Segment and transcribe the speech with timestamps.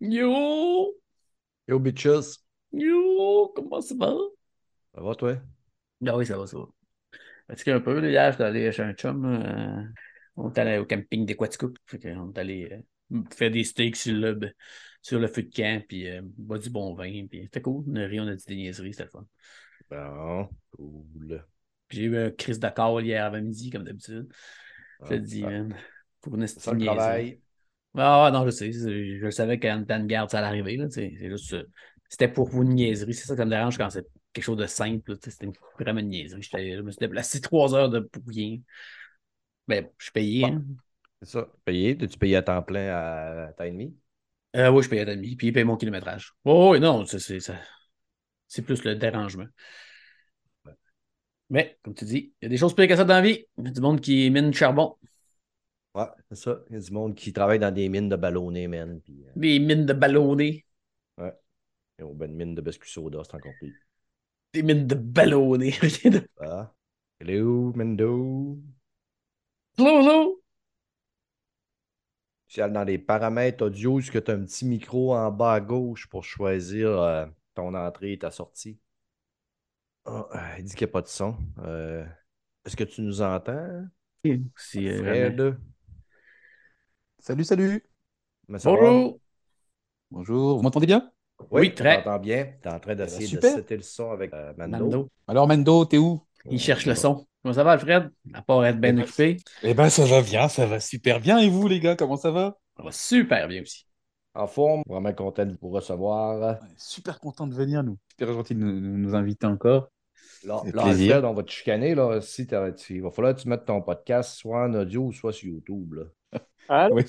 [0.00, 0.92] Yo!
[1.66, 2.38] Yo, bitches.
[2.72, 3.52] Yo!
[3.54, 4.12] Comment ça va?
[4.94, 5.36] Ça va, toi?
[6.06, 6.66] Ah oui, ça va, ça va.
[7.48, 9.24] Fatigué un peu, là, hier, j'étais allé chez un chum.
[9.26, 9.84] euh,
[10.36, 11.76] on est allé au camping des Quaticook.
[11.90, 12.70] Qu'on est allé
[13.12, 14.54] euh, faire des steaks sur le,
[15.02, 17.26] sur le feu de camp, puis euh, boire du bon vin.
[17.28, 17.84] Puis c'était cool.
[17.88, 19.26] On a ri, on a dit des niaiseries, c'était le fun.
[19.88, 21.44] Bon, cool.
[21.88, 24.28] Puis J'ai eu un crise d'accord hier avant midi, comme d'habitude.
[25.04, 25.76] Je te Ah, dis, ça- man,
[26.20, 26.46] pour une
[26.78, 27.40] travail.
[27.96, 28.70] Ah, non, je sais.
[28.72, 30.76] Je savais qu'en temps de garde, ça allait arriver.
[30.76, 31.52] là, tu C'est juste.
[31.54, 31.64] euh,
[32.08, 33.14] C'était pour vous une niaiserie.
[33.14, 35.18] C'est ça qui me dérange quand c'est quelque chose de simple.
[35.18, 36.42] tu C'était vraiment une niaiserie.
[36.42, 38.58] Je me suis déplacé trois heures de pour rien.
[39.68, 40.44] Ben, je suis payé.
[40.46, 40.64] hein.
[41.22, 41.48] C'est ça.
[41.64, 41.96] Payé?
[41.96, 42.88] T'es-tu payé à temps plein
[43.48, 43.94] à temps et demi?
[44.56, 45.36] Euh, oui, je paye à demi.
[45.36, 46.32] Puis il paye mon kilométrage.
[46.44, 47.60] Oh, oui, non, c'est c'est- ça-
[48.48, 49.46] c'est plus le dérangement.
[51.50, 53.44] Mais, comme tu dis, il y a des choses pires que ça dans la vie.
[53.58, 54.96] Il y a du monde qui mine du charbon.
[55.94, 56.60] Ouais, c'est ça.
[56.68, 59.00] Il y a du monde qui travaille dans des mines de ballonnés, man.
[59.00, 60.64] Puis, euh, Des mines de ballonnés.
[61.98, 63.74] ils ont ben une mine de biscuits soda, c'est encore pire.
[64.54, 65.74] Des mines de ballonnés.
[66.40, 66.72] Ah.
[67.20, 68.58] Hello, Mendo.
[69.76, 70.40] Hello, hello.
[72.48, 75.60] Tu dans les paramètres audio, est-ce que tu as un petit micro en bas à
[75.60, 78.78] gauche pour choisir euh, ton entrée et ta sortie?
[80.04, 81.36] Ah, euh, il dit qu'il n'y a pas de son.
[81.58, 82.04] Euh,
[82.64, 83.86] Est-ce que tu nous entends,
[84.56, 84.88] Si.
[84.88, 85.56] Fred?
[87.20, 87.84] Salut, salut.
[88.48, 88.58] Va?
[88.64, 89.18] Bonjour.
[90.10, 91.10] Bonjour, vous m'entendez bien?
[91.50, 92.02] Oui, on très.
[92.18, 92.52] bien.
[92.62, 94.78] Tu es en train d'essayer de setter le son avec euh, Mando.
[94.78, 95.08] Mando.
[95.28, 96.20] Alors, Mendo, t'es où?
[96.50, 97.26] Il cherche le son.
[97.42, 98.10] Comment ça va, Alfred?
[98.34, 101.20] À part être bien Eh ben, occupé, Eh ben, ça va bien, ça va super
[101.20, 101.38] bien.
[101.38, 102.58] Et vous, les gars, comment ça va?
[102.76, 103.86] ça va super bien aussi.
[104.34, 106.40] En forme, vraiment content de vous recevoir.
[106.62, 107.98] Ouais, Super content de venir, nous.
[108.10, 109.88] Super gentil de nous, nous- inviter encore.
[110.44, 110.62] Là.
[110.78, 111.94] Alfred, on va te chicaner.
[111.94, 112.46] Là, si
[112.90, 115.94] il va falloir que tu mettes ton podcast soit en audio ou soit sur YouTube.
[115.94, 116.04] Là.
[116.68, 116.96] Allô?
[116.96, 117.04] Oui.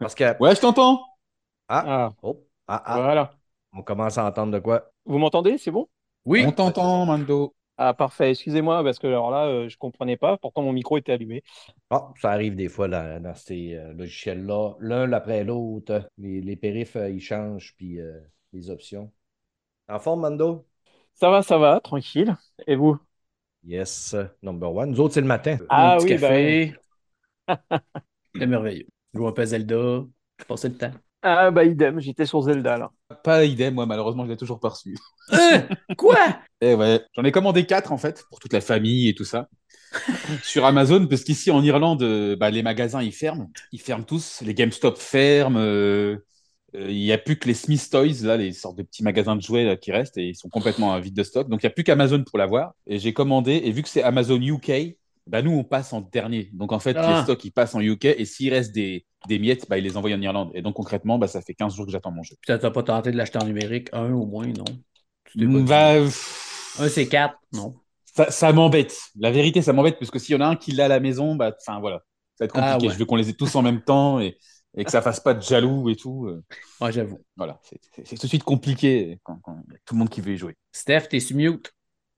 [0.00, 0.38] Parce que.
[0.42, 1.02] Ouais, je t'entends.
[1.68, 3.38] Ah, Ah, oh, ah, ah, voilà.
[3.72, 4.92] on commence à entendre de quoi?
[5.04, 5.58] Vous m'entendez?
[5.58, 5.88] C'est bon?
[6.26, 7.54] Oui, On t'entend, Mando.
[7.78, 8.30] Ah, parfait.
[8.30, 10.38] Excusez-moi, parce que alors là, euh, je comprenais pas.
[10.38, 11.42] Pourtant, mon micro était allumé.
[11.90, 16.10] Ah, ça arrive des fois là, dans ces euh, logiciels-là, l'un après l'autre.
[16.18, 18.20] Les, les périphes, euh, ils changent, puis euh,
[18.52, 19.12] les options.
[19.88, 20.66] En forme, Mando?
[21.14, 22.36] Ça va, ça va, tranquille.
[22.68, 22.98] Et vous?
[23.62, 24.90] Yes, number one.
[24.92, 25.58] Nous autres, c'est le matin.
[25.68, 26.74] Ah un petit oui, bah café.
[28.38, 28.86] C'est merveilleux.
[29.14, 30.04] Jouer un peu à Zelda.
[30.48, 30.92] Passer le temps.
[31.22, 32.90] Ah, bah idem, j'étais sur Zelda là.
[33.22, 34.96] Pas idem, moi, malheureusement, je l'ai toujours pas reçu.
[35.30, 35.68] Hein?
[35.96, 36.16] Quoi?
[36.62, 39.48] Eh ouais, j'en ai commandé quatre, en fait, pour toute la famille et tout ça.
[40.42, 43.50] Sur Amazon, parce qu'ici, en Irlande, euh, bah, les magasins, ils ferment.
[43.72, 44.40] Ils ferment tous.
[44.42, 45.58] Les GameStop ferment.
[45.58, 46.16] euh,
[46.76, 49.36] euh, Il n'y a plus que les Smith Toys, là, les sortes de petits magasins
[49.36, 51.48] de jouets là, qui restent et ils sont complètement à vide de stock.
[51.48, 52.72] Donc, il n'y a plus qu'Amazon pour l'avoir.
[52.86, 56.50] Et j'ai commandé, et vu que c'est Amazon UK, bah, nous, on passe en dernier.
[56.52, 57.16] Donc, en fait, Ah.
[57.18, 59.96] les stocks, ils passent en UK et s'il reste des, des miettes, bah, ils les
[59.96, 60.50] envoient en Irlande.
[60.54, 62.36] Et donc, concrètement, bah, ça fait 15 jours que j'attends mon jeu.
[62.40, 63.88] Putain, t'as pas tenté de l'acheter en numérique?
[63.92, 64.64] Un au moins, non?
[65.34, 65.46] Dit?
[65.64, 67.34] Bah, pff, Un C4?
[67.52, 67.74] Non?
[68.04, 68.96] ça, ça m'embête.
[69.18, 71.00] La vérité, ça m'embête parce que s'il y en a un qui l'a à la
[71.00, 71.98] maison, bah, enfin voilà,
[72.36, 72.72] ça va être compliqué.
[72.74, 72.92] Ah ouais.
[72.94, 74.38] Je veux qu'on les ait tous en même temps et,
[74.76, 76.26] et que ça fasse pas de jaloux et tout.
[76.26, 76.42] euh,
[76.80, 77.18] Ouais, j'avoue.
[77.36, 79.98] Voilà, c'est c'est- c'est tout de suite compliqué quand, quand il y a tout le
[79.98, 80.54] monde qui veut y jouer.
[80.72, 81.72] Steph, t'es sur mute.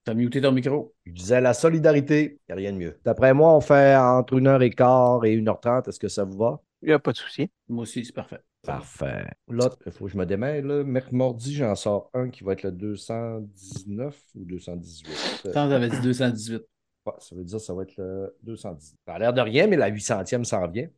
[0.08, 0.94] T'as muté ton micro.
[1.04, 2.98] Je disais la solidarité, il n'y a rien de mieux.
[3.04, 5.86] D'après moi, on fait entre 1h15 et 1h30.
[5.86, 6.62] Est-ce que ça vous va?
[6.80, 7.50] Il n'y a pas de souci.
[7.68, 8.40] Moi aussi, c'est parfait.
[8.62, 9.26] Parfait.
[9.48, 10.64] Là, il faut que je me démêle.
[10.64, 10.82] là.
[10.82, 15.42] Mercredi, j'en sors un qui va être le 219 ou 218.
[15.52, 16.62] Tant t'avais dit 218.
[17.04, 18.94] Ouais, ça veut dire que ça va être le 210.
[19.06, 20.88] Ça a l'air de rien, mais la 800e s'en vient.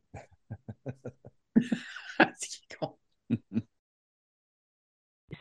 [2.37, 2.97] C'est con?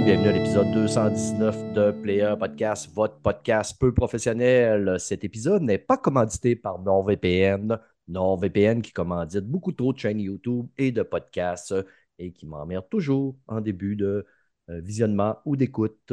[0.00, 4.94] Bienvenue à l'épisode 219 de Player Podcast, votre podcast peu professionnel.
[5.00, 7.76] Cet épisode n'est pas commandité par NordVPN.
[8.06, 11.74] NordVPN qui commandite beaucoup trop de chaînes YouTube et de podcasts
[12.18, 14.24] et qui m'emmerde toujours en début de
[14.70, 16.12] euh, visionnement ou d'écoute.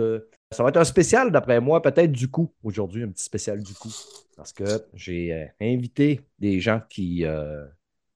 [0.52, 3.76] Ça va être un spécial, d'après moi, peut-être du coup, aujourd'hui, un petit spécial du
[3.76, 3.94] coup.
[4.36, 4.64] Parce que
[4.96, 7.24] j'ai euh, invité des gens qui.
[7.24, 7.66] Euh...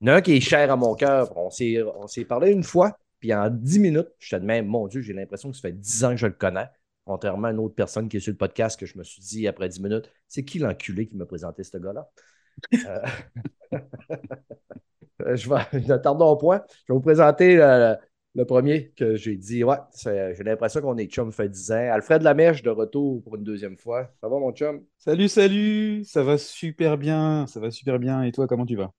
[0.02, 1.32] Il y en a un qui est cher à mon cœur.
[1.38, 5.14] On s'est parlé une fois, puis en 10 minutes, je te demande, mon Dieu, j'ai
[5.14, 6.68] l'impression que ça fait 10 ans que je le connais.
[7.06, 9.48] Contrairement à une autre personne qui est sur le podcast que je me suis dit
[9.48, 12.10] après 10 minutes, c'est qui l'enculé qui m'a présenté ce gars-là?
[12.86, 13.78] Euh,
[15.36, 16.64] je vais, ne tardons point.
[16.88, 17.58] Je vais vous présenter
[18.36, 19.64] le premier que j'ai dit.
[19.64, 21.90] Ouais, j'ai l'impression qu'on est chum fait 10 ans.
[21.94, 24.12] Alfred Lamèche de retour pour une deuxième fois.
[24.22, 24.84] Ça va, mon chum?
[24.98, 28.24] Salut, salut, ça va super bien, ça va super bien.
[28.24, 28.92] Et toi, comment tu vas?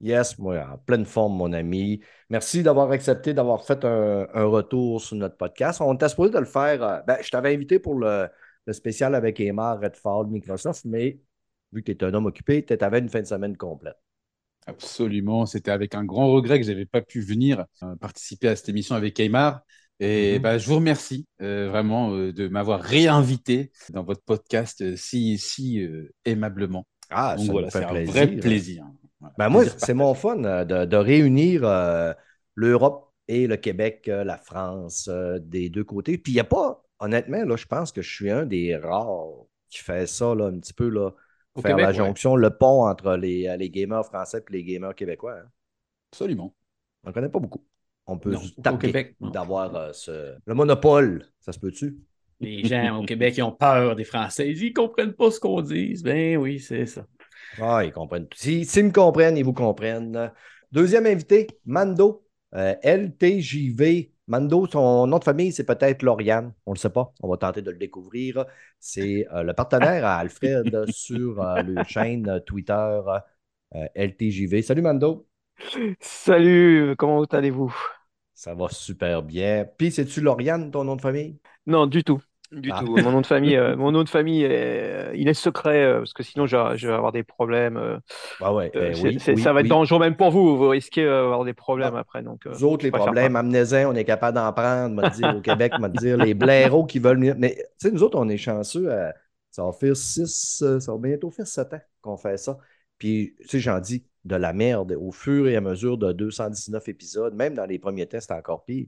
[0.00, 2.00] Yes, moi, en pleine forme, mon ami.
[2.28, 5.80] Merci d'avoir accepté d'avoir fait un, un retour sur notre podcast.
[5.80, 6.82] On était supposé de le faire.
[6.82, 8.28] euh, ben, je t'avais invité pour le,
[8.66, 11.18] le spécial avec Emma, Redfall, Microsoft, mais
[11.72, 13.96] vu que tu es un homme occupé, tu avais une fin de semaine complète.
[14.66, 18.68] Absolument, c'était avec un grand regret que j'avais pas pu venir euh, participer à cette
[18.68, 19.60] émission avec Aymar.
[20.00, 20.40] Et Mhm.
[20.40, 25.86] bah, je vous remercie euh, vraiment de m'avoir réinvité dans votre podcast si, si
[26.24, 26.86] aimablement.
[27.10, 28.84] Ah, Donc ça voilà, c'est un vrai plaisir.
[29.38, 32.12] Ben moi, c'est mon fun euh, de, de réunir euh,
[32.54, 36.18] l'Europe et le Québec, euh, la France, euh, des deux côtés.
[36.18, 39.46] Puis il n'y a pas, honnêtement, là, je pense que je suis un des rares
[39.70, 41.10] qui fait ça là, un petit peu, là,
[41.54, 41.94] Au faire Québec, la ouais.
[41.94, 45.38] jonction, le pont entre les, les gamers français et les gamers québécois.
[45.38, 45.48] hein.
[46.12, 46.54] Absolument.
[47.04, 47.64] On ne connaît pas beaucoup.
[48.06, 48.32] On peut
[49.20, 49.30] non.
[49.30, 50.36] d'avoir ce...
[50.44, 51.24] le monopole.
[51.40, 51.98] Ça se peut-tu?
[52.38, 54.52] Les gens au Québec, ils ont peur des Français.
[54.52, 56.00] Ils ne comprennent pas ce qu'on dit.
[56.04, 57.06] Ben oui, c'est ça.
[57.58, 58.28] Ah, ils comprennent.
[58.34, 60.30] Si- S'ils me comprennent, ils vous comprennent.
[60.72, 64.12] Deuxième invité, Mando, euh, LTJV.
[64.28, 66.52] Mando, son nom de famille, c'est peut-être Lauriane.
[66.66, 67.12] On ne le sait pas.
[67.22, 68.44] On va tenter de le découvrir.
[68.80, 73.00] C'est euh, le partenaire à Alfred sur euh, le chaîne Twitter
[73.94, 74.62] LTJV.
[74.62, 75.26] Salut Mando.
[76.00, 77.74] Salut, comment allez-vous?
[78.34, 79.64] Ça va super bien.
[79.78, 81.40] Puis, c'est-tu Lauriane, ton nom de famille?
[81.66, 82.20] Non, du tout.
[82.52, 82.80] Du Ah.
[82.80, 82.96] tout.
[82.96, 86.12] Mon nom de famille, euh, mon nom de famille, est- il est secret euh, parce
[86.12, 87.76] que sinon je, je vais avoir des problèmes.
[87.76, 87.98] euh,
[88.40, 89.66] Ah ouais, euh, ben oui, oui, ça va oui.
[89.66, 90.56] être dangereux même pour vous.
[90.56, 92.00] Vous risquez euh, d'avoir des problèmes Ah.
[92.00, 92.22] après.
[92.22, 95.40] Donc, euh, Nous autres, les problèmes, amenez-en, on est capable d'en prendre, me dire au
[95.40, 97.16] Québec, me dire les blaireaux qui veulent.
[97.18, 97.34] venir.
[97.38, 98.90] Mais tu sais, nous autres, on est chanceux.
[98.92, 99.10] euh,
[99.50, 102.58] ça va faire six, euh, ça va bientôt faire sept ans qu'on fait ça.
[102.98, 106.88] Puis, tu sais, j'en dis de la merde au fur et à mesure de 219
[106.88, 108.86] épisodes, même dans les premiers tests, encore pire.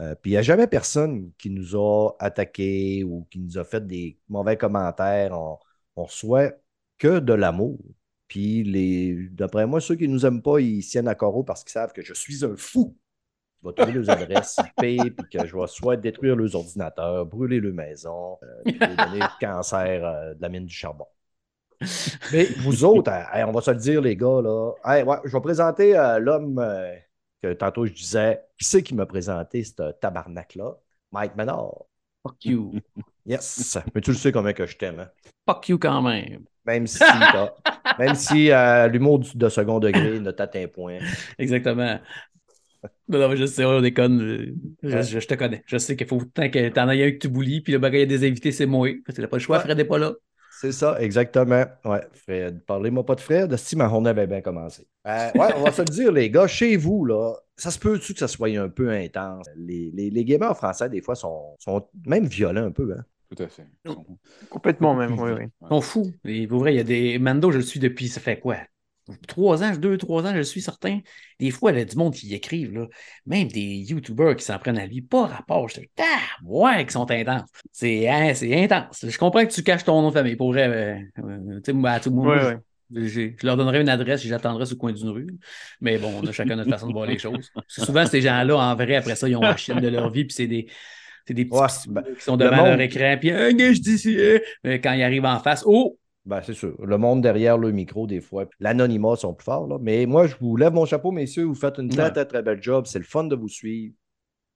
[0.00, 3.64] Euh, puis, il n'y a jamais personne qui nous a attaqué ou qui nous a
[3.64, 5.32] fait des mauvais commentaires.
[5.32, 5.58] On,
[5.96, 6.52] on reçoit
[6.98, 7.78] que de l'amour.
[8.28, 11.62] Puis, les, d'après moi, ceux qui ne nous aiment pas, ils tiennent à coraux parce
[11.62, 12.96] qu'ils savent que je suis un fou.
[13.62, 17.60] Je vais trouver leurs adresses IP, puis que je vais soit détruire leurs ordinateurs, brûler
[17.60, 21.06] leurs maisons, euh, puis donner le cancer euh, de la mine du charbon.
[22.32, 24.72] Mais vous autres, on va se le dire, les gars, là.
[24.84, 26.58] Hey, ouais, je vais présenter l'homme
[27.42, 28.40] que tantôt je disais.
[28.58, 30.76] Qui c'est qui m'a présenté ce tabarnak-là?
[31.12, 31.84] Mike Menard.
[32.22, 32.72] Fuck you.
[33.26, 33.78] Yes.
[33.94, 35.00] Mais tu le sais comment que je t'aime.
[35.00, 35.08] hein?
[35.48, 36.44] Fuck you quand même.
[36.64, 37.02] Même si,
[37.98, 40.98] même si euh, l'humour de second degré ne t'atteint point.
[41.38, 41.98] Exactement.
[43.08, 44.54] Non, non, mais je sais, on déconne.
[44.82, 45.62] Je, je- je te connais.
[45.66, 48.02] Je sais qu'il faut tant que t'en aies un que tu boulis, puis le bagage,
[48.02, 48.88] a des invités, c'est moi.
[49.04, 49.60] Parce que t'as pas le choix.
[49.60, 50.12] Fred n'est pas là.
[50.62, 51.64] C'est ça, exactement.
[51.84, 52.64] Ouais, Fred.
[52.64, 53.56] Parlez-moi pas de Fred.
[53.56, 54.86] Si ma journée avait bien commencé.
[55.08, 58.12] Euh, ouais, on va se le dire, les gars, chez vous, là, ça se peut-tu
[58.12, 59.44] que ça soit un peu intense?
[59.56, 62.94] Les, les, les gamers français, des fois, sont, sont même violents un peu.
[62.96, 63.02] Hein?
[63.34, 63.66] Tout à fait.
[64.50, 65.18] Complètement même.
[65.18, 65.46] Oui, oui.
[65.62, 66.12] Ils sont fous.
[66.24, 67.18] Et pour vrai, il y a des.
[67.18, 68.58] Mando, je le suis depuis, ça fait quoi?
[69.26, 71.00] Trois ans, deux, trois ans, je suis certain.
[71.40, 72.86] Des fois, il y a du monde qui y écrivent, là.
[73.26, 75.02] même des YouTubers qui s'en prennent à lui.
[75.02, 75.68] Pas rapport.
[75.68, 77.48] Je dis, ah, ouais, qui sont intenses.
[77.72, 79.04] C'est hein, c'est intense.
[79.08, 80.36] Je comprends que tu caches ton nom de famille.
[80.36, 80.94] Pour vrai, euh,
[81.24, 82.46] euh, tu sais, moi, à tout le monde, Ouais, je-
[83.00, 83.08] ouais.
[83.08, 85.26] j'ai- je leur donnerai une adresse et j'attendrai sur le coin d'une rue.
[85.80, 87.50] Mais bon, on a chacun notre façon de voir les choses.
[87.54, 90.10] Parce que souvent, ces gens-là, en vrai, après ça, ils ont la chienne de leur
[90.10, 90.68] vie, puis c'est des.
[91.26, 94.80] C'est des petits Ouais, ben, qui sont le devant monde- leur écran, puis je dis,
[94.80, 96.76] quand ils arrivent en face, oh, Ben, c'est sûr.
[96.80, 98.46] Le monde derrière le micro, des fois.
[98.60, 99.66] L'anonymat sont plus forts.
[99.66, 99.78] Là.
[99.80, 101.44] Mais moi, je vous lève mon chapeau, messieurs.
[101.44, 102.86] Vous faites une très, très, très belle job.
[102.86, 103.94] C'est le fun de vous suivre.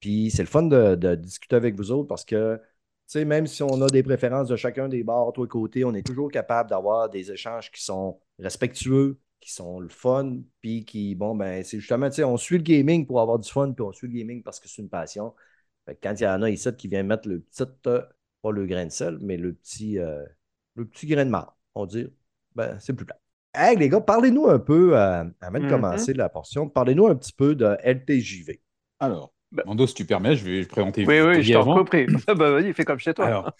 [0.00, 2.62] Puis c'est le fun de, de discuter avec vous autres parce que, tu
[3.06, 6.06] sais, même si on a des préférences de chacun des bars, toi côté, on est
[6.06, 11.34] toujours capable d'avoir des échanges qui sont respectueux, qui sont le fun, puis qui, bon,
[11.34, 13.92] ben, c'est justement, tu sais, on suit le gaming pour avoir du fun, puis on
[13.92, 15.34] suit le gaming parce que c'est une passion.
[15.86, 18.02] Fait que quand il y en a ici qui viennent mettre le petit, euh,
[18.42, 20.24] pas le grain de sel, mais le petit, euh,
[20.74, 22.08] le petit grain de marde, on va dire,
[22.54, 23.18] ben, c'est plus plat.
[23.54, 25.68] Hey, les gars, parlez-nous un peu, euh, avant de Mhm.
[25.68, 28.60] commencer la portion, parlez-nous un petit peu de LTJV.
[29.00, 29.62] Alors, Bah.
[29.64, 31.74] Mando, si tu permets, je vais présenter Oui, oui, je t'en brièvement.
[31.74, 32.06] repris.
[32.26, 33.26] Ah bah vas-y, fais comme chez toi.
[33.26, 33.52] Alors,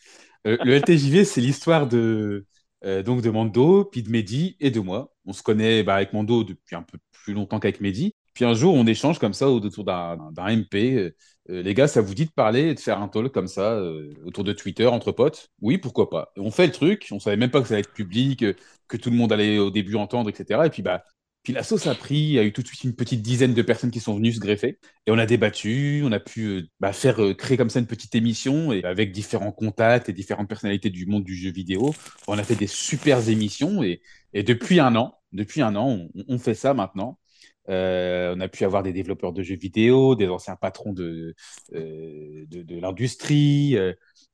[0.46, 2.46] euh, le LTJV, c'est l'histoire de,
[2.85, 5.14] euh, donc de Mando, puis de Mehdi et de moi.
[5.25, 8.14] On se connaît bah, avec Mando depuis un peu plus longtemps qu'avec Mehdi.
[8.37, 10.75] Puis un jour, on échange comme ça autour d'un MP.
[10.75, 11.16] Euh,
[11.49, 14.12] euh, les gars, ça vous dit de parler de faire un talk comme ça euh,
[14.26, 15.49] autour de Twitter entre potes?
[15.62, 16.33] Oui, pourquoi pas.
[16.37, 17.09] On fait le truc.
[17.12, 18.45] On savait même pas que ça allait être public,
[18.88, 20.66] que tout le monde allait au début entendre, etc.
[20.66, 21.02] Et puis bah,
[21.45, 22.16] puis la sauce a pris.
[22.16, 24.35] Il y a eu tout de suite une petite dizaine de personnes qui sont venues
[24.35, 24.78] se greffer.
[25.07, 28.73] Et on a débattu, on a pu bah, faire créer comme ça une petite émission
[28.85, 31.95] avec différents contacts et différentes personnalités du monde du jeu vidéo.
[32.28, 34.02] On a fait des super émissions et,
[34.35, 37.19] depuis un an, depuis un an, on fait ça maintenant.
[37.68, 41.35] Euh, on a pu avoir des développeurs de jeux vidéo, des anciens patrons de,
[41.75, 43.92] euh, de, de l'industrie, euh,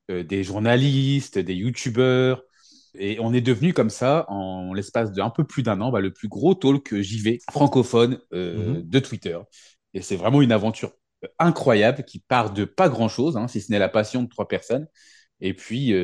[0.09, 2.43] des journalistes, des youtubeurs.
[2.99, 6.13] Et on est devenu comme ça, en l'espace d'un peu plus d'un an, bah, le
[6.13, 8.83] plus gros talk JV francophone Mhm.
[8.83, 9.39] de Twitter.
[9.95, 10.93] Et c'est vraiment une aventure
[11.39, 14.87] incroyable qui part de pas grand-chose, hein, si ce n'est la passion de trois personnes.
[15.41, 15.95] Et puis,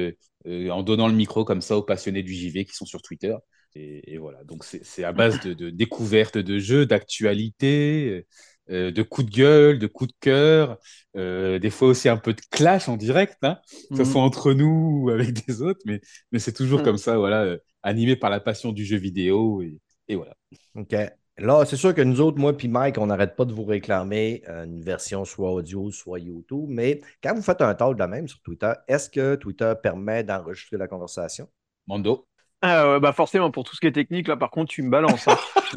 [0.47, 3.35] en donnant le micro comme ça aux passionnés du JV qui sont sur Twitter.
[3.75, 8.27] Et, et voilà, donc c'est à base de, de découvertes de jeux, d'actualités,
[8.71, 10.79] euh, de coups de gueule, de coups de cœur,
[11.17, 13.59] euh, des fois aussi un peu de clash en direct, hein,
[13.95, 14.13] que ce Mhm.
[14.13, 16.01] soit entre nous ou avec des autres, mais,
[16.33, 16.83] mais c'est toujours Mhm.
[16.83, 19.63] comme ça, voilà, euh, animé par la passion du jeu vidéo.
[19.63, 20.35] Et, et voilà.
[20.75, 20.95] OK.
[21.39, 24.43] Là, c'est sûr que nous autres, moi puis Mike, on n'arrête pas de vous réclamer
[24.49, 26.67] une version soit audio, soit YouTube.
[26.69, 30.25] Mais quand vous faites un talk de la même sur Twitter, est-ce que Twitter permet
[30.25, 31.49] d'enregistrer la conversation?
[31.89, 32.29] Mando.
[32.61, 34.91] Ah, ouais, bah forcément, pour tout ce qui est technique, là, par contre, tu me
[34.91, 35.29] balances.
[35.29, 35.37] hein.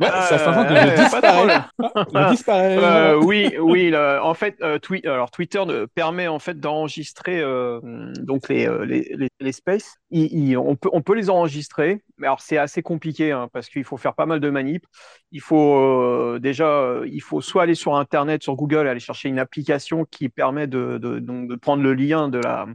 [0.00, 2.30] Ouais, ça fait longtemps que je disparais.
[2.30, 2.76] disparais.
[2.78, 3.90] Euh, oui, oui.
[3.90, 5.62] là, en fait, euh, Twi- alors Twitter
[5.94, 7.80] permet en fait d'enregistrer euh,
[8.20, 9.94] donc les, euh, les, les, les spaces.
[10.10, 13.68] Il- il- on peut on peut les enregistrer, mais alors c'est assez compliqué hein, parce
[13.68, 14.84] qu'il faut faire pas mal de manips.
[15.30, 19.28] Il faut euh, déjà, euh, il faut soit aller sur Internet, sur Google, aller chercher
[19.28, 22.66] une application qui permet de, de, donc de prendre le lien de la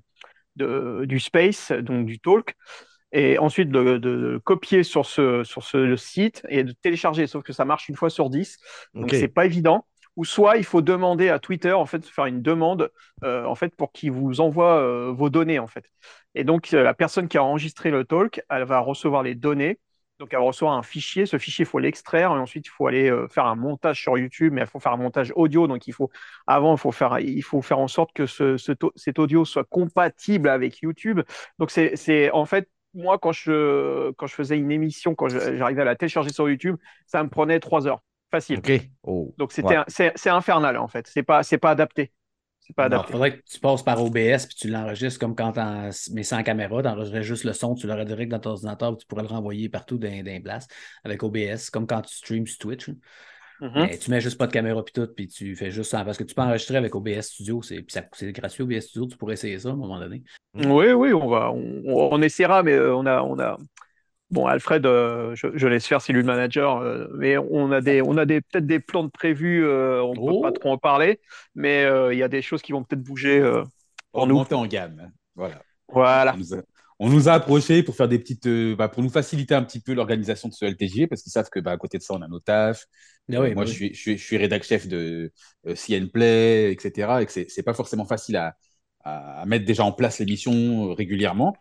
[0.56, 2.56] de, du space, donc du talk,
[3.12, 7.28] et ensuite de, copier sur ce, sur ce site et de télécharger.
[7.28, 8.58] Sauf que ça marche une fois sur 10.
[8.94, 9.12] Donc, OK.
[9.12, 9.86] c'est pas évident.
[10.18, 12.90] Ou soit il faut demander à Twitter, en fait, de faire une demande,
[13.24, 15.86] euh, en fait, pour qu'il vous envoie euh, vos données, en fait.
[16.36, 19.80] Et donc, euh, la personne qui a enregistré le talk, elle va recevoir les données.
[20.20, 21.26] Donc, elle recevoir un fichier.
[21.26, 22.32] Ce fichier, il faut l'extraire.
[22.32, 24.54] Et ensuite, il faut aller euh, faire un montage sur YouTube.
[24.54, 25.68] Mais il faut faire un montage audio.
[25.68, 26.10] Donc, il faut,
[26.48, 29.44] avant, il faut faire, il faut faire en sorte que ce, ce to- cet audio
[29.46, 31.22] soit compatible avec YouTube.
[31.60, 35.86] Donc, c'est, en fait, moi, quand je, quand je faisais une émission, quand j'arrivais à
[35.86, 38.02] la télécharger sur YouTube, ça me prenait trois heures.
[38.32, 38.58] Facile.
[38.60, 38.72] OK.
[39.04, 39.34] Oh.
[39.38, 39.76] Donc c'était Ouais.
[39.78, 41.08] un- c'est infernal en fait.
[41.08, 42.12] C'est pas c'est pas adapté.
[42.68, 43.04] C'est pas Non.
[43.04, 43.12] Il adapté.
[43.12, 45.54] faudrait que tu passes par OBS puis tu l'enregistres comme quand
[46.12, 49.06] mais sans caméra, tu enregistrais juste le son, tu l'aurais direct dans ton ordinateur, tu
[49.06, 50.68] pourrais le renvoyer partout dans, dans les places
[51.04, 52.90] avec OBS, comme quand tu streams sur Twitch.
[52.90, 52.96] hein.
[53.62, 53.72] Mhm.
[53.76, 56.04] Mais tu mets juste pas de caméra puis tout, puis tu fais juste ça.
[56.04, 59.36] Parce que tu peux enregistrer avec OBS Studio, c'est c'est gratuit OBS Studio, tu pourrais
[59.36, 60.24] essayer ça à un moment donné.
[60.56, 63.58] Oui oui on va on, on essaiera mais euh, on a on a
[64.32, 67.82] bon Alfred euh, je, je laisse faire c'est lui le manager euh, mais on a
[67.82, 70.42] des on a des peut-être des plans de prévus euh, on Oh.
[70.42, 71.20] peut pas trop en parler
[71.56, 73.64] mais euh, il y a des choses qui vont peut-être bouger euh,
[74.12, 74.36] pour nous.
[74.36, 75.12] Augmenter en gamme.
[75.36, 75.62] Voilà.
[75.90, 76.34] Voilà.
[76.34, 76.62] On nous a,
[77.00, 79.80] on nous a approchés pour faire des petites, euh, bah, pour nous faciliter un petit
[79.82, 82.22] peu l'organisation de ce LTG parce qu'ils savent que bah, à côté de ça, on
[82.22, 82.86] a nos tâches.
[83.34, 83.66] Ah moi, oui.
[83.66, 85.32] je suis, je suis, je suis rédac chef de
[85.68, 87.22] euh, CN Play, etc.
[87.22, 88.56] Et que c'est c'est pas forcément facile à,
[89.04, 91.56] à, mettre déjà en place l'émission régulièrement.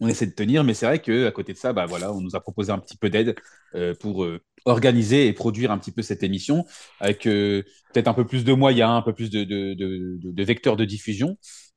[0.00, 2.20] On essaie de tenir, mais c'est vrai que à côté de ça, bah voilà, on
[2.20, 3.34] nous a proposé un petit peu d'aide
[3.74, 6.64] euh, pour euh, organiser et produire un petit peu cette émission
[7.00, 7.62] avec euh,
[7.92, 10.76] peut-être un peu plus de moyens, un peu plus de, de, de, de- de vecteurs
[10.76, 11.36] de diffusion.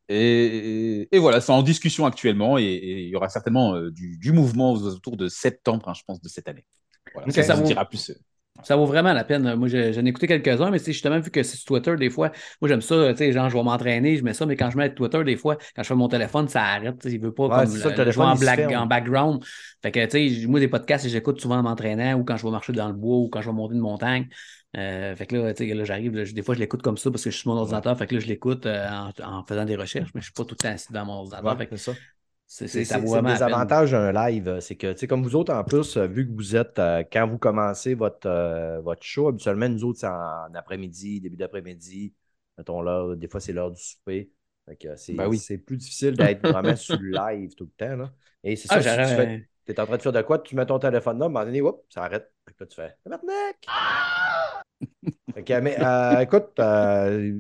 [0.09, 4.17] Et, et voilà, c'est en discussion actuellement et, et il y aura certainement euh, du,
[4.17, 6.65] du mouvement autour de septembre, hein, je pense, de cette année.
[7.13, 8.11] Voilà, ça, ça vous dira plus.
[8.63, 9.55] Ça vaut vraiment la peine.
[9.55, 12.67] Moi, j'en ai écouté quelques-uns, mais justement, vu que c'est sur Twitter, des fois, moi,
[12.67, 14.93] j'aime ça, tu sais, genre, je vais m'entraîner, je mets ça, mais quand je mets
[14.93, 17.67] Twitter, des fois, quand je fais mon téléphone, ça arrête, il veut pas Ouais, comme
[17.67, 19.43] ça, le téléphone, en, black- background.
[19.81, 22.51] Fait que, tu sais, moi, des podcasts, j'écoute souvent en m'entraînant ou quand je vais
[22.51, 24.27] marcher dans le bois ou quand je vais monter une montagne.
[24.77, 27.23] Euh, fait que là, tu sais, là, j'arrive, des fois, je l'écoute comme ça parce
[27.23, 27.97] que je suis sur mon ordinateur.
[27.97, 30.43] Fait que là, je l'écoute euh, en, en faisant des recherches, mais je suis pas
[30.45, 31.53] tout le temps assis dans mon ordinateur.
[31.53, 31.97] Ouais, Fait que ça.
[32.67, 33.33] C'est, ça peine.
[33.33, 34.47] désavantage d'un live.
[34.47, 36.79] euh, C'est que, tu sais, comme vous autres, en plus, euh, vu que vous êtes,
[36.79, 41.37] euh, quand vous commencez votre, euh, votre show, habituellement, nous autres, c'est en après-midi, début
[41.37, 42.13] d'après-midi.
[42.57, 44.31] Mettons là, des fois, c'est l'heure du souper.
[44.97, 45.37] C'est Ben oui.
[45.39, 47.95] c'est plus difficile d'être vraiment sur le live tout le temps.
[47.95, 48.11] Là.
[48.43, 50.55] Et c'est ça, Ah, si tu fais- es en train de faire de quoi, tu
[50.55, 52.31] mets ton téléphone là, à un moment donné, ça arrête.
[52.45, 52.95] Que là, tu fais
[55.45, 57.39] que, mais euh, écoute, euh,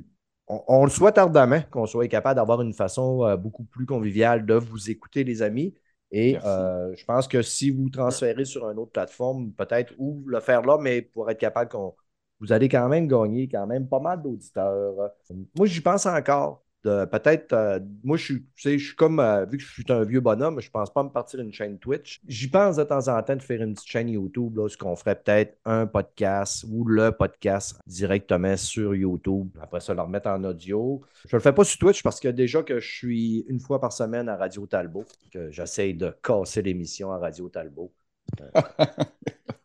[0.49, 4.45] on, on le souhaite ardemment qu'on soit capable d'avoir une façon euh, beaucoup plus conviviale
[4.45, 5.75] de vous écouter, les amis.
[6.11, 10.39] Et euh, je pense que si vous transférez sur une autre plateforme, peut-être, ou le
[10.39, 11.95] faire là, mais pour être capable qu'on.
[12.39, 15.11] Vous allez quand même gagner quand même pas mal d'auditeurs.
[15.57, 16.63] Moi, j'y pense encore.
[16.83, 20.69] Peut-être, euh, moi, je suis, comme, euh, vu que je suis un vieux bonhomme, je
[20.69, 22.21] pense pas me partir une chaîne Twitch.
[22.27, 24.95] J'y pense de temps en temps de faire une petite chaîne YouTube, là, ce qu'on
[24.95, 29.49] ferait peut-être un podcast ou le podcast directement sur YouTube.
[29.61, 31.01] Après ça, le remettre en audio.
[31.27, 33.91] Je le fais pas sur Twitch parce que déjà que je suis une fois par
[33.91, 37.91] semaine à Radio Talbot, que j'essaye de casser l'émission à Radio Talbot.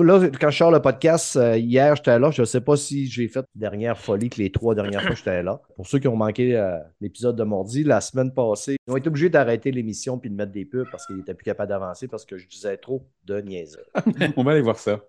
[0.00, 2.30] Là, quand je sors le podcast, euh, hier, j'étais là.
[2.30, 5.42] Je ne sais pas si j'ai fait dernière folie que les trois dernières fois, j'étais
[5.42, 5.60] là.
[5.76, 9.08] Pour ceux qui ont manqué euh, l'épisode de mardi, la semaine passée, ils ont été
[9.08, 12.24] obligés d'arrêter l'émission puis de mettre des pubs parce qu'ils n'étaient plus capables d'avancer parce
[12.24, 13.82] que je disais trop de niaiseries.
[14.36, 15.00] On va aller voir ça.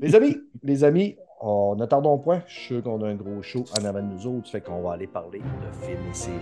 [0.00, 2.42] Les amis, les amis, on ne tardons point.
[2.46, 4.80] Je suis sûr qu'on a un gros show en avant de nous autres, fait qu'on
[4.80, 6.40] va aller parler de films et séries.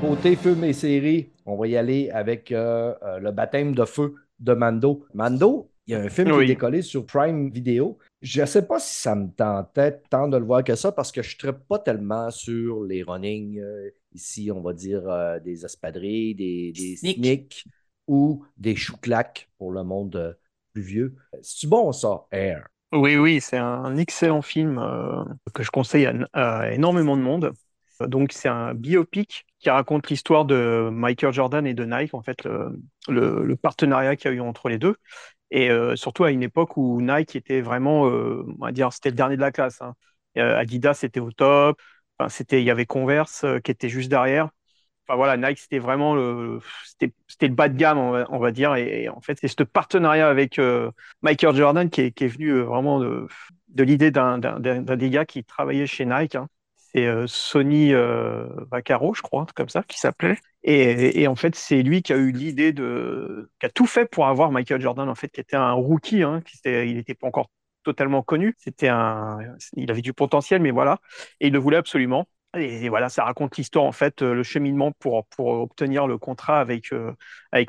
[0.00, 4.14] Côté films et séries, on va y aller avec euh, euh, le baptême de feu
[4.38, 5.04] de Mando.
[5.12, 7.98] Mando, il y a un film qui est décollé sur Prime Video.
[8.22, 11.10] Je ne sais pas si ça me tentait tant de le voir que ça parce
[11.10, 13.58] que je ne pas tellement sur les runnings.
[13.58, 17.16] euh, ici, on va dire euh, des espadrilles, des, des Sneak.
[17.16, 17.64] sneaks
[18.06, 20.32] ou des chouclacs pour le monde euh,
[20.72, 21.16] plus vieux.
[21.42, 22.68] C'est bon ça, Air?
[22.92, 27.52] Oui, oui, c'est un excellent film euh, que je conseille à, à énormément de monde.
[28.00, 32.44] Donc, c'est un biopic qui raconte l'histoire de Michael Jordan et de Nike, en fait,
[33.08, 34.96] le, partenariat qu'il y a eu entre les deux.
[35.50, 39.10] Et euh, surtout à une époque où Nike était vraiment, euh, on va dire, c'était
[39.10, 39.80] le dernier de la classe.
[39.82, 39.94] hein.
[40.36, 41.80] Euh, Adidas était au top.
[42.18, 44.50] Enfin, c'était, il y avait Converse qui était juste derrière.
[45.06, 48.74] Enfin voilà, Nike, c'était vraiment le, c'était, c'était le bas de gamme, on va, dire.
[48.76, 50.90] Et, en fait, c'est ce partenariat avec euh,
[51.22, 53.26] Michael Jordan qui est, venu vraiment de,
[53.78, 56.34] l'idée d'un- d'un des gars qui travaillait chez Nike.
[56.34, 56.48] hein.
[56.94, 60.38] C'est euh, Sonny euh, Vaccaro, je crois, comme ça, qui s'appelait.
[60.62, 64.26] Et, en fait, c'est lui qui a eu l'idée de, qui a tout fait pour
[64.26, 67.26] avoir Michael Jordan, en fait, qui était un rookie, hein, qui était, il n'était pas
[67.26, 67.50] encore
[67.84, 68.56] totalement connu.
[69.76, 71.00] Il avait du potentiel, mais voilà.
[71.40, 72.26] Et il le voulait absolument.
[72.56, 76.60] Et, voilà, ça raconte l'histoire, en fait, euh, le cheminement pour, pour obtenir le contrat
[76.60, 76.92] avec,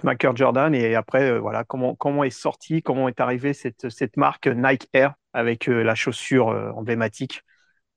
[0.04, 0.74] Michael Jordan.
[0.74, 5.96] Et après, voilà, comment, est sorti, comment est arrivée cette, marque Nike Air avec la
[5.96, 7.44] chaussure emblématique.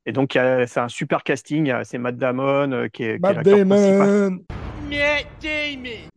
[0.05, 1.73] Et donc, c'est un super casting.
[1.85, 4.31] C'est Matt Damon euh, qui est, qui est Matt l'acteur principal.
[4.31, 4.45] Damon!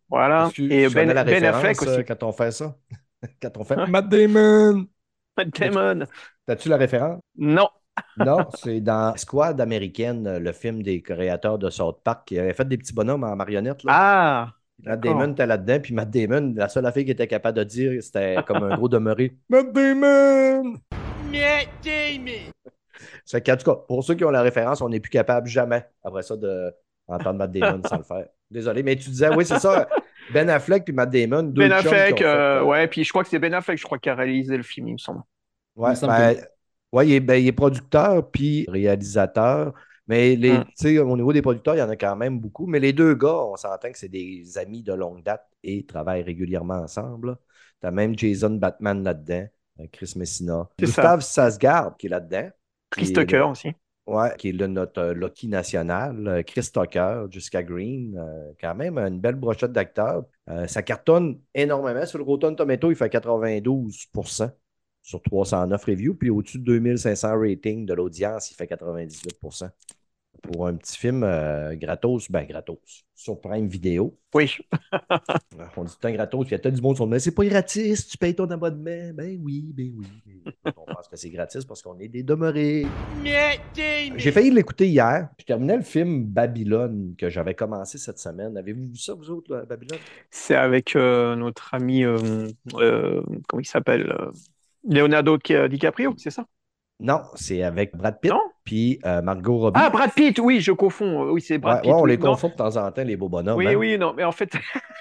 [0.09, 0.49] Voilà.
[0.57, 2.05] Et Ben, la Ben référence, Affleck euh, aussi.
[2.05, 2.75] quand on fait ça?
[3.41, 3.75] quand on fait?
[3.77, 3.87] Hein?
[3.87, 4.87] Matt Damon!
[5.37, 6.05] Matt Damon.
[6.45, 7.21] T'as-tu la référence?
[7.37, 7.69] Non.
[8.17, 12.53] Non, c'est dans Squad américaine, euh, le film des créateurs de South Park qui avait
[12.53, 13.83] fait des petits bonhommes en marionnette.
[13.83, 13.91] Là.
[13.95, 14.51] Ah,
[14.83, 14.99] Matt.
[14.99, 18.37] Damon était là-dedans, puis Matt Damon, la seule affaire qu'il était capable de dire, c'était
[18.45, 19.37] comme un gros demeuré.
[19.49, 20.75] Matt Damon!
[23.25, 25.85] C'est qu'en tout cas, pour ceux qui ont la référence, on n'est plus capable jamais,
[26.03, 28.27] après ça, d'entendre Matt Damon sans le faire.
[28.49, 29.87] Désolé, mais tu disais, oui, c'est ça.
[30.33, 32.15] Ben Affleck puis Matt Damon, deux Ben Affleck.
[32.15, 34.09] ont fait, euh, euh, ouais, puis je crois que c'est Ben Affleck, je crois, qui
[34.09, 35.21] a réalisé le film, il me semble.
[35.75, 36.35] Ouais, Il me semble ben,
[36.93, 39.73] ouais, il, est, ben, il est producteur puis réalisateur.
[40.07, 40.63] Mais les, Hmm.
[40.65, 42.67] tu sais, au niveau des producteurs, il y en a quand même beaucoup.
[42.67, 46.21] Mais les deux gars, on s'entend que c'est des amis de longue date et travaillent
[46.21, 47.37] régulièrement ensemble.
[47.81, 49.47] Tu as même Jason Batman là-dedans,
[49.79, 50.69] euh, Chris Messina.
[50.79, 52.49] Gustave Sasgard qui est là-dedans.
[52.89, 53.73] Chris Tucker le- aussi.
[54.07, 58.75] Ouais, qui est le, notre euh, Loki national, euh, Chris Tucker, Jessica Green, euh, quand
[58.75, 60.25] même une belle brochette d'acteurs.
[60.67, 62.05] Ça cartonne énormément.
[62.05, 64.51] Sur le Rotten Tomato, il fait 92%
[65.01, 69.39] sur 309 reviews, puis au-dessus de 2500 ratings de l'audience, il fait 98
[70.41, 74.17] Pour un petit film euh, gratos, ben gratos, sur Prime Vidéo.
[74.33, 74.51] Oui.
[75.77, 77.19] On dit tout temps gratos, puis il y a peut-être du monde qui sont mais
[77.19, 79.11] c'est pas gratis, tu payes ton abonnement.
[79.13, 80.05] Ben oui, ben oui.
[80.63, 82.85] ben On pense que c'est gratis parce qu'on est des demeurés.
[83.23, 85.29] J'ai failli l'écouter hier.
[85.39, 88.57] Je terminais le film Babylone que j'avais commencé cette semaine.
[88.57, 89.99] Avez-vous vu ça, vous autres, là, Babylone?
[90.29, 92.17] C'est avec euh, notre ami, euh,
[93.47, 94.13] comment il s'appelle
[94.87, 96.45] Leonardo Di- DiCaprio, c'est ça?
[96.99, 98.41] Non, c'est avec Brad Pitt Non?
[98.63, 99.79] puis euh, Margot Robbie.
[99.81, 101.29] Ah, Brad Pitt, oui, je confonds.
[101.29, 101.91] Oui, c'est Brad Ouais, Pitt.
[101.91, 102.11] ouais, on oui.
[102.11, 103.57] les Non, confond de temps en temps, les beaux bonhommes.
[103.57, 103.75] Oui, hein.
[103.75, 104.55] oui, non, mais en fait,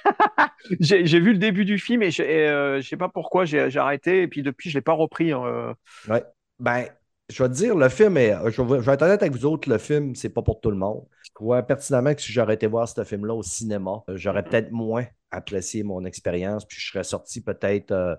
[0.80, 4.28] j'ai vu le début du film et je ne sais pas pourquoi j'ai arrêté et
[4.28, 5.32] puis depuis, je ne l'ai pas repris.
[5.32, 5.72] euh.
[6.08, 6.24] Ouais.
[6.58, 6.86] Ben,
[7.30, 8.32] je vais te dire, le film est.
[8.50, 10.70] Je vais, je vais être honnête avec vous autres, le film, c'est pas pour tout
[10.70, 11.04] le monde.
[11.22, 14.70] Je crois pertinemment que si j'aurais été voir ce film-là au cinéma, euh, j'aurais peut-être
[14.72, 18.14] moins apprécié mon expérience, puis je serais sorti peut-être euh,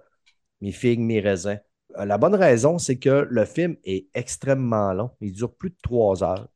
[0.61, 1.59] mes figues, mes raisins.
[1.97, 5.11] Euh, la bonne raison, c'est que le film est extrêmement long.
[5.21, 6.47] Il dure plus de trois heures.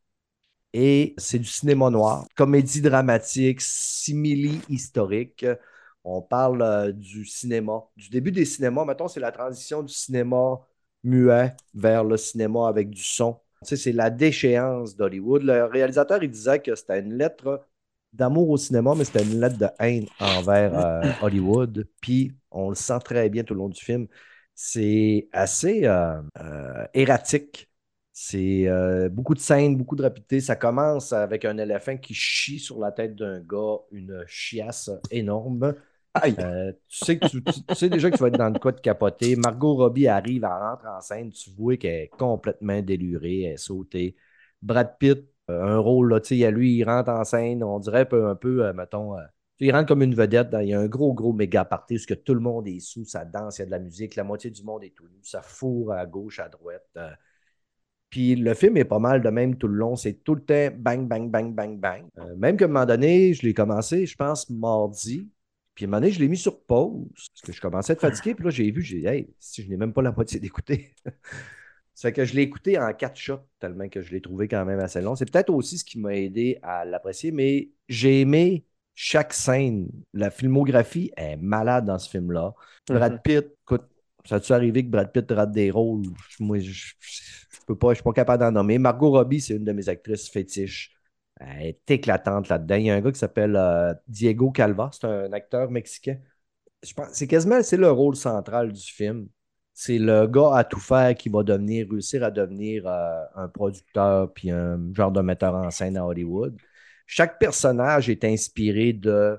[0.74, 5.46] Et c'est du cinéma noir, comédie dramatique, simili-historique.
[6.04, 8.86] On parle euh, du cinéma, du début des cinémas.
[8.86, 10.60] Mettons, c'est la transition du cinéma
[11.04, 13.40] muet vers le cinéma avec du son.
[13.64, 15.44] C'est la déchéance d'Hollywood.
[15.44, 17.66] Le réalisateur, il disait que c'était une lettre
[18.14, 21.88] d'amour au cinéma, mais c'était une lettre de haine envers euh, Hollywood.
[22.00, 24.08] Puis, on le sent très bien tout le long du film.
[24.62, 27.70] C'est assez euh, euh, erratique.
[28.12, 30.42] C'est euh, beaucoup de scènes, beaucoup de rapidité.
[30.42, 35.74] Ça commence avec un éléphant qui chie sur la tête d'un gars, une chiasse énorme.
[36.14, 36.36] Aïe.
[36.90, 38.74] Tu, sais que tu, tu- tu sais déjà que tu vas être dans le cas
[38.74, 39.38] de capoter.
[39.38, 43.58] Margot Robbie arrive, elle rentre en scène, tu vois qu'elle est complètement délurée, elle est
[43.58, 44.18] sautée.
[44.62, 48.02] Brad Pitt, un rôle, là, tu sais, à lui, il rentre en scène, on dirait
[48.02, 49.16] un peu, un peu mettons,
[49.60, 50.50] il rentre comme une vedette.
[50.50, 53.06] dans- il y a un gros, gros méga party où tout le monde est sous,
[53.06, 55.20] ça danse, il y a de la musique, la moitié du monde est tout nu,
[55.24, 56.86] ça fourre à gauche, à droite.
[56.98, 57.10] euh.
[58.10, 59.96] Puis le film est pas mal de même tout le long.
[59.96, 62.06] C'est tout le temps bang, bang, bang, bang, bang.
[62.18, 65.30] Euh, même qu'à un moment donné, je l'ai commencé, je pense, mardi.
[65.76, 67.08] Puis à un moment donné, je l'ai mis sur pause.
[67.16, 68.34] Parce que je commençais à être fatigué.
[68.34, 70.94] Puis là, j'ai vu, j'ai dit, hey, si je n'ai même pas la moitié d'écouter.
[71.94, 74.64] Ça fait que je l'ai écouté en quatre shots, tellement que je l'ai trouvé quand
[74.66, 75.16] même assez long.
[75.16, 78.66] C'est peut-être aussi ce qui m'a aidé à l'apprécier, mais j'ai aimé
[79.02, 79.88] chaque scène.
[80.14, 82.54] La filmographie est malade dans ce film-là.
[82.90, 83.86] Brad Pitt, écoute,
[84.26, 86.04] ça a-tu arrivé que Brad Pitt rate des rôles?
[86.42, 88.78] Moi, je, je, je peux pas, je suis pas capable d'en nommer.
[88.78, 90.94] Margot Robbie, c'est une de mes actrices fétiches.
[91.40, 92.76] Elle est éclatante là-dedans.
[92.76, 96.18] Il y a un gars qui s'appelle euh, Diego Calva, c'est un acteur mexicain.
[96.84, 99.30] Je pense, c'est quasiment c'est le rôle central du film.
[99.74, 104.34] C'est le gars à tout faire qui va devenir, réussir à devenir euh, un producteur
[104.34, 106.58] puis un genre de metteur en scène à Hollywood.
[107.12, 109.36] Chaque personnage est inspiré de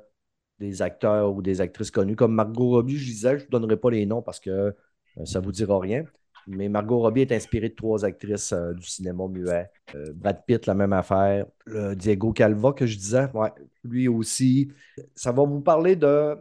[0.58, 2.16] des acteurs ou des actrices connues.
[2.16, 5.24] Comme Margot Robbie, je disais, je ne vous donnerai pas les noms parce que euh,
[5.24, 6.04] ça ne vous dira rien.
[6.48, 9.70] Mais Margot Robbie est inspirée de trois actrices euh, du cinéma muet.
[9.94, 11.46] Euh, Brad Pitt, la même affaire.
[11.94, 13.52] Diego Calva, que je disais, ouais,
[13.84, 14.72] lui aussi.
[15.14, 16.34] Ça va vous parler de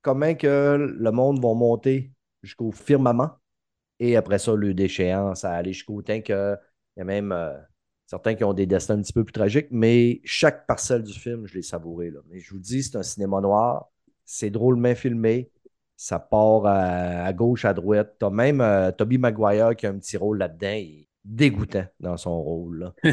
[0.00, 3.38] comment que le monde va monter jusqu'au firmament.
[4.00, 6.58] Et après ça, le déchéance à aller jusqu'au temps qu'il
[6.96, 7.30] y a même
[8.12, 9.68] certains qui ont des destins un petit peu plus tragiques.
[9.70, 12.10] Mais chaque parcelle du film, je l'ai savouré.
[12.10, 12.20] Là.
[12.30, 13.90] Mais je vous dis, c'est un cinéma noir.
[14.26, 15.50] C'est drôlement filmé.
[15.96, 18.16] Ça part à, à gauche, à droite.
[18.18, 20.74] T'as même euh, Toby Maguire qui a un petit rôle là-dedans.
[20.74, 22.80] Il est dégoûtant dans son rôle.
[22.80, 22.94] Là.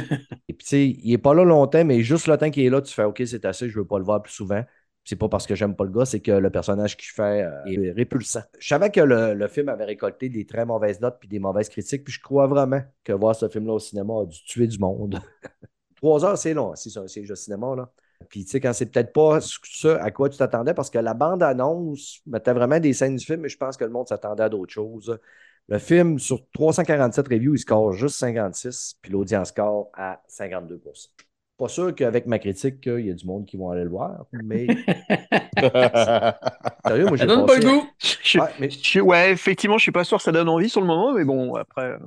[0.49, 2.69] Et puis, tu sais, il n'est pas là longtemps, mais juste le temps qu'il est
[2.69, 4.65] là, tu fais OK, c'est assez, je ne veux pas le voir plus souvent.
[5.09, 7.65] C'est pas parce que j'aime pas le gars, c'est que le personnage qu'il fait euh,
[7.65, 8.43] est répulsant.
[8.59, 11.67] Je savais que le, le, film avait récolté des très mauvaises notes puis des mauvaises
[11.67, 14.77] critiques, puis je crois vraiment que voir ce film-là au cinéma a dû tuer du
[14.77, 15.19] monde.
[15.95, 17.91] Trois heures, c'est long, si c'est un siège de cinéma, là.
[18.29, 21.15] Puis, tu sais, quand c'est peut-être pas ça à quoi tu t'attendais, parce que la
[21.15, 24.49] bande-annonce mettait vraiment des scènes du film, mais je pense que le monde s'attendait à
[24.49, 25.17] d'autres choses.
[25.69, 30.79] Le film, sur 347 reviews, il score juste 56, puis l'audience score à 52
[31.59, 34.25] Pas sûr qu'avec ma critique, il y a du monde qui vont aller le voir,
[34.31, 34.65] mais.
[36.85, 37.85] Sérieux, moi, j'ai donne pas le goût.
[37.99, 38.69] Je, ouais, mais...
[38.69, 41.25] je, ouais, effectivement, je suis pas sûr que ça donne envie sur le moment, mais
[41.25, 41.97] bon, après.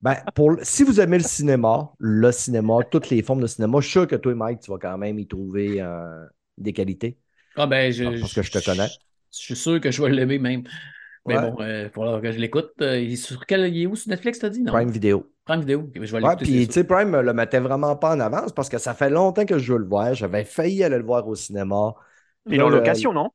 [0.00, 3.86] Ben, pour, si vous aimez le cinéma, le cinéma, toutes les formes de cinéma, je
[3.86, 6.24] suis sûr que toi, Mike, tu vas quand même y trouver euh,
[6.56, 7.18] des qualités.
[7.56, 8.86] Ah ben, je, parce que je te connais.
[8.86, 8.92] Je,
[9.32, 10.62] je suis sûr que je vais l'aimer même.
[11.26, 11.50] Mais ouais.
[11.50, 12.72] bon, il euh, faut que je l'écoute.
[12.80, 14.62] Euh, il, est sur quel, il est où sur Netflix, t'as dit?
[14.62, 14.72] Non?
[14.72, 15.26] Prime Video.
[15.50, 18.78] Je vais ouais, puis tu sais, Prime le mettait vraiment pas en avance parce que
[18.78, 20.14] ça fait longtemps que je veux le voir.
[20.14, 21.94] J'avais failli aller le voir au cinéma.
[22.46, 23.30] Il est en location, non?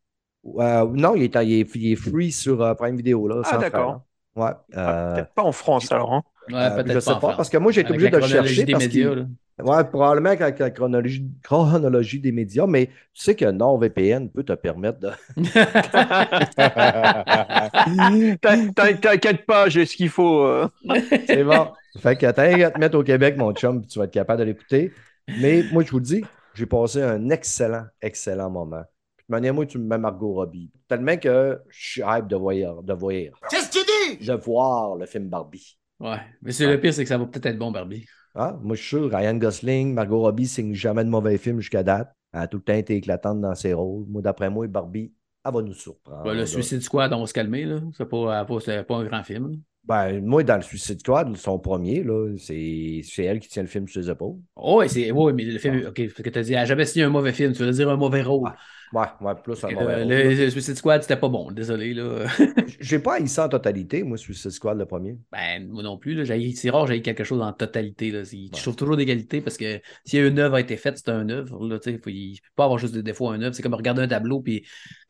[0.60, 3.28] Euh, non, il est, il, est, il est, free sur uh, Prime Video.
[3.28, 4.02] Là, ah, d'accord.
[4.36, 4.52] Ouais.
[4.76, 6.14] Ah, Peut-être pas en France, alors.
[6.14, 6.24] Hein?
[6.50, 8.64] Ouais, peut-être je sais pas, parce que moi, j'ai été obligé de le chercher.
[8.64, 9.26] Des parce médias,
[9.58, 14.52] Ouais, probablement avec la chronologie, chronologie des médias, mais tu sais que NordVPN peut te
[14.52, 15.12] permettre de.
[19.02, 20.44] T'inquiète pas, j'ai ce qu'il faut.
[20.44, 20.68] Euh.
[21.28, 21.70] C'est bon.
[22.00, 24.40] Fait que t'as à te mettre au Québec, mon chum, puis tu vas être capable
[24.40, 24.92] de l'écouter.
[25.40, 28.84] Mais moi, je vous le dis, j'ai passé un excellent, excellent moment.
[29.28, 30.70] De manière, moi, tu me mets Margot Robbie.
[30.90, 32.84] Tellement que je suis hype de voir.
[32.84, 33.40] De voir.
[33.50, 34.28] Qu'est-ce que tu dis?
[34.28, 35.78] De voir le film Barbie.
[36.00, 38.06] Ouais, mais c'est le pire, c'est que ça va peut-être être bon, Barbie.
[38.34, 41.84] Ah, moi, je suis sûr, Ryan Gosling, Margot Robbie signe jamais de mauvais film jusqu'à
[41.84, 42.14] date.
[42.34, 44.06] Elle a tout le temps été éclatante dans ses rôles.
[44.10, 45.14] Moi, d'après moi, Barbie,
[45.46, 46.26] elle va nous surprendre.
[46.26, 47.80] Ouais, le Suicide Squad, on va se calmer, là.
[47.98, 49.62] C'est pas, pas, pas un grand film.
[49.86, 53.88] Ben, moi, dans le Suicide Squad, son premier, là, c'est, elle qui tient le film
[53.88, 54.38] sur ses épaules.
[54.56, 56.66] Oh, oui, c'est, ouais, mais le film, OK, parce que tu as dit, elle n'a
[56.66, 58.52] jamais signé un mauvais film, tu veux dire un mauvais rôle.
[58.94, 60.14] Ouais, ouais, plus un mauvais rôle.
[60.14, 62.26] Le, le Suicide Squad, c'était pas bon, désolé, là.
[62.80, 65.18] j'ai pas haï ça en totalité, moi, Suicide Squad, le premier.
[65.32, 66.24] Ben, moi non plus, là,
[66.56, 68.20] c'est rare, j'ai quelque chose en totalité, là.
[68.20, 68.50] Ouais.
[68.56, 71.68] Je trouve toujours d'égalité parce que si une œuvre a été faite, c'est une œuvre,
[71.68, 73.56] là, sais, il ne peut pas avoir juste des défauts à une œuvre.
[73.56, 74.66] C'est comme regarder un tableau, puis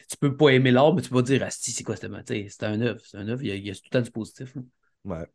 [0.10, 2.82] tu peux pas aimer l'art, mais tu peux pas dire, ah, c'est quoi, c'est un
[2.82, 4.56] œuvre, c'est un œuvre, il y, a, il y a tout le temps du positif,
[4.56, 4.62] là.
[5.06, 5.26] Ouais.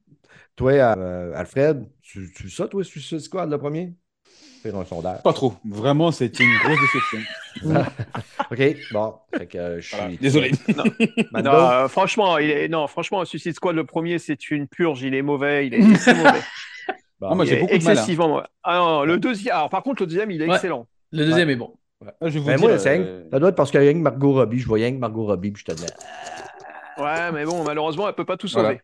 [0.56, 3.94] Toi, euh, Alfred, tu, tu ça, toi, Suicide Squad, le premier?
[4.62, 5.22] Faire un sondage.
[5.22, 5.54] Pas trop.
[5.64, 7.18] Vraiment, c'est une grosse déception.
[8.50, 9.14] OK, bon.
[9.36, 9.96] Fait que, euh, je suis...
[9.96, 10.16] Voilà.
[10.20, 10.52] Désolé.
[10.76, 12.68] non, non euh, franchement, il est...
[12.68, 15.02] non, franchement, Suicide Squad, le premier, c'est une purge.
[15.02, 15.66] Il est mauvais.
[15.66, 16.40] Il est, il est mauvais.
[17.20, 18.48] Bon, non, moi, j'ai beaucoup excessivement de mal, hein.
[18.62, 19.54] ah, non, le deuxième...
[19.54, 20.54] Alors, par contre, le deuxième, il est ouais.
[20.54, 20.86] excellent.
[21.12, 21.54] Le deuxième ouais.
[21.54, 21.74] est bon.
[22.02, 22.12] Ouais.
[22.22, 23.24] Je vais vous ben dire, moi, c'est euh...
[23.30, 24.58] ça doit être parce qu'il y a une Margot Robbie.
[24.58, 25.82] Je voyais une Margot Robbie, puis je te.
[27.00, 28.62] Ouais, mais bon, malheureusement, elle ne peut pas tout sauver.
[28.64, 28.80] Voilà.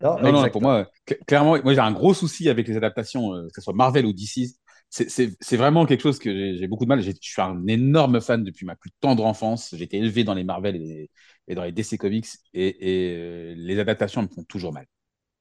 [0.00, 0.86] Non, non, non, pour moi,
[1.26, 4.12] clairement, moi j'ai un gros souci avec les adaptations, euh, que ce soit Marvel ou
[4.12, 4.50] DC.
[5.08, 7.02] C'est vraiment quelque chose que j'ai beaucoup de mal.
[7.02, 9.74] Je suis un énorme fan depuis ma plus tendre enfance.
[9.76, 13.78] J'ai été élevé dans les Marvel et, dans les DC Comics et, et euh, les
[13.78, 14.86] adaptations me font toujours mal.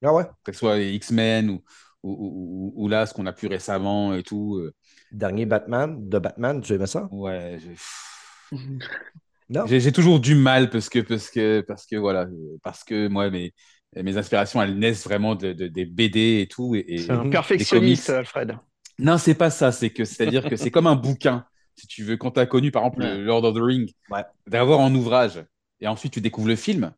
[0.03, 0.25] Ah ouais?
[0.43, 1.63] Que ce soit X-Men ou,
[2.03, 4.57] ou, ou, ou, là, ce qu'on a pu récemment et tout.
[4.57, 4.73] euh.
[5.11, 7.07] Dernier Batman, de Batman, tu aimais ça?
[7.11, 7.57] Ouais.
[9.49, 9.67] Non?
[9.67, 12.27] J'ai toujours du mal parce que, parce que, parce que voilà,
[12.63, 13.53] parce que moi, mes,
[13.95, 16.75] mes inspirations, elles naissent vraiment de, de- des BD et tout.
[16.75, 17.25] Et, et- C'est un
[17.57, 18.09] des perfectionniste, comics.
[18.09, 18.57] Alfred.
[18.99, 19.71] Non, c'est pas ça.
[19.71, 21.45] C'est que c'est-à-dire que c'est comme un bouquin.
[21.75, 23.17] Si tu veux, quand tu as connu par exemple Ouais.
[23.17, 24.23] Lord of the Ring, Ouais.
[24.47, 25.43] d'avoir en ouvrage
[25.81, 26.93] et ensuite tu découvres le film,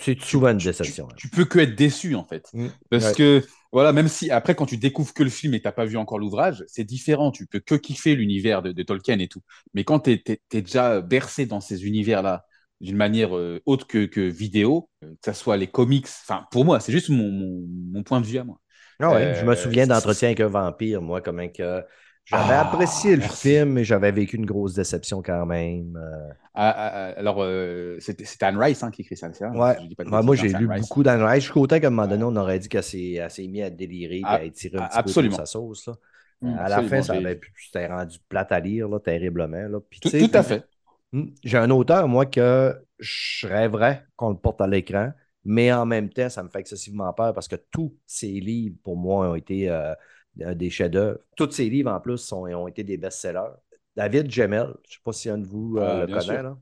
[0.00, 1.08] C'est souvent déception.
[1.16, 2.48] tu peux que être déçu en fait.
[2.52, 2.68] Mm.
[2.90, 3.14] Parce Ouais.
[3.14, 5.96] que, voilà, même si après, quand tu découvres que le film et t'as pas vu
[5.96, 7.30] encore l'ouvrage, c'est différent.
[7.32, 9.40] Tu peux que kiffer l'univers de, de Tolkien et tout.
[9.74, 12.44] Mais quand tu es, déjà bercé dans ces univers-là
[12.80, 16.64] d'une manière euh, autre que, que vidéo, euh, que ce soit les comics, enfin, pour
[16.64, 18.60] moi, c'est juste mon, mon, mon point de vue à moi.
[19.02, 21.82] Ah ouais, je me Euh, souviens c'est- d'entretien avec un vampire, moi, comment que
[22.24, 23.48] j'avais Ah, apprécié le merci.
[23.48, 25.96] film, mais j'avais vécu une grosse déception quand même.
[26.00, 26.28] euh.
[26.54, 29.76] Ah, ah, alors, euh, c'était Anne Rice hein, qui écrit ça, c'est Ouais.
[29.98, 30.82] De moi, hein, j'ai c'est lu Rice.
[30.82, 31.44] beaucoup d'Anne Rice.
[31.44, 34.46] Jusqu'au temps qu'à un moment donné, on aurait dit qu'elle s'est mise à délirer, qu'elle
[34.48, 35.30] a tiré un petit absolument.
[35.30, 35.86] peu sur sa sauce.
[35.88, 35.94] là.
[36.42, 39.68] Mm, à la fin, ça avait c'était rendu plate à lire, là, terriblement.
[39.68, 39.78] Là.
[39.88, 40.64] Puis, Tout, à fait.
[41.44, 45.12] J'ai un auteur, moi, que je rêverais qu'on le porte à l'écran,
[45.44, 48.96] mais en même temps, ça me fait excessivement peur parce que tous ces livres, pour
[48.96, 49.94] moi, ont été euh,
[50.40, 51.18] euh, des chefs-d'œuvre.
[51.36, 53.50] Tous ces livres, en plus, sont- ont été des best-sellers.
[53.96, 56.42] David Gemmel, je ne sais pas si un de vous euh, Ah, le connaît.
[56.42, 56.56] Là.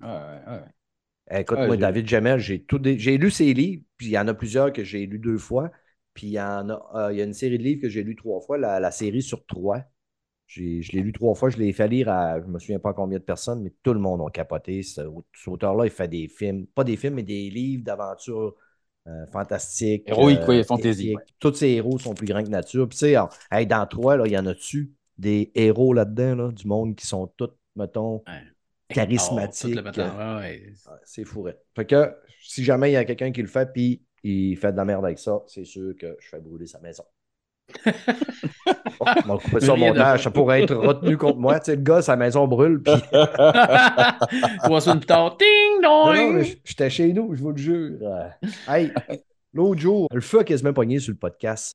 [1.30, 1.40] Ouais.
[1.40, 4.26] Écoute, moi, David Gemmel, j'ai tout des- j'ai lu ses livres, puis il y en
[4.26, 5.70] a plusieurs que j'ai lus deux fois,
[6.12, 8.02] puis il y en a, euh, il y a une série de livres que j'ai
[8.02, 9.84] lus trois fois, la, la série sur trois.
[10.48, 10.62] Je
[10.92, 13.24] l'ai lu trois fois, je l'ai fait lire à, je me souviens pas combien de
[13.24, 14.82] personnes, mais tout le monde a capoté.
[14.82, 15.00] Ce,
[15.34, 18.56] cet auteur-là, il fait des films, pas des films, mais des livres d'aventure
[19.06, 20.04] euh, fantastiques.
[20.06, 21.34] Héroïque, euh, oui, fantasy, épiques.
[21.38, 22.88] Tous ces héros sont plus grands que nature.
[22.88, 23.16] Puis tu sais,
[23.50, 27.06] hey, dans trois, là, il y en a-tu des héros là-dedans, là, du monde qui
[27.06, 28.42] sont tous, mettons, Ouais.
[28.88, 29.78] charismatiques.
[29.96, 30.00] Oh.
[30.38, 30.72] Ouais,
[31.04, 31.56] c'est fourré.
[31.74, 34.76] Fait que si jamais il y a quelqu'un qui le fait, puis il fait de
[34.76, 37.04] la merde avec ça, c'est sûr que je fais brûler sa maison.
[39.00, 41.58] Bon, on va ça au montage, ça pourrait être retenu contre moi.
[41.60, 42.92] Tu sais, le gars, sa maison brûle, puis.
[44.80, 46.44] Semaines plus tard, ding dong!
[46.64, 47.98] j'étais chez nous, je vous le jure.
[48.02, 48.28] Euh,
[48.68, 48.92] Hey,
[49.54, 51.72] l'autre jour, le feu a quasiment pogné sur le podcast.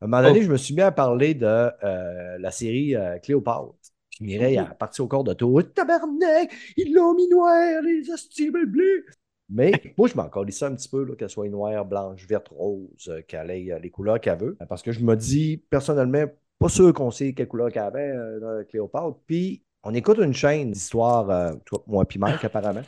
[0.00, 0.44] À un moment donné, Oh.
[0.44, 3.74] je me suis mis à parler de euh, la série euh, Cléopâtre.
[4.10, 5.62] Puis Mireille a parti au corps de tour.
[5.74, 9.06] Tabarnak, ils l'ont mis noir, les hosties bleus.
[9.48, 13.22] Mais moi, je m'en ça un petit peu, qu'elle soit noire, blanche, verte, rose, euh,
[13.26, 14.56] qu'elle ait euh, les couleurs qu'elle veut.
[14.68, 16.24] Parce que je me dis, personnellement,
[16.58, 19.18] pas sûr qu'on sait quelle couleur qu'elle avait, euh, Cléopâtre.
[19.26, 21.52] Puis, on écoute une chaîne d'histoire, euh,
[21.86, 22.82] moi puis Mike, apparemment.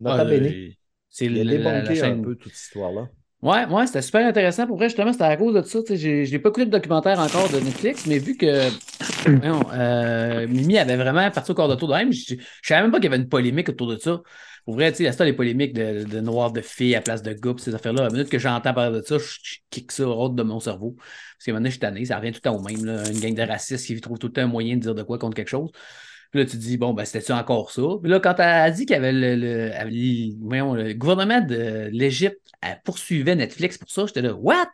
[0.00, 0.46] Nota Ah, Bene.
[0.46, 0.68] euh,
[1.08, 3.08] C'est Il a débunké un peu toute cette histoire-là.
[3.42, 4.66] Ouais, ouais, c'était super intéressant.
[4.66, 5.78] Pour vrai, justement, c'était à cause de ça.
[5.88, 8.68] Je n'ai pas écouté le documentaire encore de Netflix, mais vu que
[9.28, 12.82] non, euh, Mimi avait vraiment parti au corps de tour de même, je ne savais
[12.82, 14.22] même pas qu'il y avait une polémique autour de ça.
[14.64, 17.22] Pour vrai, tu sais, la ça, les polémiques de, de noir de filles à place
[17.22, 19.90] de gars, ces affaires-là, à la minute que j'entends parler de ça, je, je kick
[19.90, 20.96] ça hors de mon cerveau.
[20.96, 22.76] Parce que maintenant, je suis tanné, ça revient tout le temps au même.
[22.76, 25.18] Une gang de racistes qui trouve tout le temps un moyen de dire de quoi
[25.18, 25.70] contre quelque chose.
[26.30, 27.82] Puis là, tu dis, bon, ben, c'était-tu encore ça?
[28.00, 32.40] Puis là, quand elle a dit qu'il y avait le, gouvernement de l'Égypte
[32.84, 34.68] poursuivait Netflix pour ça, j'étais là, what?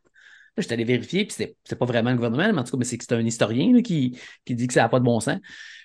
[0.56, 2.78] Là, j'étais allé vérifier, puis c'est c'est pas vraiment le gouvernement, mais en tout cas,
[2.78, 5.04] mais c'est que c'est un historien là, qui, qui dit que ça n'a pas de
[5.04, 5.38] bon sens.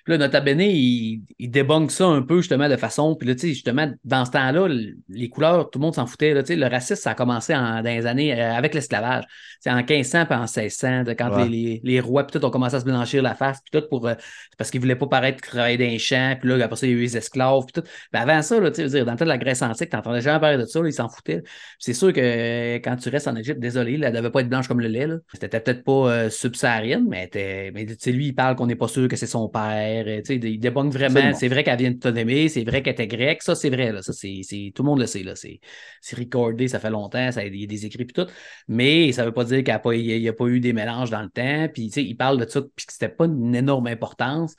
[0.04, 3.14] Puis là, Nota Bene, il, il débunk ça un peu, justement, de façon.
[3.14, 6.06] Puis là, tu sais, justement, dans ce temps-là, le- les couleurs, tout le monde s'en
[6.06, 6.34] foutait.
[6.34, 9.22] Là, le racisme, ça a commencé en, dans les années euh, avec l'esclavage.
[9.60, 11.48] C'est en 1500 puis en 1600, de quand Ouais.
[11.48, 14.08] les, les, rois, puis tout, ont commencé à se blanchir la face, puis tout, pour,
[14.08, 14.14] euh,
[14.58, 16.34] parce qu'ils voulaient pas paraître travailler dans les champs.
[16.40, 17.88] Puis là, après ça, il y a eu les esclaves, puis tout.
[18.12, 19.62] Mais avant ça, là, tu sais, je veux dire, dans le temps de la Grèce
[19.62, 21.42] antique, tu n'entendais jamais parler de ça, là, ils s'en foutaient.
[21.42, 24.40] Puis C'est sûr que euh, quand tu restes en Égypte, désolé, là, elle devait pas
[24.40, 25.06] être blanche comme le lait.
[25.06, 25.16] là.
[25.32, 29.08] C'était peut-être pas euh, subsaharienne, mais, était- mais lui, il parle qu'on n'est pas sûr
[29.08, 30.04] que c'est son père.
[30.06, 31.32] euh, Il débunk vraiment.
[31.34, 33.42] C'est vrai qu'elle vient de Ptolémée, c'est vrai qu'elle était grecque.
[33.42, 33.92] Ça, c'est vrai.
[33.92, 34.02] Là.
[34.02, 35.22] Ça, c'est, c'est- tout le monde le sait.
[35.22, 35.34] Là.
[35.36, 35.60] C'est,
[36.00, 38.30] c'est recordé, ça fait longtemps, ça, il y a des écrits puis tout.
[38.68, 41.68] Mais ça veut pas dire qu'il n'y a, pas eu des mélanges dans le temps.
[41.72, 44.54] Puis, il parle de ça, puis que c'était pas une énorme importance.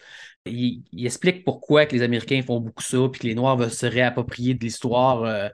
[0.46, 3.72] Il, il explique pourquoi que les Américains font beaucoup ça, puis que les Noirs veulent
[3.72, 5.48] se réapproprier de l'histoire euh,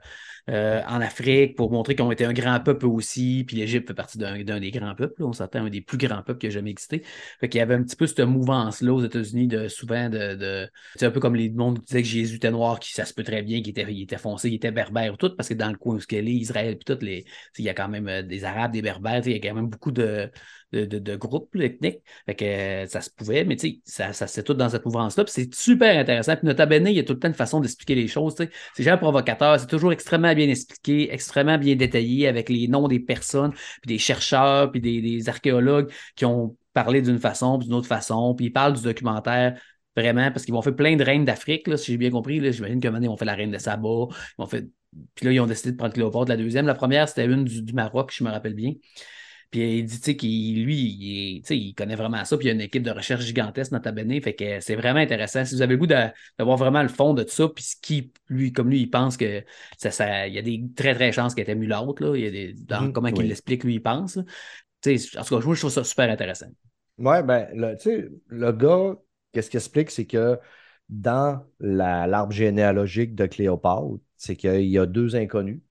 [0.48, 4.18] euh, en Afrique pour montrer ont été un grand peuple aussi, puis l'Égypte fait partie
[4.18, 7.02] d'un, des grands peuples, on s'attend un des plus grands peuples qui a jamais existé.
[7.40, 10.68] Fait qu'il y avait un petit peu cette mouvance-là aux États-Unis de souvent de.
[10.96, 13.14] c'est un peu comme les monde qui disaient que Jésus était noir, qui ça se
[13.14, 15.70] peut très bien, qu'il était, il était foncé, il était berbère, tout, parce que dans
[15.70, 17.24] le coin où qu'elle est, Israël, puis tout, les,
[17.58, 19.68] il y a quand même euh, des Arabes, des Berbères, il y a quand même
[19.68, 20.30] beaucoup de,
[20.72, 22.02] de, groupes ethniques.
[22.26, 24.84] Fait que euh, ça se pouvait, mais tu sais, ça, ça c'est tout dans cette
[24.84, 25.24] mouvance-là.
[25.26, 26.36] C'est super intéressant.
[26.36, 28.34] Puis Nota Bene, il y a tout le temps une façon d'expliquer les choses.
[28.36, 33.00] C'est jamais provocateur, c'est toujours extrêmement bien expliqué, extrêmement bien détaillé avec les noms des
[33.00, 37.88] personnes, puis des chercheurs, puis des, archéologues qui ont parlé d'une façon, puis d'une autre
[37.88, 38.34] façon.
[38.34, 39.60] Puis ils parlent du documentaire.
[39.96, 42.38] Vraiment, parce qu'ils vont faire plein de reines d'Afrique, si j'ai bien compris.
[42.38, 42.52] là.
[42.52, 43.88] J'imagine qu'à un moment ils fait la reine de Saba.
[44.38, 44.68] Ils ont fait...
[45.14, 46.66] Puis là, ils ont décidé de prendre Cléopâtre, la deuxième.
[46.66, 48.72] La première, c'était une du, du Maroc, je me rappelle bien.
[49.50, 52.48] Puis il dit, tu sais, qu'il, lui, il, est- il connaît vraiment ça, puis il
[52.48, 55.44] y a une équipe de recherche gigantesque dans Tabané, fait que c'est vraiment intéressant.
[55.44, 56.06] Si vous avez le goût de-
[56.38, 59.16] d'avoir vraiment le fond de tout ça, puis ce qui, lui, comme lui, il pense
[59.16, 59.44] que
[59.76, 62.16] ça, ça, il y a des très, très chances qu'il ait ému l'autre, là.
[62.16, 63.24] Il y a des, dans Mhm, comment oui.
[63.24, 64.18] il l'explique, lui, il pense.
[64.82, 66.46] Tu sais, en tout cas, moi, je trouve ça super intéressant.
[66.98, 68.94] Ouais, ben, le, tu sais, le gars,
[69.32, 70.38] qu'est-ce qu'il explique, c'est que
[70.88, 75.62] dans la- l'arbre généalogique de Cléopâtre, c'est qu'il y a deux inconnus,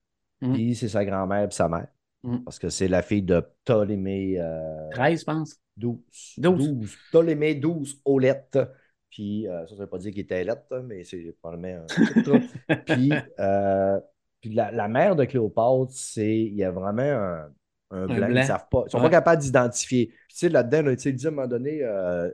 [0.42, 0.54] Mhm.
[0.54, 1.88] puis c'est sa grand-mère et sa mère.
[2.24, 2.44] Mhm.
[2.44, 5.56] Parce que c'est la fille de Ptolémée euh, 13, je pense.
[5.78, 6.00] 12.
[6.38, 6.98] 12.
[7.12, 8.60] Ptolémée 12 Olette.
[9.10, 11.86] Puis, euh, ça ne veut pas dire qu'il était lettre, mais c'est probablement
[12.28, 12.76] un.
[12.86, 14.00] Puis, euh,
[14.42, 17.52] puis la, la mère de Cléopâtre, c'est il y a vraiment un,
[17.92, 18.28] un blanc.
[18.28, 18.42] blanc.
[18.42, 18.84] Ils savent pas.
[18.88, 19.04] Ils sont Ouais.
[19.06, 20.08] pas capables d'identifier.
[20.08, 22.30] Puis, tu sais, là-dedans, là, tu sais, il dit à un moment donné, euh,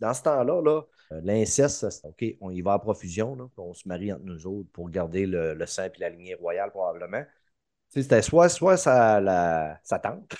[0.00, 3.74] dans ce temps-là, là, euh, l'inceste, c'est OK, on y va à profusion, là, on
[3.74, 7.24] se marie entre nous autres pour garder le, le sang et la lignée royale, probablement.
[7.90, 10.32] C'était soit, soit sa, la- sa tante,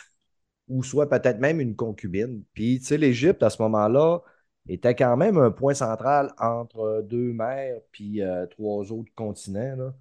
[0.69, 2.45] ou soit peut-être même une concubine.
[2.55, 4.21] Puis, tu sais, l'Égypte, à ce moment-là,
[4.69, 9.77] était quand même un point central entre deux mers puis euh, trois autres continents.
[9.77, 9.95] là.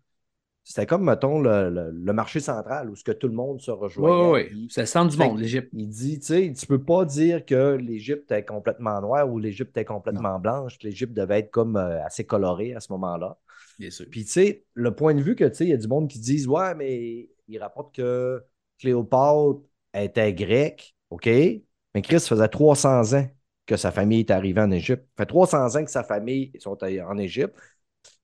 [0.63, 3.71] C'était comme, mettons, le, le- le marché central où ce que tout le monde se
[3.95, 4.33] Oui, rejoignait.
[4.33, 5.73] oui, Puis C'est le centre du monde, l'Égypte.
[5.73, 9.77] Il dit, tu sais, tu peux pas dire que l'Égypte est complètement noire ou l'Égypte
[9.77, 10.77] est complètement blanche.
[10.81, 13.37] L'Égypte devait être comme euh, assez colorée à ce moment-là.
[13.77, 14.07] Bien sûr.
[14.09, 16.09] Puis, tu sais, le point de vue que, tu sais, il y a du monde
[16.09, 18.43] qui disent, ouais, mais il rapporte que
[18.79, 19.59] Cléopâtre
[19.93, 21.25] était grecque, OK?
[21.27, 23.27] Mais Christ faisait 300 ans
[23.65, 25.05] que sa famille est arrivée en Égypte.
[25.17, 27.55] Ça fait 300 ans que sa famille sont en Égypte.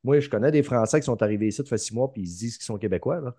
[0.03, 2.27] Moi, je connais des Français qui sont arrivés ici, ça fait six mois, puis ils
[2.27, 3.19] se disent qu'ils sont Québécois.
[3.19, 3.35] Là.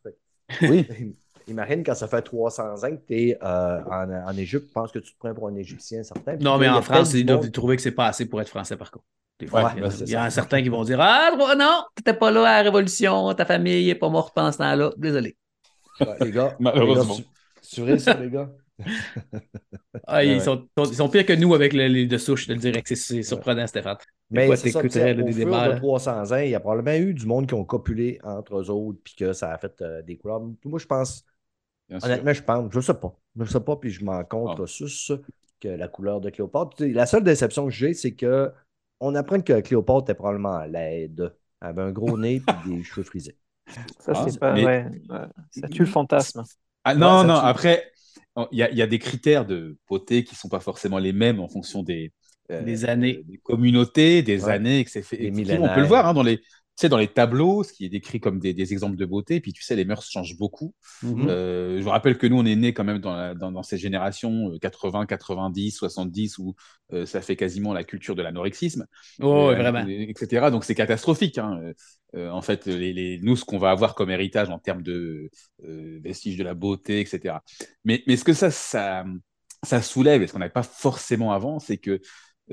[0.63, 0.87] Oui.
[1.49, 4.99] Imagine quand ça fait 300 ans que tu es en, en Égypte, je pense que
[4.99, 6.37] tu te prends pour un Égyptien certain.
[6.37, 8.91] Non, mais en France, ils doivent trouver que c'est pas assez pour être français, par
[8.91, 9.05] contre.
[9.39, 10.99] Des Ouais, fois, il y a- c'est il y en a certains qui vont dire
[11.01, 14.59] Ah, non, t'étais pas là à la Révolution, ta famille n'est pas morte pendant ce
[14.59, 14.93] temps-là.
[14.97, 15.37] Désolé.
[16.01, 17.17] Ouais, les gars, Malheureusement.
[17.17, 17.31] les gars,
[17.63, 18.51] tu- tu ris ça, les gars?
[20.07, 20.45] Ah, ils, ouais.
[20.45, 22.83] sont, ils sont pires que nous avec le- les de souche, je te le dirais
[22.83, 23.97] que c'est- surprenant, Stéphane.
[24.31, 24.89] Mais c'est ça, au des
[25.33, 25.77] fur débats, de là?
[25.77, 28.99] 300 ans, il y a probablement eu du monde qui ont copulé entre eux autres,
[29.03, 30.55] puis que ça a fait euh, des crowds.
[30.65, 31.25] Moi, je pense,
[31.89, 32.09] Bien sûr.
[32.09, 33.17] honnêtement, je pense, je sais pas.
[33.39, 35.13] Je sais pas, puis je m'en contre sus
[35.61, 36.77] que la couleur de Cléopâtre.
[36.85, 38.53] La seule déception que j'ai, c'est que
[39.01, 41.35] on apprend que Cléopâtre était probablement laide.
[41.61, 43.37] Elle avait un gros nez et des cheveux frisés.
[43.99, 44.53] Ça, Ah, c'est pas.
[44.55, 45.19] mais- ouais, ouais.
[45.51, 46.45] Ça tue le fantasme.
[46.85, 47.47] Ah, non, non, tue.
[47.47, 47.93] après,
[48.53, 50.99] il y a, il y a des critères de beauté qui ne sont pas forcément
[50.99, 52.13] les mêmes en fonction des,
[52.51, 53.23] euh, Des années.
[53.27, 54.53] des communautés, des Ouais.
[54.53, 55.31] années, que c'est fait.
[55.59, 56.41] On peut le voir hein, dans les,
[56.81, 59.41] sais, dans les tableaux, ce qui est décrit comme des, des exemples de beauté.
[59.41, 60.75] Puis tu sais, les mœurs changent beaucoup.
[61.03, 61.27] Mhm.
[61.29, 63.63] Euh, je vous rappelle que nous, on est nés quand même dans, la- dans, dans
[63.63, 66.55] ces générations euh, 80, 90, 70, où
[66.93, 68.87] euh, ça fait quasiment la culture de l'anorexisme.
[69.21, 69.87] Oh, euh, vraiment.
[69.87, 70.51] etc.
[70.51, 71.39] Donc c'est catastrophique.
[71.39, 71.73] hein.
[72.15, 75.29] En fait, les, les- nous, ce qu'on va avoir comme héritage en termes de
[76.03, 77.43] vestiges de la beauté, etc.
[77.85, 79.05] Mais, mais ce que ça, ça,
[79.63, 82.01] ça soulève, et ce qu'on n'avait pas forcément avant, c'est que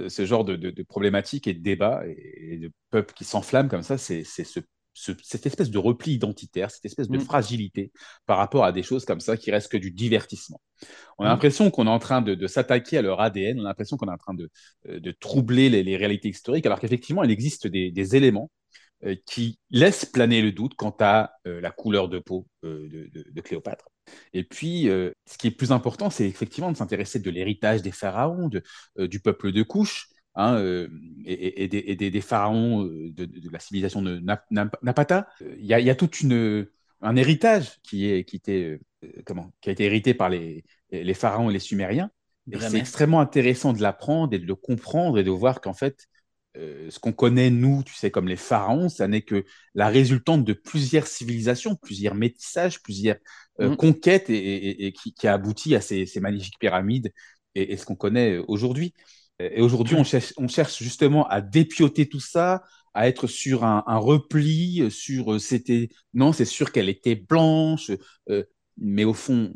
[0.09, 3.69] ce genre de, de, de problématiques et de débats et, et de peuples qui s'enflamment
[3.69, 4.59] comme ça, c'est c'est ce,
[4.93, 7.19] ce- cette espèce de repli identitaire, cette espèce de Mm.
[7.19, 7.91] fragilité
[8.25, 10.61] par rapport à des choses comme ça qui restent que du divertissement.
[11.17, 11.29] On a Mm.
[11.29, 14.07] l'impression qu'on est en train de, de s'attaquer à leur ADN, on a l'impression qu'on
[14.07, 14.49] est en train de,
[14.89, 18.62] euh, troubler les, les réalités historiques, alors qu'effectivement, il existe des, des éléments euh,
[19.25, 23.25] qui laissent planer le doute quant à euh, la couleur de peau euh, de, de-
[23.29, 23.85] de Cléopâtre.
[24.33, 27.91] Et puis, euh, ce qui est plus important, c'est effectivement de s'intéresser de l'héritage des
[27.91, 28.61] pharaons, de,
[28.99, 30.87] euh, du peuple de Couche, hein, euh,
[31.25, 35.27] et, des, et des- des pharaons euh, de, de la civilisation de Nap- Nap- Napata.
[35.41, 36.67] Euh, Il y a, tout une,
[37.01, 41.13] un héritage qui, est, qui, était, euh, comment, qui a été hérité par les, les
[41.13, 42.09] pharaons et les Sumériens.
[42.59, 46.07] C'est extrêmement intéressant de l'apprendre et de le comprendre et de voir qu'en fait,
[46.57, 50.43] euh, ce qu'on connaît, nous, tu sais, comme les pharaons, ça n'est que la résultante
[50.45, 53.17] de plusieurs civilisations, plusieurs métissages, plusieurs
[53.61, 53.75] euh, Mm.
[53.75, 57.11] conquêtes et, et- et qui, qui a abouti à ces, ces magnifiques pyramides
[57.55, 58.93] et, et ce qu'on connaît euh, aujourd'hui.
[59.39, 62.63] Et aujourd'hui, on cherche, on cherche justement à dépioter tout ça,
[62.93, 67.91] à être sur un, un repli, sur c'était non, c'est sûr qu'elle était blanche,
[68.29, 68.43] euh,
[68.77, 69.53] mais au fond,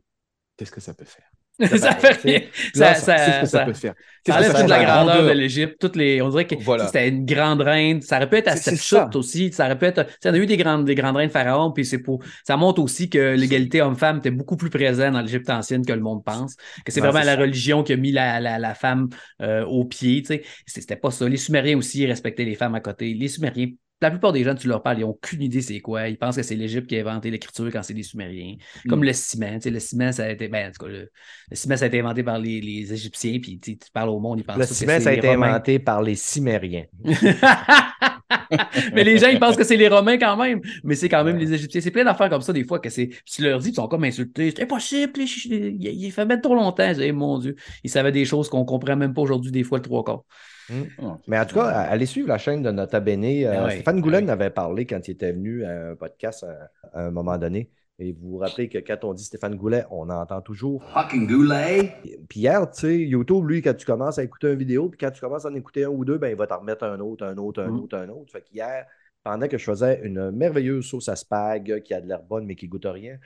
[0.57, 1.29] qu'est-ce que ça peut faire?
[1.59, 3.93] Ça fait Ça, ça- ça, ça, peut faire?
[4.25, 5.77] ça enlève toute la grandeur de l'Égypte.
[5.79, 8.01] Toutes les, on dirait que c'était une grande reine.
[8.01, 9.51] Ça aurait pu être à chute aussi.
[9.51, 10.03] Ça aurait pu être.
[10.05, 12.21] tu sais, On a eu des grandes, des grandes reines pharaons, puis c'est pour.
[12.45, 16.01] Ça montre aussi que l'égalité homme-femme était beaucoup plus présente dans l'Égypte ancienne que le
[16.01, 16.55] monde pense.
[16.85, 19.09] Que c'est vraiment la religion qui a mis la, la, la femme
[19.41, 20.21] euh, au pied.
[20.21, 20.43] tu sais.
[20.65, 21.27] C'est- C'était pas ça.
[21.27, 23.13] Les Sumériens aussi respectaient les femmes à côté.
[23.13, 23.69] Les Sumériens.
[23.99, 26.07] La plupart des gens, tu leur parles, ils n'ont aucune idée c'est quoi.
[26.07, 28.55] Ils pensent que c'est l'Égypte qui a inventé l'écriture quand c'est les Sumériens.
[28.87, 29.03] Comme Mm.
[29.05, 29.53] le ciment.
[29.55, 30.47] tu sais, Le ciment, ça a été.
[30.49, 31.09] Ben, en tout cas, le,
[31.49, 34.39] le ciment, ça a été inventé par les, les Égyptiens, puis tu parles au monde,
[34.39, 35.47] ils pensent Le que ciment, ça a été Romains.
[35.49, 36.85] inventé par les Cimériens.
[38.93, 40.61] mais les gens, ils pensent que c'est les Romains quand même.
[40.83, 41.81] Mais c'est quand même les Égyptiens.
[41.81, 43.09] C'est plein d'affaires comme ça, des fois, que c'est.
[43.25, 44.51] Tu leur dis, ils sont comme insultés.
[44.55, 45.13] C'est impossible.
[45.21, 46.93] Il, il fait mettre trop longtemps.
[46.93, 47.55] J'ai mon Dieu.
[47.83, 50.23] Ils savaient des choses qu'on comprend même pas aujourd'hui, des fois, le trois quarts.
[50.69, 51.13] Hmm.
[51.27, 53.23] Mais en tout cas, allez suivre la chaîne de Nota Bene.
[53.23, 54.31] Euh, ouais, Stéphane ben Goulen oui.
[54.31, 57.71] avait parlé quand il était venu à un podcast à, à un moment donné.
[57.99, 60.83] Et vous vous rappelez que quand on dit Stéphane Goulet, on entend toujours.
[60.93, 61.93] Fucking goulet.
[62.29, 65.09] Puis hier, tu sais, YouTube, lui, quand tu commences à écouter une vidéo, puis quand
[65.09, 67.25] tu commences à en écouter un ou deux, ben, il va t'en remettre un autre,
[67.25, 67.79] un autre, un Mm.
[67.79, 68.31] autre, un autre.
[68.31, 68.85] Fait qu'hier,
[69.23, 72.55] pendant que je faisais une merveilleuse sauce à spag qui a de l'air bonne, mais
[72.55, 73.17] qui goûte à rien.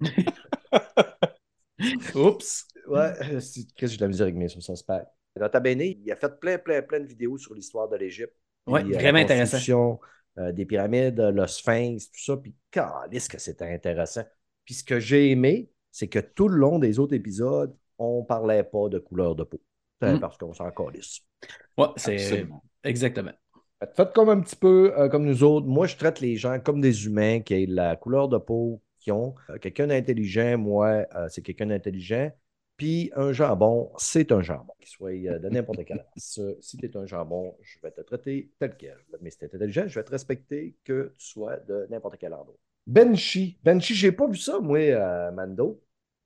[2.14, 2.66] Oups.
[2.88, 5.04] Ouais, c'est- qu'est-ce que j'ai de la misère avec mes sauces à spag?
[5.40, 8.34] Nota Bene, il a fait plein, plein, plein de vidéos sur l'histoire de l'Égypte.
[8.66, 10.00] Puis, euh, vraiment la intéressant.
[10.38, 12.36] euh, des pyramides, le sphinx, tout ça.
[12.36, 14.22] Puis, calisse que c'était intéressant.
[14.64, 18.26] Puis, ce que j'ai aimé, c'est que tout le long des autres épisodes, on ne
[18.26, 19.60] parlait pas de couleur de peau.
[20.00, 20.18] Mm.
[20.18, 21.20] Parce qu'on s'en calisse.
[21.78, 22.46] Ouais, c'est.
[22.82, 23.32] Exactement.
[23.96, 25.66] Faites- comme un petit peu euh, comme nous autres.
[25.66, 29.12] Moi, je traite les gens comme des humains qui aient la couleur de peau qu'ils
[29.12, 29.34] ont.
[29.50, 32.30] Euh, quelqu'un d'intelligent, moi, euh, c'est quelqu'un d'intelligent.
[32.76, 34.72] Puis un jambon, c'est un jambon.
[34.80, 36.40] Qu'il soit euh, de n'importe quelle race.
[36.60, 38.98] Si tu es un jambon, je vais te traiter tel quel.
[39.20, 42.34] Mais si tu es intelligent, je vais te respecter que tu sois de n'importe quel
[42.34, 42.56] endroit.
[42.86, 43.58] Benchi.
[43.62, 45.80] Benchi, j'ai pas vu ça, moi, euh, Mando.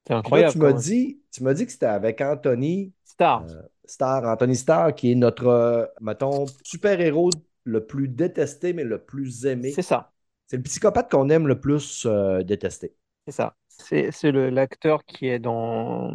[0.07, 0.53] C'est là, incroyable.
[0.53, 3.44] tu m'as dit, tu m'as dit que c'était avec Anthony Star.
[3.49, 7.30] euh, Star, Anthony Starr, qui est notre, euh, mettons, super-héros
[7.64, 9.70] le plus détesté, mais le plus aimé.
[9.70, 10.11] C'est ça.
[10.46, 12.07] C'est le psychopathe qu'on aime le plus
[12.46, 12.94] détester.
[13.26, 13.55] C'est ça.
[13.78, 16.12] C'est c'est le- l'acteur qui est dans.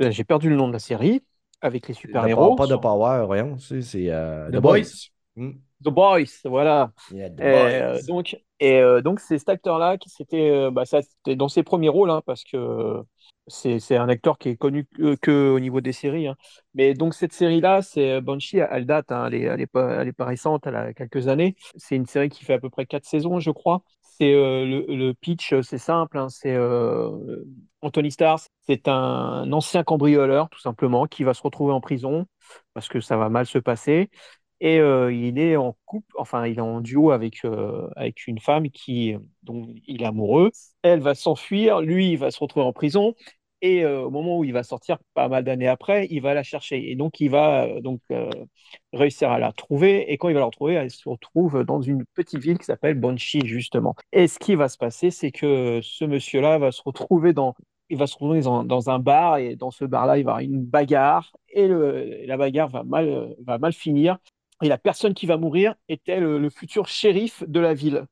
[0.00, 1.22] Euh, J'ai perdu le nom de la série
[1.60, 2.54] avec les super-héros.
[2.56, 5.10] Pas de Power, voyons, c'est euh, The Boys.
[5.36, 5.52] Hmm.
[5.84, 6.92] The Boys, voilà.
[7.10, 8.06] Yeah, The Et, euh, Boys.
[8.08, 11.88] donc, et euh, donc c'est cet acteur-là qui c'était bah, ça, c'était dans ses premiers
[11.88, 13.00] rôles, hein, parce que
[13.46, 16.26] c'est c'est un acteur qui est connu que, que au niveau des séries.
[16.26, 16.36] hein.
[16.74, 20.08] Mais donc cette série-là, c'est Banshee, elle date, hein, elle est, elle est pas, elle
[20.08, 21.54] est pas récente, elle a quelques années.
[21.76, 23.82] C'est une série qui fait à peu près quatre saisons, je crois.
[24.20, 26.18] C'est euh, le, pitch, euh, c'est simple.
[26.18, 27.44] hein, c'est euh,
[27.82, 32.26] Anthony Starr, c'est un ancien cambrioleur, tout simplement, qui va se retrouver en prison
[32.74, 34.10] parce que ça va mal se passer.
[34.60, 37.42] Et il est en couple, enfin, il est en duo avec,
[37.94, 39.14] avec une femme qui,
[39.44, 40.50] dont il est amoureux.
[40.82, 43.14] Elle va s'enfuir, lui, il va se retrouver en prison.
[43.60, 46.42] Et euh, au moment où il va sortir, pas mal d'années après, il va la
[46.42, 46.90] chercher.
[46.90, 48.30] Et donc, il va euh, donc euh,
[48.92, 50.12] réussir à la trouver.
[50.12, 52.94] Et quand il va la retrouver, elle se retrouve dans une petite ville qui s'appelle
[52.94, 53.96] Banshee, justement.
[54.12, 57.54] Et ce qui va se passer, c'est que ce monsieur-là va se retrouver dans,
[57.90, 59.38] il va se retrouver dans, un bar.
[59.38, 61.32] Et dans ce bar-là, il va avoir une bagarre.
[61.48, 64.18] Et la bagarre va mal, va mal finir.
[64.62, 68.06] Et la personne qui va mourir était le futur shérif de la ville.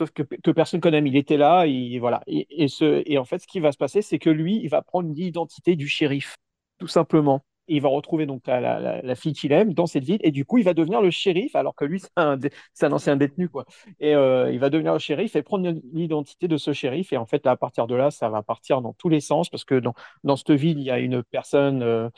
[0.00, 1.02] Sauf que, que personne connaît.
[1.04, 2.22] Il était là, et voilà.
[2.26, 4.80] Et, ce, et en fait, ce qui va se passer, c'est que lui, il va
[4.80, 6.36] prendre l'identité du shérif,
[6.78, 7.44] tout simplement.
[7.68, 10.64] Il va retrouver donc la, fille qu'il aime dans cette ville, et du coup, il
[10.64, 13.66] va devenir le shérif, alors que lui, c'est un, ancien détenu, quoi.
[14.00, 17.12] Et euh, il va devenir le shérif et prendre l'identité de ce shérif.
[17.12, 19.66] Et en fait, à partir de là, ça va partir dans tous les sens, parce
[19.66, 19.82] que
[20.24, 22.08] dans, cette ville, il y a une personne euh,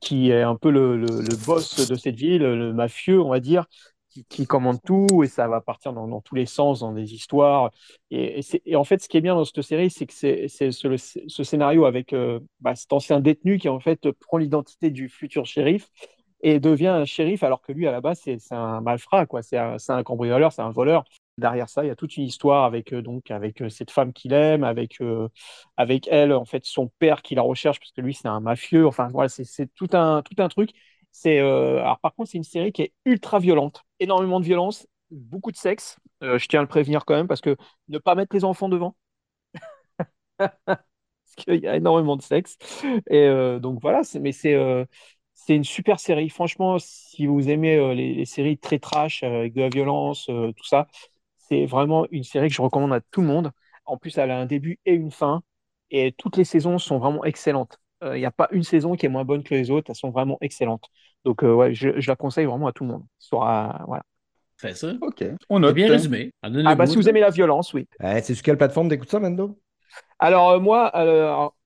[0.00, 1.06] qui est un peu le
[1.46, 3.66] boss de cette ville, le mafieux, on va dire,
[4.08, 7.70] qui, commande tout et ça va partir dans, tous les sens, dans des histoires.
[8.10, 8.40] Et,
[8.74, 12.12] en fait, ce qui est bien dans cette série, c'est que c'est ce, scénario avec
[12.12, 15.88] euh, bah, cet ancien détenu qui en fait prend l'identité du futur shérif
[16.40, 19.58] et devient un shérif alors que lui à la base c'est un malfrat quoi, c'est
[19.58, 21.04] un, un, cambrioleur, c'est un voleur.
[21.36, 24.12] Derrière ça, il y a toute une histoire avec euh, donc avec euh, cette femme
[24.12, 24.98] qu'il aime, avec
[25.76, 28.86] avec elle en fait son père qui la recherche parce que lui c'est un mafieux.
[28.86, 30.70] Enfin voilà, c'est tout un tout un truc.
[31.26, 35.50] Euh, alors par contre c'est une série qui est ultra violente, énormément de violence, beaucoup
[35.52, 35.96] de sexe.
[36.22, 37.56] Euh, je tiens à le prévenir quand même parce que
[37.88, 38.96] ne pas mettre les enfants devant,
[40.38, 42.56] parce qu'il y a énormément de sexe.
[43.10, 46.28] Et euh, donc voilà, c'est une super série.
[46.30, 50.88] Franchement, si vous aimez les, séries très trash avec de la violence, tout ça,
[51.38, 53.52] c'est vraiment une série que je recommande à tout le monde.
[53.84, 55.42] En plus, elle a un début et une fin,
[55.90, 57.78] et toutes les saisons sont vraiment excellentes.
[58.02, 60.10] Il n'y a pas une saison qui est moins bonne que les autres, elles sont
[60.10, 60.84] vraiment excellentes.
[61.24, 63.04] Donc, euh, ouais, je, je, la conseille vraiment à tout le monde.
[63.18, 64.02] Sera, voilà.
[64.56, 64.92] Fais ça.
[65.00, 65.74] Ok, on note.
[65.74, 66.32] bien résumé.
[66.42, 67.86] Ah, bah, si vous aimez la violence, oui.
[68.00, 69.58] Hein, c'est sur quelle plateforme t'écoutes ça, Mendo?
[70.18, 71.56] Alors, euh, moi, alors,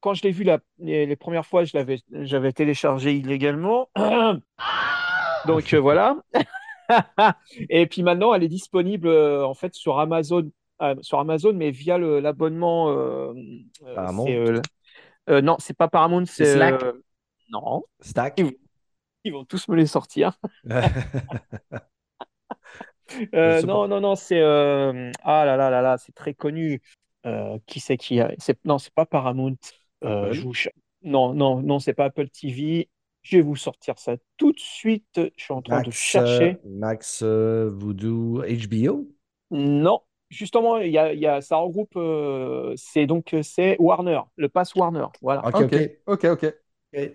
[0.00, 3.88] quand je l'ai vu la, les, les, premières fois, je l'avais, j'avais téléchargé illégalement.
[5.46, 6.16] Donc, euh, voilà.
[7.70, 10.50] Et puis maintenant, elle est disponible euh, en fait sur Amazon,
[10.82, 12.94] euh, sur Amazon, mais via l'abonnement.
[13.94, 14.26] Paramount.
[15.30, 16.82] Euh, non, c'est pas Paramount, c'est Slack.
[17.50, 17.84] non.
[18.00, 18.34] Stack.
[18.38, 18.52] Ils,
[19.24, 20.38] ils, vont tous me les sortir.
[23.34, 25.10] Euh, non, non, non, c'est euh...
[25.22, 26.80] ah là là là là, c'est très connu.
[27.26, 28.32] Euh, qui c'est qui a...
[28.64, 29.56] Non, c'est pas Paramount.
[30.04, 30.52] Euh, je vous...
[31.02, 32.88] Non, non, non, c'est pas Apple TV.
[33.22, 35.06] Je vais vous sortir ça tout de suite.
[35.16, 36.58] Je suis en train de chercher.
[36.64, 39.06] euh, Max euh, Voodoo HBO.
[39.50, 40.00] Non,
[40.34, 41.96] justement, il y a, il y a- ça regroupe.
[41.96, 45.06] euh, c'est donc euh, c'est Warner, le pass Warner.
[45.22, 45.42] Voilà.
[45.42, 45.72] OK,
[46.06, 46.24] OK.
[46.24, 46.44] ok.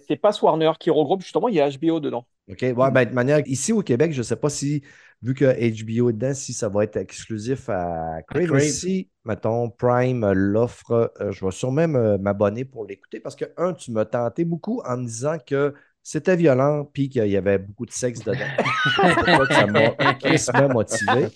[0.07, 1.47] C'est pass Warner qui regroupe justement.
[1.47, 2.25] Il y a HBO dedans.
[2.49, 2.61] OK.
[2.75, 4.83] Ouais, ben, de manière, ici au Québec, je ne sais pas si,
[5.21, 8.43] vu que HBO est dedans, si ça va être exclusif à Crave.
[8.45, 8.53] Crave.
[8.53, 13.45] Mais si, mettons, Prime l'offre, euh, je vais sûrement me- m'abonner pour l'écouter parce que,
[13.57, 15.73] un, tu m'as tenté beaucoup en me disant que
[16.11, 18.39] c'était violent puis qu'il y avait beaucoup de sexe dedans.
[18.95, 21.27] C'est pour ça que ça m'a motivé.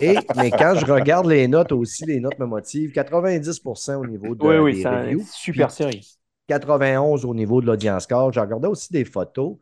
[0.00, 2.92] Et, mais quand je regarde les notes aussi, les notes me motivent.
[2.92, 5.20] 90% au niveau de, oui, oui, des c'est reviews.
[5.20, 6.18] une super série.
[6.48, 8.32] 91 au niveau de l'audience score.
[8.32, 9.56] J'ai regardé aussi des photos.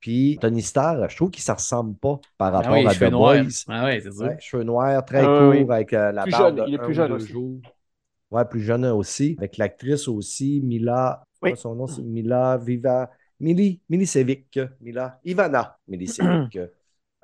[0.00, 2.94] Puis Tony Starr, je trouve qu'il ne se ressemble pas par Ah rapport oui, à
[2.94, 3.10] The.
[3.10, 3.64] Boys.
[3.68, 4.24] Ah ouais, c'est ça.
[4.26, 5.66] Ouais, cheveux noirs, très Ah courts, oui.
[5.70, 7.28] avec euh, la Plus barbe jeune, il est plus un jeune aussi.
[7.32, 7.60] jours.
[8.30, 9.34] Ouais, plus jeune aussi.
[9.38, 11.24] Avec l'actrice aussi, Mila.
[11.42, 11.52] Oui.
[11.56, 13.10] son nom, c'est Mila Viva.
[13.40, 14.58] Mili, Milicevic.
[14.80, 15.20] Mila.
[15.24, 16.58] Ivana Milicevic.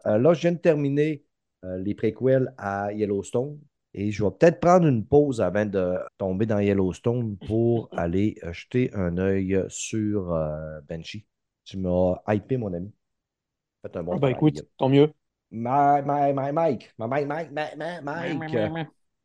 [0.06, 1.24] Euh, là, je viens de terminer
[1.64, 3.58] euh, les préquels à Yellowstone.
[3.94, 8.52] Et je vais peut-être prendre une pause avant de tomber dans Yellowstone pour aller euh,
[8.52, 11.24] jeter un œil sur euh, Banshee.
[11.64, 12.92] Tu m'as hypé, mon ami.
[13.82, 14.34] Faites un bon Ah travail.
[14.34, 15.10] écoute, tant mieux.
[15.50, 16.92] My, my, my Mike.
[16.98, 18.52] My, my, Mike, my, my, Mike.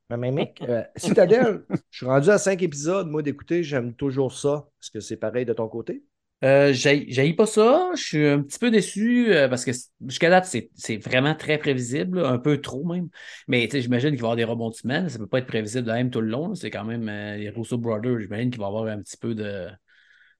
[0.09, 0.61] My, my, Mike.
[0.61, 3.63] Euh, Citadel, je suis rendu à cinq épisodes, moi, d'écouter.
[3.63, 4.69] J'aime toujours ça.
[4.81, 6.03] Est-ce que c'est pareil de ton côté?
[6.43, 7.91] Euh, j'haïs pas ça.
[7.95, 9.71] Je suis un petit peu déçu euh, parce que
[10.07, 13.09] jusqu'à date, c'est vraiment très prévisible, un peu trop même.
[13.47, 15.09] Mais j'imagine qu'il va y avoir des rebondissements.
[15.09, 16.55] Ça peut pas être prévisible de même tout le long.
[16.55, 18.19] C'est quand même euh, les Russo Brothers.
[18.21, 19.67] J'imagine qu'il va y avoir un petit peu de,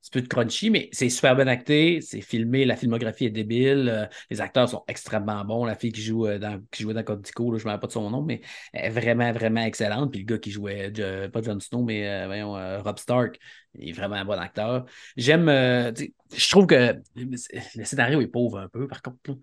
[0.01, 2.01] petit peu de crunchy, mais c'est super bien acté.
[2.01, 2.65] C'est filmé.
[2.65, 3.89] La filmographie est débile.
[3.89, 5.65] euh, les acteurs sont extrêmement bons.
[5.65, 7.91] La fille qui joue euh, dans, qui jouait dans je ne me rappelle pas de
[7.91, 8.41] son nom, mais
[8.73, 10.11] elle est vraiment, vraiment excellente.
[10.11, 10.91] Puis le gars qui jouait,
[11.31, 13.39] pas Jon Snow, mais euh, Rob Stark,
[13.75, 14.85] il est vraiment un bon acteur.
[15.17, 15.47] J'aime.
[15.47, 19.37] je trouve que le scénario est pauvre un peu, par contre.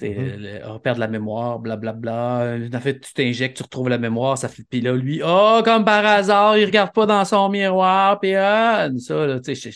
[0.00, 0.60] Mhm.
[0.66, 2.56] on perd de la mémoire, blablabla.
[2.72, 4.62] En fait, tu t'injectes, tu retrouves la mémoire, ça fait.
[4.68, 8.88] Puis là, lui, oh, comme par hasard, il regarde pas dans son miroir, puis ah,
[8.98, 9.70] ça, là, tu sais,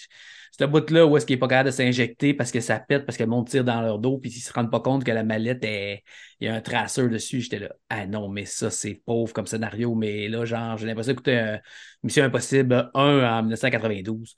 [0.59, 3.17] ce bout-là où est-ce qu'il est pas capable de s'injecter parce que ça pète, parce
[3.19, 5.25] que le monde tire dans leur dos, puis ils se rendent pas compte que la
[5.25, 6.03] mallette est.
[6.41, 7.41] Il y a un traceur dessus.
[7.41, 11.13] J'étais là, ah non, mais ça, c'est pauvre comme scénario, mais là, genre, j'ai l'impression
[11.13, 11.57] d'écouter euh,
[12.03, 14.37] Mission Impossible 1 en 1992.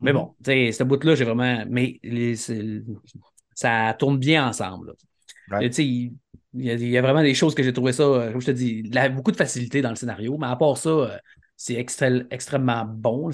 [0.00, 0.18] Mais Mhm.
[0.18, 1.64] bon, tu sais, ce bout-là, j'ai vraiment.
[1.68, 2.34] Mais les-
[3.54, 4.88] ça tourne bien ensemble.
[4.88, 4.92] là.
[5.50, 5.64] Ouais.
[5.72, 6.16] Sais, il,
[6.54, 8.40] il y a, il y a vraiment des choses que j'ai trouvé ça, euh, comme
[8.40, 10.76] je te dis, il y a beaucoup de facilité dans le scénario, mais à part
[10.76, 11.18] ça, euh,
[11.56, 13.30] c'est extrêmement bon.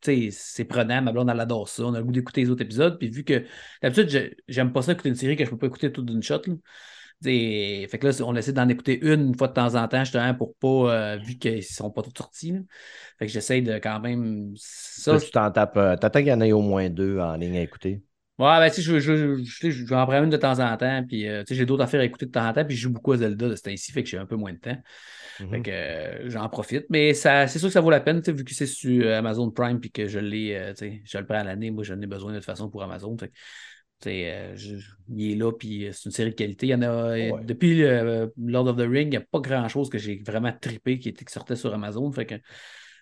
[0.00, 1.84] C'est prenant, ma blonde, elle adore ça.
[1.84, 2.98] On a le goût d'écouter les autres épisodes.
[2.98, 3.44] Puis vu que
[3.82, 6.40] d'habitude, j'aime pas ça écouter une série que je peux pas écouter toute d'une shot.
[6.46, 6.54] là.
[7.22, 10.34] Fait que là, on essaie d'en écouter une, une fois de temps en temps, justement,
[10.34, 12.52] pour pas, euh, vu qu'ils sont pas tous sortis.
[12.52, 12.60] là.
[13.18, 14.52] Fait que j'essaie de quand même.
[14.56, 15.76] Ça, Là, tu t'en tapes.
[15.76, 18.02] euh, T'attends qu'il y en ait au moins deux en ligne à écouter.
[18.38, 21.42] Ouais, ben, tu sais, je, je, en prendre une de temps en temps, puis euh,
[21.42, 23.12] tu sais, j'ai d'autres affaires à écouter de temps en temps, puis je joue beaucoup
[23.12, 24.76] à Zelda de ce temps-ci, fait que j'ai un peu moins de temps.
[25.50, 26.86] Fait que euh, j'en profite.
[26.90, 29.04] Mais ça, c'est sûr que ça vaut la peine, tu sais, vu que c'est sur
[29.04, 31.82] euh, Amazon Prime, puis que je l'ai, tu sais, je le prends à l'année, moi,
[31.84, 33.16] j'en ai besoin de toute façon pour Amazon.
[33.18, 33.32] Fait
[34.06, 36.66] euh, je- je- il est là, puis c'est une série de qualité.
[36.66, 37.32] Il y en a, Ouais.
[37.44, 40.98] depuis euh, Lord of the Ring, il n'y a pas grand-chose que j'ai vraiment trippé
[40.98, 42.10] qui, était, qui sortait sur Amazon.
[42.12, 42.36] Fait que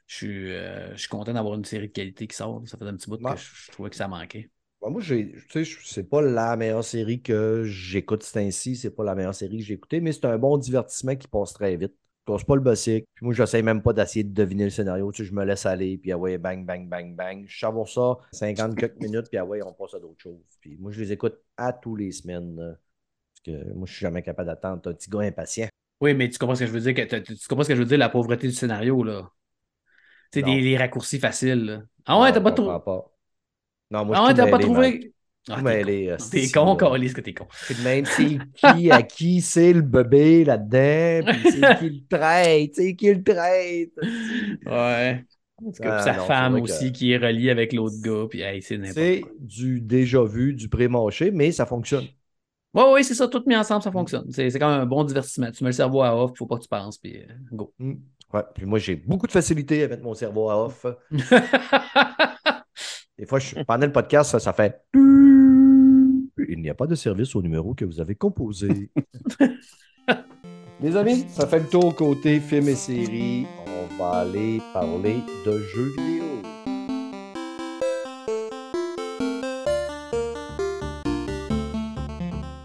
[0.07, 2.63] je suis, euh, je suis content d'avoir une série de qualité qui sort.
[2.67, 3.35] Ça fait un petit bout Ouais.
[3.35, 4.49] que je, je trouvais que ça manquait.
[4.81, 9.05] Bah, moi, tu sais, c'est pas la meilleure série que j'écoute c'est ainsi, c'est pas
[9.05, 11.95] la meilleure série que j'ai écoutée, mais c'est un bon divertissement qui passe très vite.
[12.27, 13.07] Je passe pas le bossique.
[13.15, 15.11] Puis moi, j'essaie même pas d'essayer de deviner le scénario.
[15.13, 17.45] Tu sais, je me laisse aller, puis ah ouais, bang, bang, bang, bang.
[17.47, 20.41] Je savoure ça 50 quelques minutes, puis ah ouais, on passe à d'autres choses.
[20.61, 22.57] Puis moi, je les écoute à tous les semaines.
[22.57, 22.75] là.
[23.33, 24.83] Parce que moi, je suis jamais capable d'attendre.
[24.83, 25.69] T'es un petit gars impatient.
[26.01, 26.95] Oui, mais tu comprends ce que je veux dire?
[26.95, 29.31] Que, tu, comprends ce que je veux dire, la pauvreté du scénario, là.
[30.33, 31.83] Tu sais, des, les raccourcis faciles, là.
[32.05, 33.16] Ah ouais, t'as pas pas.
[33.91, 35.13] Non, moi, Ah t'as pas trouvé?
[35.49, 35.63] Ah,
[36.31, 36.75] t'es con.
[36.77, 37.47] Calis, que t'es con.
[37.67, 42.75] Puis même c'est qui, à qui c'est le bébé là-dedans, puis c'est qui le traite,
[42.75, 43.93] c'est qui le traite.
[44.67, 45.25] Ouais.
[45.83, 48.61] Ah, sa non, c'est femme que- aussi qui est reliée avec l'autre gars, puis hey,
[48.61, 52.07] c'est n'importe C'est du déjà vu, du pré-mâché, mais ça fonctionne.
[52.75, 54.31] Ouais, ouais, c'est ça, tout mis ensemble, ça fonctionne.
[54.33, 55.51] C'est c'est quand même un bon divertissement.
[55.51, 57.73] Tu mets le cerveau à off, faut pas que tu penses, puis euh, go.
[57.79, 57.95] Mm.
[58.35, 60.85] Ouais, puis moi, j'ai beaucoup de facilité à mettre mon cerveau à off.
[63.19, 64.83] Des fois, je, pendant le podcast, ça, ça fait.
[64.95, 68.91] Il n'y a pas de service au numéro que vous avez composé.
[70.81, 73.47] Les amis, ça fait le tour côté films et séries.
[73.67, 76.25] On va aller parler de jeux vidéo.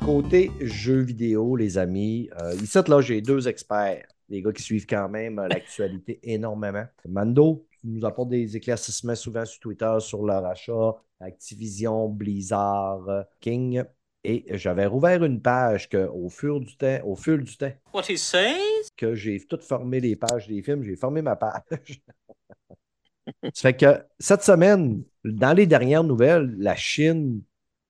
[0.03, 4.05] Côté jeux vidéo, les amis, euh, ici, là, j'ai deux experts.
[4.27, 6.83] Des gars qui suivent quand même l'actualité énormément.
[7.07, 13.83] Mando, nous apportes des éclaircissements souvent sur Twitter sur le rachat Activision, Blizzard, King.
[14.23, 18.03] Et j'avais rouvert une page que, au fur du temps, au fil du temps, What
[18.07, 18.87] he says?
[18.95, 22.01] que j'ai tout formé les pages des films, j'ai formé ma page.
[23.53, 27.41] Ça fait que cette semaine, dans les dernières nouvelles, la Chine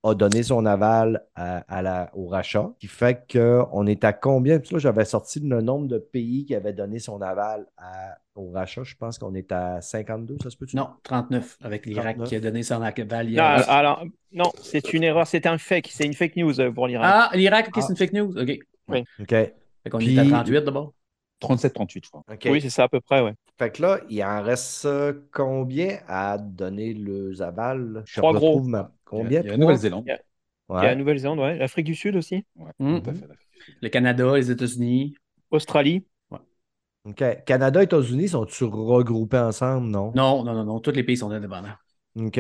[0.04, 4.60] a donné son aval à, à la, au rachat, qui fait qu'on est à combien?
[4.60, 8.50] Puis là, j'avais sorti le nombre de pays qui avaient donné son aval à- au
[8.52, 8.84] rachat.
[8.84, 10.76] Je pense qu'on est à 52, ça se peut-tu?
[10.76, 12.30] Non, 39, avec l'Irak 39.
[12.30, 16.06] qui a donné son aval Non, alors, non, c'est une erreur, c'est un fake, c'est
[16.06, 17.06] une fake news euh, pour l'Irak.
[17.14, 17.82] Ah, l'Irak, ok, Ah.
[17.82, 18.36] c'est une fake news.
[18.38, 18.60] OK.
[19.20, 19.30] OK.
[19.30, 19.54] Fait
[19.90, 20.94] qu'on Puis- est à 38 d'abord.
[21.42, 22.24] 37-38, je crois.
[22.32, 22.48] OK.
[22.52, 23.34] Oui, c'est ça à peu près, ouais.
[23.62, 24.88] Fait que là, il en reste
[25.32, 28.02] combien à donner le aval?
[28.08, 28.64] Je Trois gros.
[28.64, 29.42] ma- Combien?
[29.42, 29.58] Il y a la?
[29.58, 30.04] Nouvelle-Zélande.
[30.08, 30.88] Il y a- Il y a Ouais.
[30.88, 31.58] la Nouvelle-Zélande, ouais.
[31.60, 32.44] L'Afrique du Sud aussi.
[32.56, 33.04] Ouais, Mhm.
[33.04, 33.28] tout à fait.
[33.84, 35.14] Le Canada, les États-Unis.
[35.52, 36.08] Australie.
[37.06, 37.24] OK.
[37.46, 39.90] Canada et États-Unis sont-ils regroupés ensemble?
[39.90, 40.12] Non?
[40.16, 40.80] Non, non, non, non.
[40.80, 41.70] Tous les pays sont indépendants.
[42.16, 42.40] OK.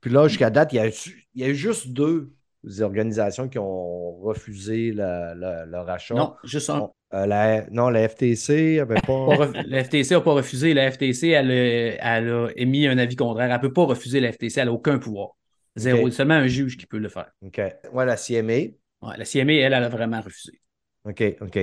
[0.00, 2.32] Puis là, jusqu'à date, il y a, eu- il y a eu juste deux
[2.80, 6.14] organisations qui ont refusé la- la- le rachat.
[6.14, 6.78] Non, juste un.
[6.80, 10.74] Bon, euh, la, non, la FTC avait Pas La FTC n'a pas refusé.
[10.74, 13.46] La FTC, elle, a- elle a émis un avis contraire.
[13.50, 14.60] Elle ne peut pas refuser la FTC.
[14.60, 15.36] Elle n'a aucun pouvoir.
[15.76, 16.00] Zéro.
[16.00, 16.10] Ok.
[16.10, 17.30] C'est seulement un juge qui peut le faire.
[17.44, 17.60] OK.
[17.92, 18.52] Ouais, la CMA.
[18.52, 20.60] Ouais, la CMA, elle, elle a vraiment refusé.
[21.04, 21.58] OK, OK.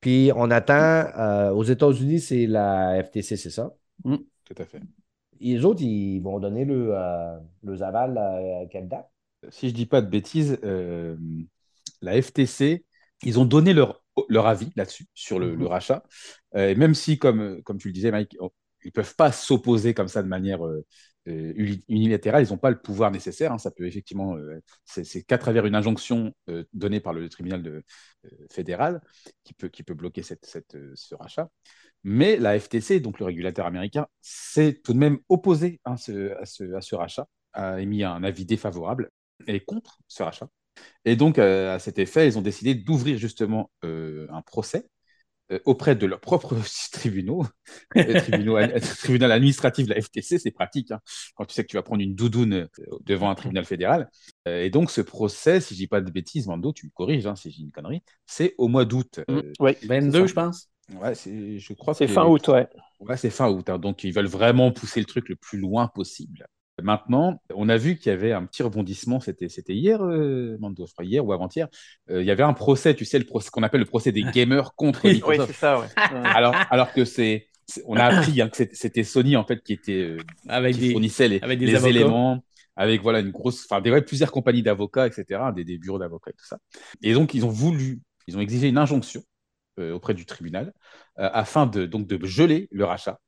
[0.00, 3.72] Puis on attend, euh, aux États-Unis, c'est la FTC, c'est ça?
[4.02, 4.80] Tout à fait.
[5.40, 9.08] Et les autres, ils vont donner le, euh, le aval à, à quelle date?
[9.50, 11.16] Si je dis pas de bêtises, euh,
[12.02, 12.84] la FTC,
[13.22, 16.02] ils ont donné leur, leur avis là-dessus, sur le, le rachat.
[16.56, 18.50] Euh, même si, comme, comme tu le disais, Mike, on-
[18.84, 20.84] ils ne peuvent pas s'opposer comme ça de manière euh,
[21.28, 22.44] euh, uni- unilatérale.
[22.46, 23.52] Ils n'ont pas le pouvoir nécessaire.
[23.52, 23.58] hein.
[23.58, 27.84] Ça peut effectivement, euh, c'est qu'à travers une injonction euh, donnée par le tribunal de-
[28.50, 29.00] fédéral
[29.44, 31.50] qui peut, qui peut bloquer cette, cette, ce rachat.
[32.04, 36.46] Mais la FTC, donc le régulateur américain, s'est tout de même opposé hein, ce- à,
[36.46, 39.10] ce, à ce rachat, a émis un avis défavorable
[39.46, 40.48] et contre ce rachat.
[41.04, 44.86] Et donc, euh, à cet effet, ils ont décidé d'ouvrir justement euh, un procès
[45.52, 46.56] euh, auprès de leurs propres
[46.92, 47.44] tribunaux,
[47.94, 51.00] tribunaux tribunal administratif de la FTC, c'est pratique, hein,
[51.34, 52.68] quand tu sais que tu vas prendre une doudoune
[53.04, 54.08] devant un tribunal fédéral.
[54.46, 57.36] Et donc, ce procès, si je dis pas de bêtises, Mando, tu me corriges hein,
[57.36, 59.20] si j'ai une connerie, c'est au mois d'août.
[59.30, 59.72] Euh, Oui.
[59.82, 60.26] 22, ça.
[60.26, 60.68] je pense.
[61.00, 62.68] ouais, c'est- je crois C'est fin août, ouais.
[63.00, 63.68] Ouais, c'est fin août.
[63.70, 63.78] hein.
[63.78, 66.46] donc, ils veulent vraiment pousser le truc le plus loin possible.
[66.82, 69.20] Maintenant, on a vu qu'il y avait un petit rebondissement.
[69.20, 71.68] C'était, hier, euh, Mando, je crois, hier ou avant-hier.
[72.10, 74.22] Euh, il y avait un procès, tu sais, le procès qu'on appelle le procès des
[74.34, 75.52] gamers contre Oui, Microsoft.
[75.52, 75.86] c'est ça, ouais.
[76.24, 77.48] Alors, alors que c'est,
[77.86, 80.16] on a appris hein, que c'était- Sony en fait qui était, euh,
[80.48, 80.90] Avec qui des.
[80.92, 81.90] fournissait les, avec des les avocats.
[81.90, 82.44] éléments,
[82.76, 86.30] avec voilà une grosse, enfin des ouais, plusieurs compagnies d'avocats, etc., des, des bureaux d'avocats
[86.30, 86.58] et tout ça.
[87.02, 89.22] Et donc ils ont voulu, ils ont exigé une injonction
[89.78, 90.72] euh, auprès du tribunal
[91.18, 93.18] euh, afin de donc de geler le rachat.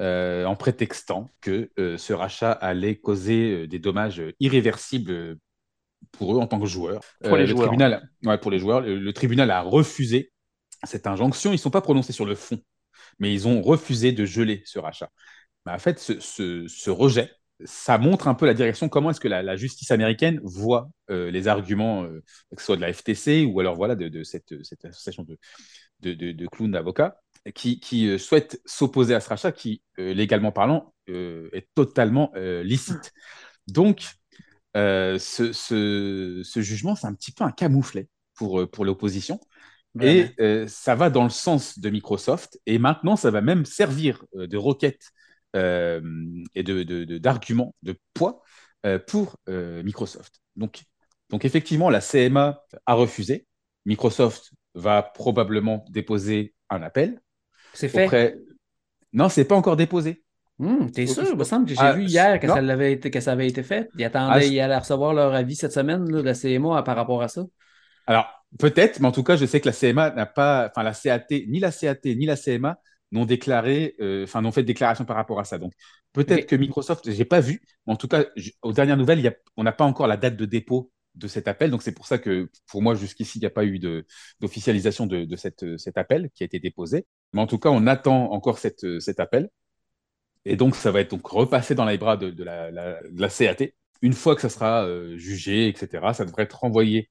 [0.00, 5.38] Euh, en prétextant que euh, ce rachat allait causer euh, des dommages irréversibles
[6.12, 7.02] pour eux en tant que joueurs.
[7.22, 7.68] Pour les le joueurs.
[7.68, 10.32] Tribunal, ouais, pour les joueurs, le, le tribunal a refusé
[10.84, 11.50] cette injonction.
[11.50, 12.60] Ils ne sont pas prononcés sur le fond,
[13.18, 15.10] mais ils ont refusé de geler ce rachat.
[15.66, 17.30] Mais en fait, ce, ce- ce rejet,
[17.64, 21.30] ça montre un peu la direction, comment est-ce que la, la justice américaine voit euh,
[21.30, 22.22] les arguments, euh,
[22.54, 25.38] que ce soit de la FTC ou alors voilà, de, de cette, cette association de,
[26.00, 27.18] de, de, de clowns d'avocats
[27.54, 32.32] qui, qui euh, souhaitent s'opposer à ce rachat qui, euh, légalement parlant, euh, est totalement
[32.34, 33.12] licite.
[33.68, 34.06] Donc,
[34.74, 39.40] ce, ce- ce jugement, c'est un petit peu un camouflet pour, pour l'opposition.
[40.00, 42.60] Et euh, ça va dans le sens de Microsoft.
[42.66, 45.10] Et maintenant, ça va même servir euh, de requête
[45.56, 46.00] euh,
[46.54, 48.42] et de, de- de- d'argument, de, poids
[49.08, 50.40] pour Microsoft.
[50.54, 50.82] Donc,
[51.30, 53.46] donc, effectivement, la CMA a refusé.
[53.84, 57.20] Microsoft va probablement déposer un appel
[57.76, 58.04] C'est fait.
[58.04, 58.36] auprès.
[59.12, 60.22] Non, c'est pas encore déposé.
[60.58, 61.24] Hum, T'es sûr?
[61.30, 62.54] Il me semble que j'ai Ah, vu hier que non.
[62.54, 63.88] ça, l'avait été, que ça avait été fait.
[63.98, 66.82] Ils Ah, attendaient, je- ils allaient recevoir leur avis cette semaine là, de la CMA
[66.82, 67.44] par rapport à ça.
[68.06, 68.26] Alors,
[68.58, 71.26] peut-être, mais en tout cas, je sais que la CMA n'a pas, enfin, la CAT,
[71.48, 72.78] ni la CAT, ni la CMA
[73.12, 75.58] n'ont déclaré, euh, enfin, n'ont fait de déclaration par rapport à ça.
[75.58, 75.72] Donc,
[76.12, 78.24] peut-être que Microsoft, j'ai pas vu, mais en tout cas,
[78.62, 81.28] aux dernières nouvelles, il y a- on n'a pas encore la date de dépôt de
[81.28, 81.70] cet appel.
[81.70, 83.78] Donc, c'est pour ça que, pour moi, jusqu'ici, il n'y a pas eu
[84.40, 87.06] d'officialisation de, de cette, cet appel qui a été déposé.
[87.32, 89.50] Mais en tout cas, on attend encore euh, cet appel.
[90.44, 93.66] Et donc, ça va être repassé dans les bras de, la, CAT.
[94.02, 97.10] Une fois que ça sera euh, jugé, etc., ça devrait être renvoyé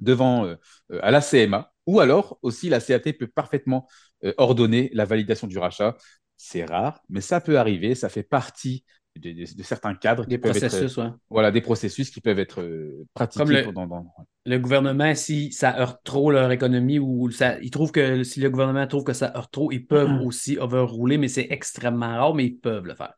[0.00, 0.56] devant euh,
[1.02, 1.72] à la CMA.
[1.86, 3.88] Ou alors aussi, la CAT peut parfaitement
[4.36, 5.96] ordonner la validation du rachat.
[6.36, 7.94] C'est rare, mais ça peut arriver.
[7.94, 8.84] Ça fait partie
[9.20, 11.10] de, de- de certains cadres Des qui peuvent être, processus, ouais.
[11.30, 13.86] voilà, des processus qui peuvent être euh, pratiqués Comme le- pendant.
[13.86, 14.12] dans-
[14.46, 18.50] le gouvernement, si ça heurte trop leur économie ou ça, ils trouvent que si le
[18.50, 22.46] gouvernement trouve que ça heurte trop, ils peuvent aussi overrouler, mais c'est extrêmement rare, mais
[22.46, 23.14] ils peuvent le faire.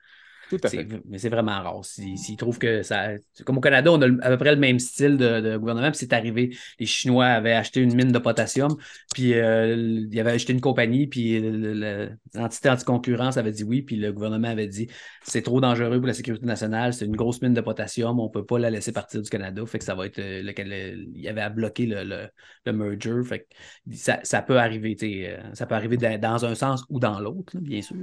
[0.52, 1.00] Tout à C'est- fait.
[1.08, 1.82] Mais c'est vraiment rare.
[1.82, 3.12] Si- S'ils trouvent que ça.
[3.46, 5.90] Comme au Canada, on a à peu près le même style de, de gouvernement.
[5.90, 6.54] Puis c'est arrivé.
[6.78, 8.76] Les Chinois avaient acheté une mine de potassium.
[9.14, 9.74] Puis euh,
[10.10, 11.06] ils avaient acheté une compagnie.
[11.06, 13.80] Puis le- le- l'entité anticoncurrence avait dit oui.
[13.80, 14.88] Puis le gouvernement avait dit
[15.24, 16.92] c'est trop dangereux pour la sécurité nationale.
[16.92, 18.20] C'est une grosse mine de potassium.
[18.20, 19.64] On ne peut pas la laisser partir du Canada.
[19.64, 20.18] Fait que ça va être.
[20.18, 22.28] euh, le- le- il y avait à bloquer le, le-
[22.66, 23.22] le merger.
[23.24, 24.94] Fait que ça, ça peut arriver.
[24.96, 27.96] tu sais, euh, Ça peut arriver dans, un sens ou dans l'autre, bien sûr.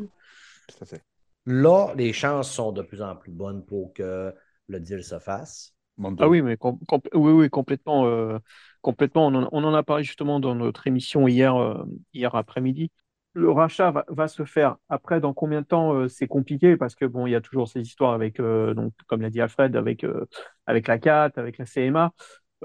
[0.67, 1.01] Tout à fait.
[1.45, 4.33] Là, les chances sont de plus en plus bonnes pour que
[4.67, 5.73] le deal se fasse.
[5.97, 6.23] Mando.
[6.23, 8.05] Ah oui, mais com- com- oui, oui, complètement.
[8.07, 8.39] euh,
[8.81, 9.27] complètement.
[9.27, 11.83] On en, on en a parlé justement dans notre émission hier, euh,
[12.13, 12.91] hier après-midi.
[13.33, 14.75] Le rachat va, va se faire.
[14.89, 17.69] Après, dans combien de temps, euh, c'est compliqué parce que bon, il y a toujours
[17.69, 20.25] ces histoires avec, euh, donc, comme l'a dit Alfred, avec, euh,
[20.65, 22.11] avec la CAT, avec la CMA.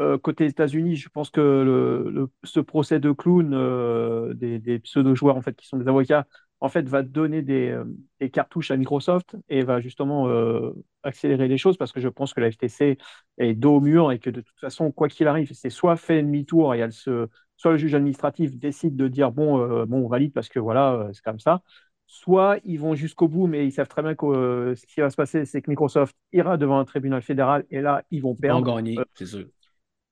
[0.00, 4.80] Euh, côté États-Unis, je pense que le, le- ce procès de clown euh, des, des
[4.80, 6.26] pseudo-joueurs en fait, qui sont des avocats
[6.64, 7.84] en fait, va donner des, euh,
[8.20, 12.32] des cartouches à Microsoft et va justement euh, accélérer les choses parce que je pense
[12.34, 12.98] que la FTC
[13.38, 16.22] est dos au mur et que de toute façon, quoi qu'il arrive, c'est soit fait
[16.22, 20.08] demi-tour et elle se, soit le juge administratif décide de dire bon, euh, bon, on
[20.08, 21.62] valide parce que voilà, euh, c'est comme ça.
[22.06, 25.16] Soit ils vont jusqu'au bout, mais ils savent très bien que ce qui va se
[25.16, 28.62] passer, c'est que Microsoft ira devant un tribunal fédéral et là, ils vont Ils vont
[28.62, 28.62] perdre.
[28.62, 29.48] gagner, c'est sûr.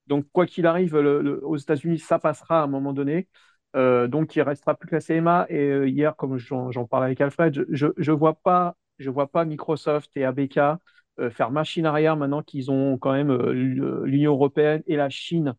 [0.07, 3.29] donc, quoi qu'il arrive, le- le- aux États-Unis, ça passera à un moment donné.
[3.75, 5.47] Euh, donc, il restera plus que la CMA.
[5.49, 9.45] Et euh, hier, comme j'en parlais avec Alfred, je ne vois, pas, je vois pas
[9.45, 10.59] Microsoft et ABK
[11.19, 13.33] euh, faire machine arrière maintenant qu'ils ont quand même
[14.05, 15.55] l'Union européenne et la Chine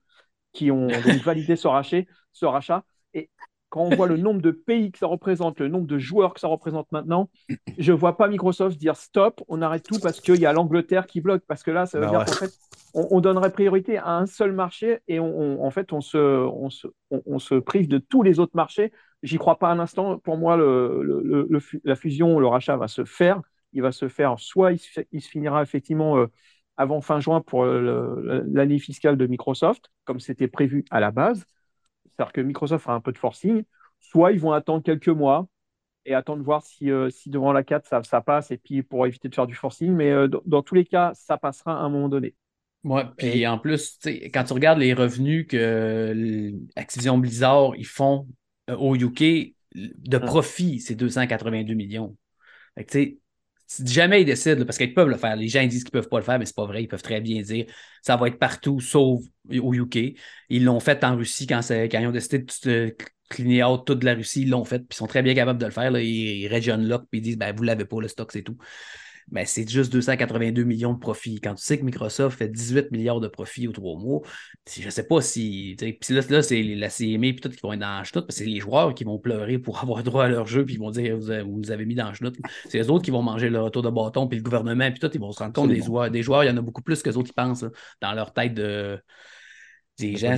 [0.51, 2.01] qui ont donc validé ce rachat,
[2.31, 2.83] ce rachat.
[3.13, 3.29] Et
[3.69, 6.39] quand on voit le nombre de pays que ça représente, le nombre de joueurs que
[6.39, 7.29] ça représente maintenant,
[7.79, 11.07] je ne vois pas Microsoft dire stop, on arrête tout parce qu'il y a l'Angleterre
[11.07, 11.43] qui bloque.
[11.47, 12.25] Parce que là, ça veut Ben dire ouais.
[12.25, 12.51] qu'en fait,
[12.93, 17.87] on, on donnerait priorité à un seul marché et on, en fait, on se, prive
[17.87, 18.91] de tous les autres marchés.
[19.23, 20.17] J'y crois pas un instant.
[20.19, 23.41] Pour moi, la fusion, le rachat va se faire.
[23.73, 26.27] Il va se faire, soit il se, finira effectivement euh,
[26.77, 31.43] avant fin juin pour euh, l'année fiscale de Microsoft, comme c'était prévu à la base.
[32.05, 33.63] C'est-à-dire que Microsoft fera un peu de forcing,
[33.99, 35.47] soit ils vont attendre quelques mois
[36.05, 39.33] et attendre voir si, euh, devant la 4 ça, passe et puis pour éviter de
[39.33, 39.91] faire du forcing.
[39.91, 40.13] Mais
[40.45, 42.35] dans tous les cas, ça passera à un moment donné.
[42.83, 43.97] Ouais, puis en plus,
[44.33, 48.27] quand tu regardes les revenus que Activision Blizzard ils font
[48.69, 50.25] euh, au UK, de Hum.
[50.25, 52.15] profit, c'est 282 millions.
[52.75, 53.17] Fait que, tu sais,
[53.67, 56.01] si jamais ils décident, là, parce qu'ils peuvent le faire, les gens disent qu'ils ne
[56.01, 57.65] peuvent pas le faire, mais c'est pas vrai, ils peuvent très bien dire
[58.01, 59.21] ça va être partout sauf
[59.61, 60.15] au UK.
[60.49, 62.93] Ils l'ont fait en Russie quand, quand ils ont décidé de se
[63.29, 65.65] cleaner out toute la Russie, ils l'ont fait, puis ils sont très bien capables de
[65.65, 65.89] le faire.
[65.91, 66.01] Là.
[66.01, 68.57] Ils, ils region lock, puis ils disent ben, vous l'avez pas, le stock, c'est tout.
[69.31, 71.39] Ben, c'est juste 282 millions de profits.
[71.41, 74.21] Quand tu sais que Microsoft fait 18 milliards de profits aux trois mois,
[74.69, 75.75] je ne sais pas si.
[75.77, 78.59] Puis là, là c'est la CMA et tout qui vont être dans que c'est les
[78.59, 81.27] joueurs qui vont pleurer pour avoir droit à leur jeu, puis ils vont dire vous,
[81.27, 82.37] vous nous avez mis dans chenoute.
[82.69, 85.09] C'est les autres qui vont manger le retour de bâton, puis le gouvernement, puis tout,
[85.13, 86.11] ils vont se rendre compte des joueurs.
[86.11, 87.69] Des joueurs, il y en a beaucoup plus que les autres qui pensent là,
[88.01, 88.99] dans leur tête de.
[89.99, 90.37] Des De gens,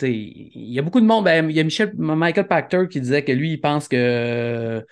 [0.00, 1.24] sais, il y a beaucoup de monde.
[1.24, 4.84] Ben, il y a Michel, Michael Pachter qui disait que lui, il pense que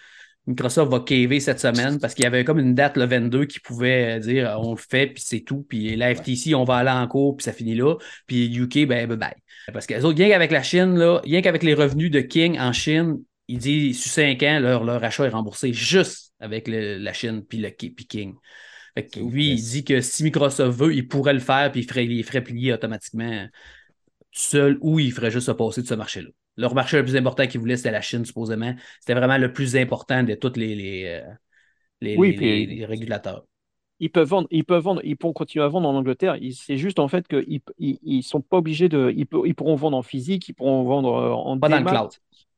[0.46, 3.60] Microsoft va caver cette semaine parce qu'il y avait comme une date le 22 qui
[3.60, 5.64] pouvait dire euh, on le fait, puis c'est tout.
[5.68, 7.96] Puis la FTC, on va aller en cours, puis ça finit là.
[8.26, 9.34] Puis UK, ben bye bye.
[9.72, 12.58] Parce que les autres, rien qu'avec la Chine, là, rien qu'avec les revenus de King
[12.58, 13.18] en Chine,
[13.48, 17.42] il dit sur 5 ans, leur, leur achat est remboursé juste avec le- la Chine
[17.46, 18.34] puis le puis King.
[18.94, 21.84] Fait que lui, il dit que si Microsoft veut, il pourrait le faire, puis il
[21.88, 23.46] ferait, il ferait plier automatiquement
[24.32, 26.30] tout seul ou il ferait juste se passer de ce marché-là.
[26.56, 28.74] Leur marché le plus important qu'ils voulaient, c'était la Chine, supposément.
[29.00, 31.32] C'était vraiment le plus important de tous les, les, euh,
[32.00, 33.44] les, Oui, les- puis- les- les régulateurs.
[34.00, 36.36] Ils peuvent vendre, ils peuvent vendre, ils pourront continuer à vendre en Angleterre.
[36.52, 39.12] C'est juste en fait qu'ils ils, ils sont pas obligés de.
[39.16, 41.84] Ils, peut- ils pourront vendre en physique, ils pourront vendre euh, en Pas dans le
[41.84, 42.10] cloud.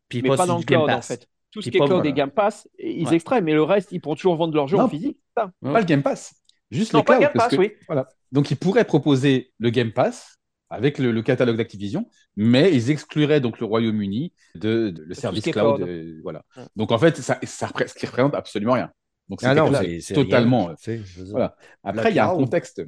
[0.09, 1.09] Puis mais pas, pas, dans le cloud en Pass.
[1.09, 1.29] fait.
[1.51, 2.09] Tout ce qui est cloud voilà.
[2.09, 3.15] et Game Pass, ils Ouais.
[3.15, 5.19] extraient, mais le reste, ils pourront toujours vendre leur jeu en physique.
[5.37, 5.51] ça.
[5.63, 5.73] Ouais.
[5.73, 6.35] Pas le Game Pass,
[6.71, 7.23] juste Non, le pas cloud.
[7.25, 7.73] Game parce Pass, que- oui.
[7.87, 8.09] Voilà.
[8.33, 10.36] Donc, ils pourraient proposer le Game Pass
[10.71, 15.45] avec le, le catalogue d'Activision, mais ils excluraient donc le Royaume-Uni de, de- le service
[15.45, 15.77] cloud.
[15.77, 15.89] cloud.
[15.89, 16.45] euh, voilà.
[16.57, 16.65] Ouais.
[16.75, 18.91] Donc, en fait, ça, ça, ce qui représente absolument rien.
[19.29, 19.55] Donc, c'est Ah
[20.01, 20.67] c'est totalement.
[20.85, 21.57] rien, voilà.
[21.83, 22.83] Après, il y a un contexte.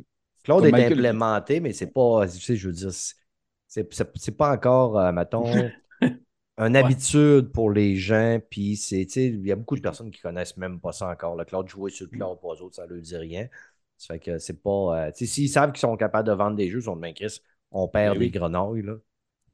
[0.44, 4.98] Cloud est Michael- implémenté, mais c'est pas, tu sais, je veux dire, c'est- pas encore,
[4.98, 5.44] euh, mettons,
[6.58, 8.38] une habitude pour les gens.
[8.50, 11.08] Puis, c'est, tu sais, il y a beaucoup de personnes qui connaissent même pas ça
[11.08, 11.36] encore.
[11.36, 13.46] Le cloud, jouer sur le cloud pour eux autres, ça leur dit rien.
[13.96, 16.56] Ça fait que c'est pas, euh, tu sais, s'ils savent qu'ils sont capables de vendre
[16.56, 17.40] des jeux, ils sont de main Chris,
[17.70, 18.30] on perd Ben oui.
[18.30, 18.94] des grenouilles, là.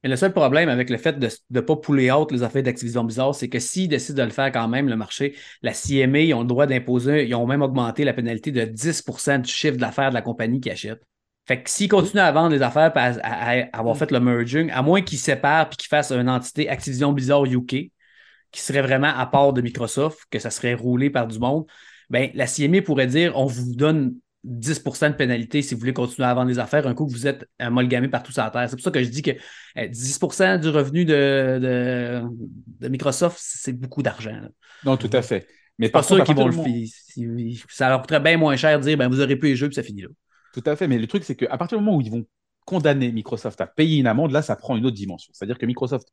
[0.04, 3.04] Mais le seul problème avec le fait de ne pas pouler out les affaires d'Activision
[3.04, 6.34] Bizarre, c'est que s'ils décident de le faire quand même, le marché, la CMA, ils
[6.34, 10.10] ont le droit d'imposer, ils ont même augmenté la pénalité de 10% du chiffre d'affaires
[10.10, 11.00] de la compagnie qui achète.
[11.46, 14.82] Fait que s'ils continuent à vendre les affaires et à, avoir fait le merging, à
[14.82, 17.90] moins qu'ils séparent et qu'ils fassent une entité Activision Blizzard UK,
[18.50, 21.64] qui serait vraiment à part de Microsoft, que ça serait roulé par du monde,
[22.10, 24.14] ben, la CMA pourrait dire on vous donne
[24.45, 27.26] 10% de pénalité si vous voulez continuer à vendre des affaires un coup que vous
[27.26, 28.68] êtes amalgamé partout sur la Terre.
[28.68, 29.32] C'est pour ça que je dis que
[29.76, 32.22] 10% euh, du revenu de,
[32.80, 34.38] de, Microsoft, c'est beaucoup d'argent.
[34.84, 35.47] Non, tout à fait.
[35.78, 37.64] Mais pas sûr qu'ils vont le faire.
[37.68, 39.76] Ça leur coûterait bien moins cher de dire ben, vous aurez plus les jeux puis
[39.76, 40.09] ça finit là.
[40.53, 40.86] Tout à fait.
[40.86, 42.24] Mais le truc, c'est qu'à partir du moment où ils vont
[42.64, 45.32] condamner Microsoft à payer une amende, là, ça prend une autre dimension.
[45.34, 46.09] C'est-à-dire que Microsoft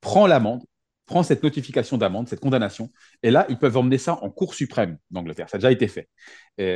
[0.00, 0.62] prend l'amende,
[1.12, 2.88] prend cette notification d'amende, cette condamnation,
[3.22, 5.50] et là, ils peuvent emmener ça en Cour suprême d'Angleterre.
[5.50, 6.08] Ça a déjà été fait.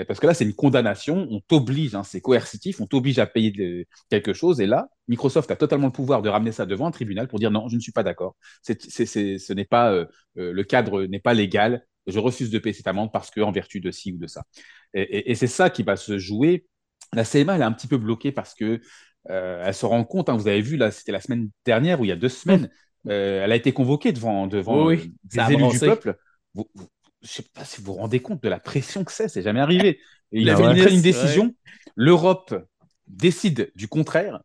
[0.06, 3.86] parce que là, c'est une condamnation, on t'oblige, hein, c'est coercitif, on t'oblige à payer
[4.10, 7.28] quelque chose, et là, Microsoft a totalement le pouvoir de ramener ça devant un tribunal
[7.28, 8.36] pour dire non, je ne suis pas d'accord.
[8.62, 10.04] ce n'est pas, euh,
[10.36, 13.52] euh, le cadre n'est pas légal, je refuse de payer cette amende parce que en
[13.52, 14.44] vertu de ci ou de ça.
[14.92, 16.66] Et, c'est ça qui va se jouer.
[17.12, 18.80] La CMA, elle est un petit peu bloquée parce que
[19.30, 22.04] euh, elle se rend compte, hein, vous avez vu, là, c'était la semaine dernière ou
[22.04, 22.70] il y a deux semaines,
[23.08, 26.16] euh, elle a été convoquée devant, devant oui, des élus du peuple.
[26.54, 29.42] je ne sais pas si vous vous rendez compte de la pression que c'est, c'est
[29.42, 30.00] jamais arrivé.
[30.32, 31.54] il a une, décision,
[31.94, 32.54] l'Europe
[33.06, 34.40] décide du contraire.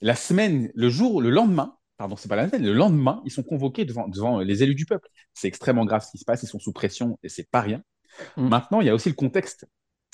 [0.00, 3.42] La semaine, le jour, le lendemain, pardon, c'est pas la semaine, le lendemain, ils sont
[3.42, 5.08] convoqués devant, devant les élus du peuple.
[5.34, 7.82] C'est extrêmement grave ce qui se passe, ils sont sous pression et c'est pas rien.
[8.36, 8.48] Mm.
[8.48, 9.66] Maintenant, il y a aussi le contexte.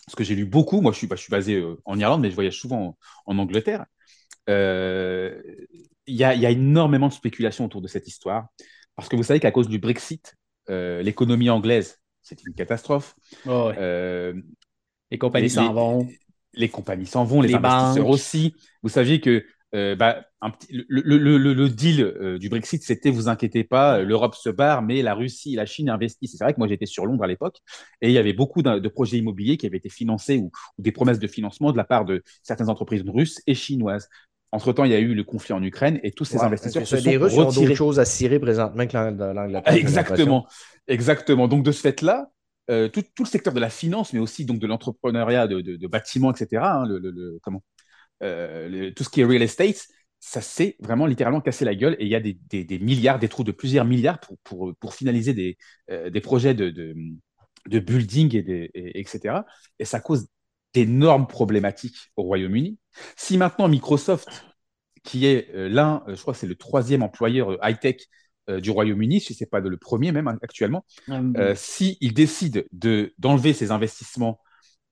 [0.06, 2.20] Parce que j'ai lu beaucoup, moi je suis, bah, je suis basé euh, en Irlande,
[2.20, 3.86] mais je voyage souvent en, Angleterre.
[4.48, 5.40] Euh,
[6.06, 8.48] il y, a, énormément de spéculation autour de cette histoire,
[8.94, 10.34] parce que vous savez qu'à cause du Brexit,
[10.68, 13.14] euh, l'économie anglaise, c'est une catastrophe.
[13.46, 13.70] Oh,
[15.10, 16.08] les compagnies s'en vont.
[16.52, 18.54] Les compagnies s'en vont, les, investisseurs aussi.
[18.82, 20.24] Vous saviez que bah,
[20.70, 25.56] le, deal du Brexit, c'était vous inquiétez pas, l'Europe se barre, mais la Russie et
[25.56, 26.36] la Chine investissent.
[26.36, 27.58] C'est vrai que moi j'étais sur Londres à l'époque
[28.00, 31.18] et il y avait beaucoup de, projets immobiliers qui avaient été financés ou, des promesses
[31.18, 34.08] de financement de la part de certaines entreprises russes et chinoises.
[34.54, 37.10] Entre-temps, il y a eu le conflit en Ukraine et tous ces investisseurs se sont
[37.10, 39.74] les Russes ont d'autres choses à cirer présentement que l'Angleterre.
[39.74, 40.46] Exactement,
[40.86, 41.48] exactement.
[41.48, 42.30] Donc de ce fait-là,
[42.70, 46.62] euh, tout, le secteur de la finance, mais aussi donc de l'entrepreneuriat, de, bâtiments, etc.
[46.62, 47.64] Hein, le, comment,
[48.22, 49.88] euh, tout ce qui est real estate,
[50.20, 53.42] ça s'est vraiment littéralement cassé la gueule et il y a des, milliards, des trous
[53.42, 55.58] de plusieurs milliards pour, pour, pour finaliser des,
[55.90, 59.40] euh, des projets de, de, building, et, et, etc.
[59.80, 60.28] Et ça cause
[60.74, 62.78] d'énormes problématiques au Royaume-Uni.
[63.16, 64.44] Si maintenant Microsoft,
[65.04, 67.96] qui est euh, l'un, euh, je crois que c'est le troisième employeur euh, high-tech
[68.58, 72.68] du Royaume-Uni, si ce n'est pas le premier même hein, actuellement, euh, s'il décide
[73.18, 74.38] d'enlever ses investissements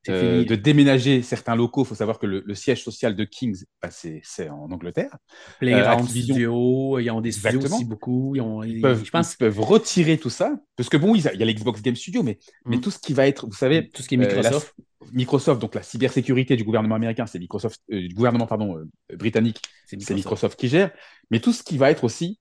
[0.09, 1.85] de déménager certains locaux.
[1.85, 5.17] Il faut savoir que le, siège social de Kings, bah, c'est en Angleterre.
[5.61, 8.35] Playground Studio, ils ont des studios aussi beaucoup.
[8.37, 9.37] Ils, peuvent, je pense...
[9.37, 10.57] peuvent retirer tout ça.
[10.77, 12.81] Parce que bon, il y a, l'Xbox Game Studio, mais, mais mm.
[12.81, 14.75] tout ce qui va être, vous savez, tout ce qui est Microsoft.
[15.13, 19.61] Microsoft, donc la cybersécurité du gouvernement américain, c'est Microsoft, euh, du gouvernement pardon, euh, britannique,
[19.87, 20.59] c'est Microsoft.
[20.59, 20.91] qui gère.
[21.31, 22.39] Mais tout ce qui va être aussi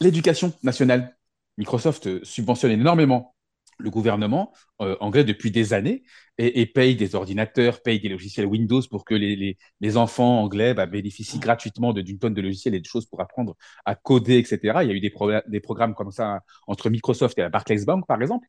[0.00, 1.16] l'éducation nationale.
[1.56, 3.34] Microsoft euh, subventionne énormément
[3.78, 6.02] le gouvernement anglais depuis des années
[6.36, 10.86] et, paye des ordinateurs, paye des logiciels Windows pour que les, les, enfants anglais bah,
[10.86, 14.58] bénéficient gratuitement d'une tonne de logiciels et de choses pour apprendre à coder, etc.
[14.82, 15.12] Il y a eu des,
[15.48, 18.46] des programmes comme ça entre Microsoft et la Barclays Bank, par exemple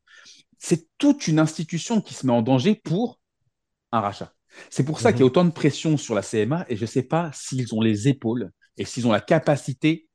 [0.60, 3.18] c'est toute une institution qui se met en danger pour
[3.90, 4.32] un rachat.
[4.68, 5.14] C'est pour ça mhm.
[5.14, 7.74] qu'il y a autant de pression sur la CMA et je ne sais pas s'ils
[7.74, 10.08] ont les épaules et s'ils ont la capacité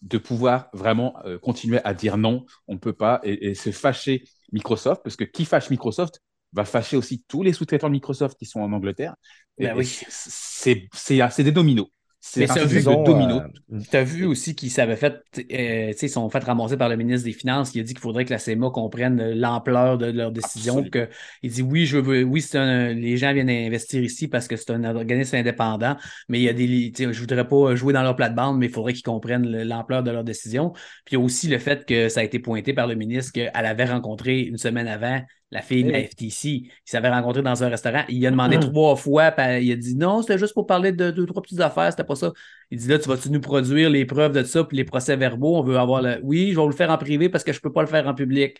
[0.00, 4.24] de pouvoir vraiment euh, continuer à dire non, on ne peut pas, et, se fâcher
[4.52, 6.20] Microsoft, parce que qui fâche Microsoft
[6.52, 9.14] va fâcher aussi tous les sous-traitants de Microsoft qui sont en Angleterre.
[9.58, 9.86] Ben oui.
[10.10, 11.88] C'est des dominos.
[12.30, 13.40] C'est un vu domino.
[13.40, 16.96] Euh, tu as vu aussi qu'ils s'avaient fait, euh, ils sont fait ramasser par le
[16.96, 20.30] ministre des Finances qui a dit qu'il faudrait que la CMA comprenne l'ampleur de leur
[20.30, 20.84] décision.
[20.84, 21.08] Que,
[21.42, 24.70] il dit oui, je veux, oui, un, les gens viennent investir ici parce que c'est
[24.70, 25.96] un organisme indépendant,
[26.28, 28.92] mais il y a des, je voudrais pas jouer dans leur plate-bande, mais il faudrait
[28.92, 30.72] qu'ils comprennent l'ampleur de leur décision.
[31.04, 33.32] Puis il y a aussi le fait que ça a été pointé par le ministre
[33.32, 36.48] qu'elle avait rencontré une semaine avant la fille de la FTC.
[36.48, 38.04] Il s'avait rencontré dans un restaurant.
[38.08, 39.32] Il a demandé trois fois.
[39.58, 41.90] il a dit non, c'était juste pour parler de deux, trois petites affaires.
[41.90, 42.32] C'était pas ça.
[42.70, 45.56] Il dit là, tu vas-tu nous produire les preuves de ça puis les procès-verbaux?
[45.56, 46.20] On veut avoir le.
[46.22, 48.06] Oui, je vais vous le faire en privé parce que je peux pas le faire
[48.06, 48.58] en public.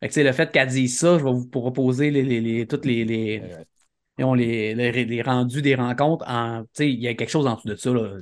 [0.00, 3.04] Fait le fait qu'elle dise ça, je vais vous proposer les, les, les toutes les.
[3.04, 3.42] les...
[4.18, 7.92] les, les, rendus des rencontres, en, il y a quelque chose en dessous de ça.
[7.92, 8.18] Là,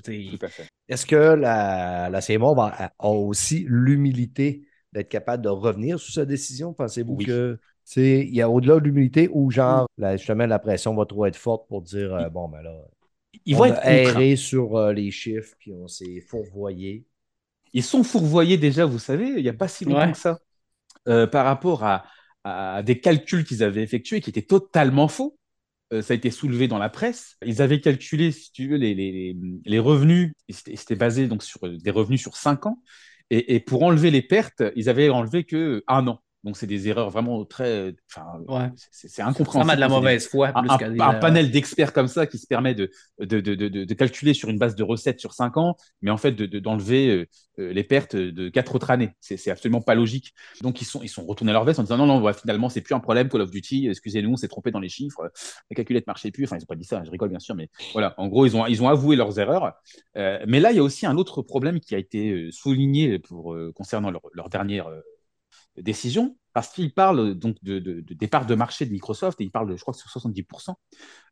[0.89, 6.73] Est-ce que la, la CMA a aussi l'humilité d'être capable de revenir sur sa décision?
[6.73, 7.59] Pensez-vous que
[7.97, 11.37] il y a au-delà de l'humilité où, genre, la, justement, la pression va trop être
[11.37, 12.73] forte pour dire, euh, bon, ben là.
[13.45, 17.07] ils on être erré sur euh, les chiffres, puis on s'est fourvoyé.
[17.73, 20.13] Ils sont fourvoyés déjà, vous savez, il n'y a pas si longtemps Ouais.
[20.13, 20.41] que ça,
[21.09, 22.07] euh, par rapport à,
[22.45, 25.39] à des calculs qu'ils avaient effectués qui étaient totalement faux.
[25.93, 27.37] Euh, ça a été soulevé dans la presse.
[27.47, 31.29] Ils avaient calculé, si tu veux, les, les, les- les revenus, et c'était c'était basé
[31.29, 32.83] donc sur des revenus sur 5 ans.
[33.31, 36.21] Et, et pour enlever les pertes, ils avaient enlevé que un an.
[36.47, 38.71] Donc c'est des erreurs vraiment très, enfin, Ouais.
[38.93, 39.65] c'est incompréhensible.
[39.65, 40.53] vraiment de la mauvaise foi.
[40.55, 41.21] un, Plus un- que des un erreurs.
[41.21, 42.89] panel d'experts comme ça qui se permet de,
[43.21, 46.17] de, de, de, de calculer sur une base de recettes sur 5 ans, mais en
[46.17, 47.27] fait de- de- d'enlever euh,
[47.59, 49.11] euh, les pertes de quatre autres années.
[49.21, 50.35] C'est absolument pas logique.
[50.63, 52.69] Donc ils sont, ils sont retournés à leur veste en disant non, non, ouais, finalement,
[52.69, 55.29] c'est plus un problème Call of Duty, excusez-nous, on s'est trompé dans les chiffres,
[55.71, 56.45] la calculette marchait plus.
[56.45, 58.57] Enfin, ils n'ont pas dit ça, je rigole bien sûr, mais voilà, en gros, ils
[58.57, 59.73] ont, ils ont avoué leurs erreurs.
[60.17, 63.19] Euh, mais là, il y a aussi un autre problème qui a été euh, souligné
[63.19, 65.01] pour, euh, concernant leur, leur dernière euh,
[65.79, 69.45] décision, parce qu'ils parlent euh, donc de, de, de départ de marché de Microsoft et
[69.45, 70.75] ils parlent, de, je crois que sur 70%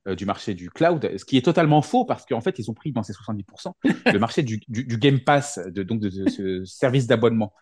[0.08, 2.74] euh, du marché du cloud, ce qui est totalement faux parce qu'en fait, ils ont
[2.74, 3.72] pris dans ces 70%
[4.06, 7.52] le marché du, du, du Game Pass, de, donc de, ce service d'abonnement.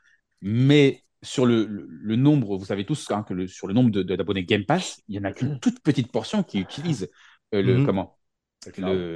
[0.40, 3.90] Mais sur le, le, le nombre, vous savez tous hein, que le, sur le nombre
[3.90, 7.08] d'abonnés Game Pass, il y en a qu'une toute petite portion qui utilise
[7.54, 7.86] euh, le Mhm.
[7.86, 8.18] comment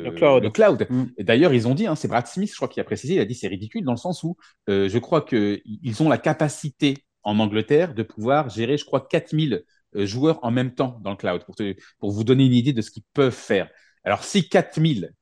[0.04, 0.44] Le cloud.
[0.44, 0.86] le cloud.
[0.90, 1.04] Mm.
[1.18, 3.20] Et D'ailleurs, ils ont dit, hein, c'est Brad Smith, je crois, qui a précisé, il
[3.20, 4.36] a dit c'est ridicule dans le sens où
[4.68, 9.64] euh, je crois qu'ils ont la capacité en Angleterre de pouvoir gérer, je crois, 4000
[9.96, 12.72] euh, joueurs en même temps dans le cloud, pour, te- pour vous donner une idée
[12.72, 13.68] de ce qu'ils peuvent faire.
[14.04, 15.12] Alors, si 4000,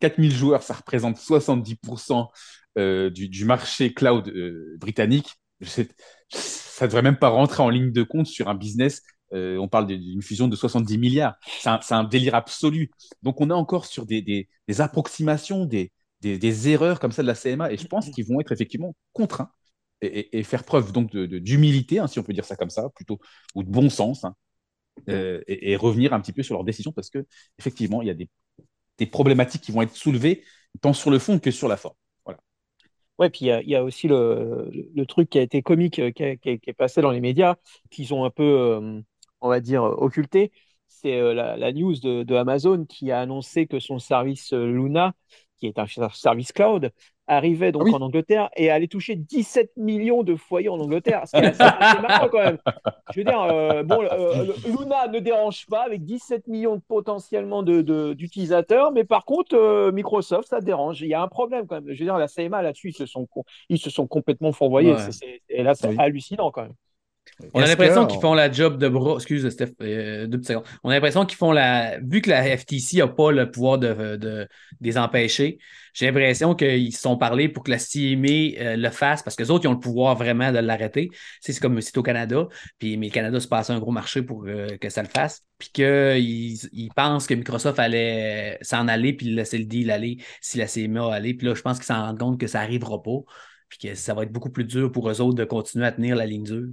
[0.00, 2.30] 4000 joueurs, ça représente 70%
[2.78, 5.34] euh, du, du marché cloud euh, britannique,
[6.30, 9.02] ça ne devrait même pas rentrer en ligne de compte sur un business.
[9.34, 11.34] euh, on parle d'une fusion de 70 milliards.
[11.60, 12.90] C'est un, délire absolu.
[13.22, 17.22] Donc, on est encore sur des, des- des approximations, des, des- des erreurs comme ça
[17.22, 19.50] de la CMA, et je pense qu'ils vont être effectivement contraints
[20.02, 22.88] et, faire preuve donc de- de- d'humilité, hein, si on peut dire ça comme ça,
[22.94, 23.18] plutôt,
[23.54, 24.34] ou de bon sens, hein,
[25.10, 27.26] euh, et, et revenir un petit peu sur leurs décisions, parce que
[27.58, 28.28] effectivement, il y a des,
[28.98, 30.44] des problématiques qui vont être soulevées
[30.82, 31.96] tant sur le fond que sur la forme.
[33.18, 34.70] Ouais, puis il y a, il y a aussi le,
[35.08, 37.20] truc qui a été comique, euh, qui, a- qui a- qui est passé dans les
[37.20, 37.56] médias,
[37.90, 39.00] qu'ils ont un peu, euh,
[39.40, 40.52] on va dire, occulté.
[40.86, 45.14] C'est euh, la, la news de, de Amazon qui a annoncé que son service Luna,
[45.58, 46.90] qui est un service cloud,
[47.26, 47.94] arrivait donc Oui.
[47.94, 51.22] en Angleterre et allait toucher 17 millions de foyers en Angleterre.
[51.26, 52.58] Ce qui est assez, assez marrant quand même.
[53.12, 57.62] Je veux dire, euh, bon, euh, Luna ne dérange pas avec 17 millions de potentiellement
[57.62, 61.02] de- de- d'utilisateurs, mais par contre, euh, Microsoft, ça dérange.
[61.02, 61.84] Il y a un problème quand même.
[61.92, 63.26] Je veux dire, la CMA là-dessus, ils se sont,
[63.68, 64.92] ils se sont complètement fourvoyés.
[64.92, 64.98] Ouais.
[64.98, 65.96] C'est- c'est- et là, c'est Oui.
[65.98, 66.74] hallucinant quand même.
[67.54, 69.14] On a l'impression qu'ils on- font la job de bras.
[69.16, 70.64] Excuse, Steph, euh, deux petites secondes.
[70.82, 71.98] On a l'impression qu'ils font la.
[72.00, 74.48] Vu que la FTC n'a pas le pouvoir de, de,
[74.80, 75.58] des empêcher,
[75.94, 78.28] j'ai l'impression qu'ils se sont parlé pour que la CMA
[78.60, 81.10] euh, le fasse parce que les autres, ils ont le pouvoir vraiment de l'arrêter.
[81.40, 82.46] C'est comme c'est au Canada.
[82.78, 85.42] Puis, mais le Canada se passe un gros marché pour euh, que ça le fasse.
[85.58, 90.58] Puis qu'ils ils pensent que Microsoft allait s'en aller puis laisser le deal aller si
[90.58, 91.34] la CMA allait.
[91.34, 93.18] Puis là, je pense qu'ils s'en rendent compte que ça n'arrivera pas.
[93.68, 96.16] Puis que ça va être beaucoup plus dur pour eux autres de continuer à tenir
[96.16, 96.68] la ligne dure.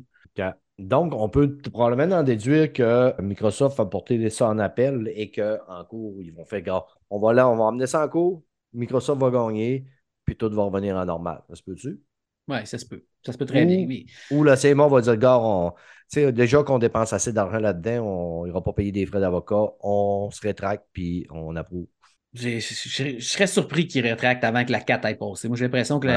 [0.77, 5.85] Donc, on peut probablement en déduire que Microsoft va porter ça en appel et qu'en
[5.85, 9.21] cours, ils vont faire gars, on va là, on va emmener ça en cours, Microsoft
[9.21, 9.85] va gagner,
[10.25, 11.43] puis tout va revenir en normal.
[11.47, 12.01] Ça se peut-tu?
[12.49, 13.05] Oui, ça se peut.
[13.25, 13.85] Ça se peut très Ou- bien.
[13.87, 14.05] oui.
[14.31, 15.71] Ou la CMA va dire, gars, on,
[16.13, 20.41] déjà qu'on dépense assez d'argent là-dedans, on n'ira pas payer des frais d'avocat, on se
[20.41, 21.87] rétracte, puis on approuve.
[22.35, 25.47] Je serais surpris qu'ils rétractent avant que la 4 ait passé.
[25.47, 26.07] Moi, j'ai l'impression que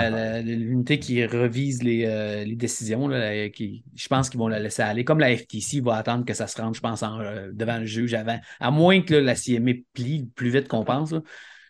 [0.43, 4.83] l'unité qui revise les, euh, les décisions, là, qui, je pense qu'ils vont la laisser
[4.83, 5.05] aller.
[5.05, 7.87] Comme la FTC va attendre que ça se rende, je pense, en, euh, devant le
[7.87, 8.39] juge avant.
[8.59, 11.13] À moins que là, la CMA plie plus vite qu'on pense.
[11.13, 11.21] là.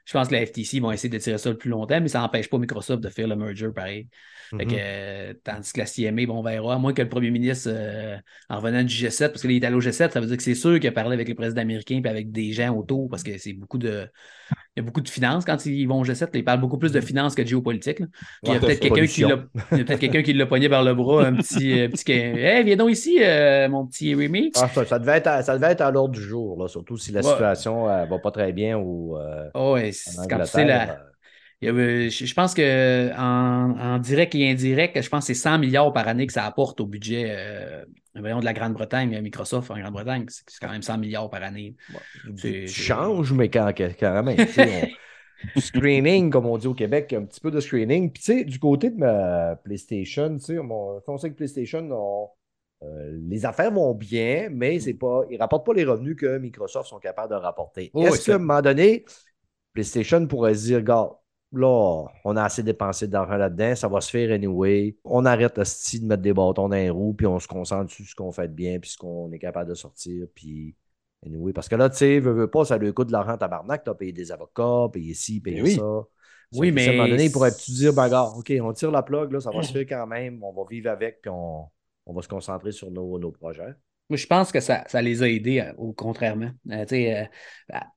[0.09, 2.21] Je pense que la FTC vont essayer de tirer ça le plus longtemps, mais ça
[2.21, 4.09] n'empêche pas Microsoft de faire le merger pareil.
[4.57, 7.69] Fait que, tandis que la CMA, bon, on verra, à moins que le premier ministre,
[7.71, 8.17] euh,
[8.49, 10.55] en revenant du G7, parce qu'il est allé au G7, ça veut dire que c'est
[10.55, 13.37] sûr qu'il a parlé avec le président américain et avec des gens autour, parce que
[13.37, 14.09] c'est beaucoup de.
[14.75, 16.21] Il y a beaucoup de finances quand ils vont au G7.
[16.23, 17.99] là, ils parlent beaucoup plus de finances que de géopolitique.
[18.01, 18.07] là.
[18.43, 20.95] Puis il y a peut-être quelqu'un qui l'a peut-être quelqu'un qui l'a pogné par le
[20.95, 21.81] bras, un petit.
[21.81, 24.51] euh, petit Hey, viens donc ici, euh, mon petit Rémi.
[24.57, 26.97] Ah, ça, ça devait être à, ça devait être à l'ordre du jour, là, surtout
[26.97, 27.27] si la Ouais.
[27.31, 29.19] situation ne va pas très bien ou
[29.55, 29.98] Oh, ouais, c'est-
[30.29, 30.51] quand tu Angleterre.
[30.51, 31.01] sais, la,
[31.65, 35.93] euh, je, pense que en, en direct et indirect, je pense que c'est 100 milliards
[35.93, 37.85] par année que ça apporte au budget euh,
[38.15, 40.27] voyons, de la Grande-Bretagne, euh, Microsoft en Grande-Bretagne.
[40.29, 41.75] C'est quand même 100 milliards par année.
[42.37, 43.73] Tu changes, mais quand,
[44.59, 44.89] on-
[45.55, 48.11] du screening, comme on dit au Québec, un petit peu de screening.
[48.13, 52.29] Puis, tu sais, du côté de ma PlayStation, tu sais, on sait que PlayStation, on-
[52.85, 56.39] euh, les affaires vont bien, mais c'est pas, ils ne rapportent pas les revenus que
[56.39, 57.91] Microsoft sont capables de rapporter.
[57.95, 59.05] Oh, Est-ce oui, qu'à ça- un moment donné,
[59.73, 61.11] PlayStation pourrait se dire, gars,
[61.53, 64.97] là, on a assez dépensé d'argent là-dedans, ça va se faire anyway.
[65.05, 68.05] On arrête hostie, de mettre des bâtons dans les roues, puis on se concentre sur
[68.05, 70.75] ce qu'on fait de bien, puis ce qu'on est capable de sortir, puis
[71.27, 73.83] Anyway, parce que là, tu sais, veux, veux pas, ça lui coûte de l'argent tabarnak.
[73.83, 75.75] Tu as payé des avocats, payé ci, payé oui.
[75.75, 75.83] ça.
[76.53, 79.03] Oui, mais- À un moment donné, il pourrait-tu dire, ben, gars, OK, on tire la
[79.03, 81.67] plug, là, ça va se faire quand même, on va vivre avec, puis on,
[82.07, 83.75] on va se concentrer sur nos, nos projets.
[84.11, 86.51] Je pense que ça, ça les a aidés, euh, au contrairement.
[86.71, 87.25] Euh, euh,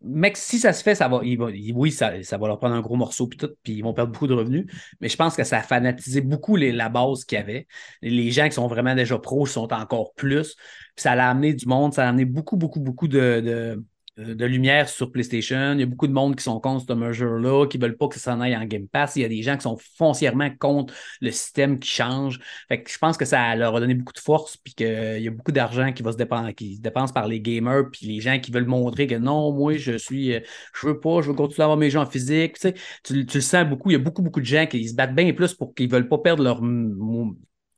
[0.01, 2.97] mec, si ça se fait, ça va, oui, ça, ça va leur prendre un gros
[2.97, 4.65] morceau puis tout, puis ils vont perdre beaucoup de revenus.
[4.99, 7.65] Mais je pense que ça a fanatisé beaucoup les, la base qu'il y avait.
[8.01, 10.55] Les gens qui sont vraiment déjà pros sont encore plus.
[10.95, 13.81] Puis ça a amené du monde, ça a amené beaucoup, beaucoup, beaucoup de,
[14.17, 15.73] de lumière sur PlayStation.
[15.73, 18.07] Il y a beaucoup de monde qui sont contre ce merger-là, qui ne veulent pas
[18.07, 19.15] que ça s'en aille en Game Pass.
[19.15, 22.39] Il y a des gens qui sont foncièrement contre le système qui change.
[22.67, 25.27] Fait que je pense que ça leur a donné beaucoup de force, puis qu'il y
[25.27, 28.19] a beaucoup d'argent qui va se dépenser, qui se dépense par les gamers, puis les
[28.19, 30.39] gens qui veulent montrer que non, moi, je suis, euh,
[30.73, 32.57] je veux pas, je veux continuer à avoir mes gens en physique.
[32.59, 33.89] Tu, tu, le sens beaucoup.
[33.89, 36.09] Il y a beaucoup, beaucoup de gens qui se battent bien plus pour qu'ils veulent
[36.09, 36.61] pas perdre leur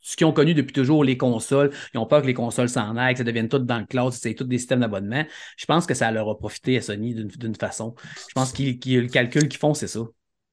[0.04, 1.72] ce qu'ils ont connu depuis toujours, les consoles.
[1.93, 4.12] Ils ont peur que les consoles s'en aillent, que ça devienne tout dans le cloud,
[4.12, 5.24] c'est tous des systèmes d'abonnement.
[5.58, 7.95] Je pense que ça leur a profité à Sony d'une façon.
[8.28, 10.01] Je pense que le calcul qu'ils font, c'est ça.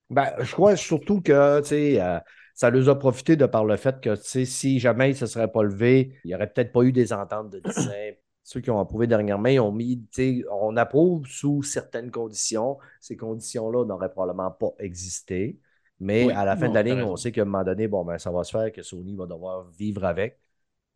[0.09, 2.19] Ben, je crois surtout que, tu sais, euh,
[2.55, 5.19] ça leur a profité de par le fait que, tu sais, si jamais ils ne
[5.19, 7.91] se seraient pas levés, il n'y aurait peut-être pas eu des ententes de dessin.
[8.43, 12.79] Ceux qui ont approuvé dernièrement, ils ont mis, tu sais, on approuve sous certaines conditions.
[13.01, 15.59] Ces conditions-là n'auraient probablement pas existé.
[16.01, 17.87] Mais Oui, à la fin non, de la ligne, on sait qu'à un moment donné,
[17.89, 20.39] bon, ben, ça va se faire, que Sony va devoir vivre avec.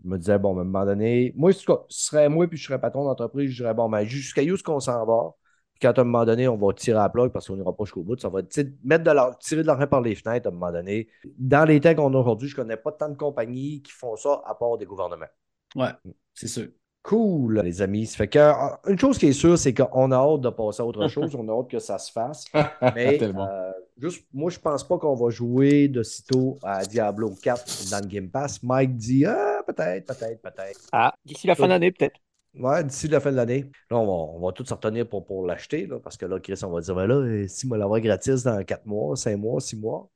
[0.03, 2.65] Je me disais, bon, ben, à un moment donné, moi, ce serait moi puis je
[2.67, 5.35] serais patron d'entreprise, je dirais, bon, ben, jusqu'à où est-ce qu'on s'en va?
[5.75, 7.75] Puis quand à un moment donné, on va tirer à la plug parce qu'on n'ira
[7.77, 8.41] pas jusqu'au bout, ça va
[8.85, 11.09] mettre de la- tirer de l'argent par les fenêtres à un moment donné.
[11.37, 14.15] Dans les temps qu'on a aujourd'hui, je ne connais pas tant de compagnies qui font
[14.17, 15.27] ça à part des gouvernements.
[15.75, 15.91] Ouais,
[16.33, 16.69] c'est sûr.
[17.03, 18.07] Cool, les amis.
[18.07, 18.53] Ça fait que, euh,
[18.87, 21.35] une chose qui est sûre, c'est qu'on a hâte de passer à autre chose.
[21.35, 22.45] on a hâte que ça se fasse.
[22.95, 27.91] Mais euh, juste, moi, je pense pas qu'on va jouer de sitôt à Diablo 4
[27.91, 28.63] dans le Game Pass.
[28.63, 30.81] Mike dit Ah, peut-être, peut-être, peut-être.
[30.93, 32.21] Ah, d'ici la fin d'année, peut-être.
[32.55, 33.71] Ouais, d'ici la fin de l'année.
[33.91, 36.61] Là, on va, on va tous se retenir pour, pour l'acheter, parce que là, Chris,
[36.63, 39.61] on va dire, ben là, euh, si moi l'avoir gratis dans 4 mois, 5 mois,
[39.61, 40.09] 6 mois.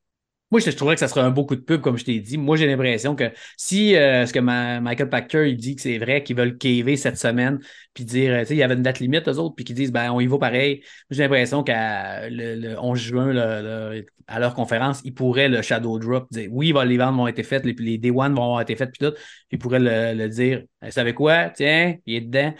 [0.50, 2.38] Moi, je, trouverais que ça serait un beau coup de pub, comme je t'ai dit.
[2.38, 6.22] Moi, j'ai l'impression que si euh, ce que Michael Packer il dit que c'est vrai
[6.22, 7.58] qu'ils veulent caver cette semaine,
[7.92, 9.76] puis dire, euh, tu sais, il y avait une date limite, eux autres, puis qu'ils
[9.76, 10.82] disent, ben, on y va pareil.
[11.10, 13.34] J'ai l'impression qu'à le, le 11 juin,
[14.28, 17.64] à leur conférence, ils pourraient le shadow drop, dire, oui, les ventes vont être faites,
[17.64, 19.14] les, les day one vont avoir été faites, puis tout.
[19.50, 21.50] Ils pourraient le, dire, vous savez quoi?
[21.50, 22.54] Tiens, il est dedans.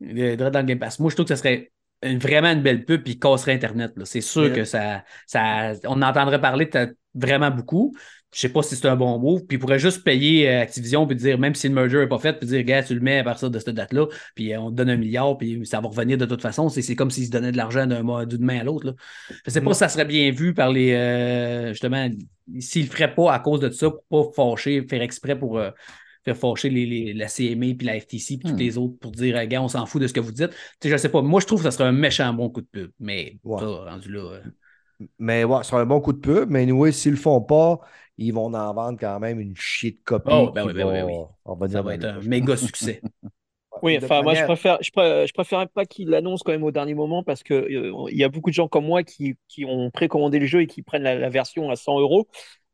[0.00, 0.98] Il est dans le Game Pass.
[0.98, 1.72] Moi, je trouve que ce serait
[2.02, 3.92] une- vraiment une belle pub, puis il casserait Internet.
[3.96, 4.04] là.
[4.04, 5.72] C'est sûr que ça, ça.
[5.86, 6.68] On entendrait parler
[7.14, 7.94] vraiment beaucoup.
[8.32, 9.44] Je sais pas si c'est un bon move.
[9.46, 12.20] Puis il pourrait juste payer euh, Activision puis dire, même si le merger n'est pas
[12.20, 14.70] fait, puis dire, gars, tu le mets à partir de cette date-là, puis euh, on
[14.70, 16.68] te donne un milliard, puis ça va revenir de toute façon.
[16.68, 18.86] C'est c'est comme s'ils se donnaient de l'argent d'un mois- d'une main à l'autre.
[18.86, 18.92] là.
[19.44, 19.74] Je sais pas Mm.
[19.74, 20.92] si ça serait bien vu par les.
[20.92, 22.08] euh, justement,
[22.60, 25.58] s'ils le feraient pas à cause de ça, pour pas fâcher, faire exprès pour.
[25.58, 25.70] euh,
[26.34, 28.50] fâcher les, les- la CMA puis la FTC puis Hmm.
[28.50, 30.50] tous les autres pour dire, gars, on s'en fout de ce que vous dites.
[30.80, 31.22] Tu sais, je sais pas.
[31.22, 32.90] Moi, je trouve que ça serait un méchant bon coup de pub.
[33.00, 33.60] Mais Ouais.
[33.60, 34.20] ça, rendu là.
[34.20, 34.42] euh,
[35.18, 36.50] Mais ouais, ce sera un bon coup de pub.
[36.50, 37.80] Mais anyway, s'ils le font pas,
[38.18, 40.30] ils vont en vendre quand même une chier de copies.
[40.32, 41.14] Oh, ben oui, ben va- oui.
[41.44, 43.02] on va ça dire va dans être un méga succès.
[43.82, 46.64] Oui, De enfin, moi, je préfère, je, pré- je préférais pas qu'il l'annonce quand même
[46.64, 49.36] au dernier moment parce que euh, il y a beaucoup de gens comme moi qui,
[49.48, 52.28] qui ont précommandé le jeu et qui prennent la, la version à 100 euros.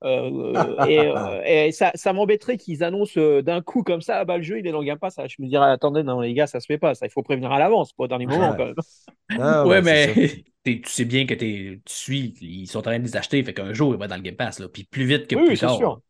[0.04, 0.52] Euh,
[0.88, 4.36] et euh, et ça, ça m'embêterait qu'ils annoncent euh, d'un coup comme ça, ah bah,
[4.36, 5.14] le jeu il est dans le Game Pass.
[5.18, 7.22] Ah, Je me dirais, attendez, non les gars, ça se fait pas, ça, il faut
[7.22, 8.56] prévenir à l'avance, pas au dernier moment Ouais.
[8.56, 8.74] quand même.
[9.38, 13.04] Ah, ouais, mais tu sais bien que t'es- tu suis, ils sont en train de
[13.04, 15.04] les acheter, fait qu'un jour, il va être dans le Game Pass, là, puis plus
[15.06, 15.76] vite que Oui, plus tard.
[15.76, 16.00] sûr.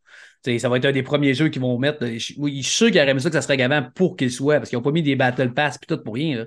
[0.59, 2.07] Ça va être un des premiers jeux qu'ils vont mettre.
[2.07, 4.30] Je, oui, je suis sûr qu'ils auraient aimé ça que ça serait avant pour qu'ils
[4.32, 6.39] soient, parce qu'ils n'ont pas mis des Battle Pass puis tout pour rien.
[6.39, 6.47] là.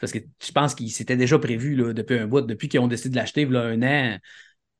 [0.00, 2.88] Parce que je pense qu'ils s'étaient déjà prévu là, depuis un bout, depuis qu'ils ont
[2.88, 4.18] décidé de l'acheter il y a un an.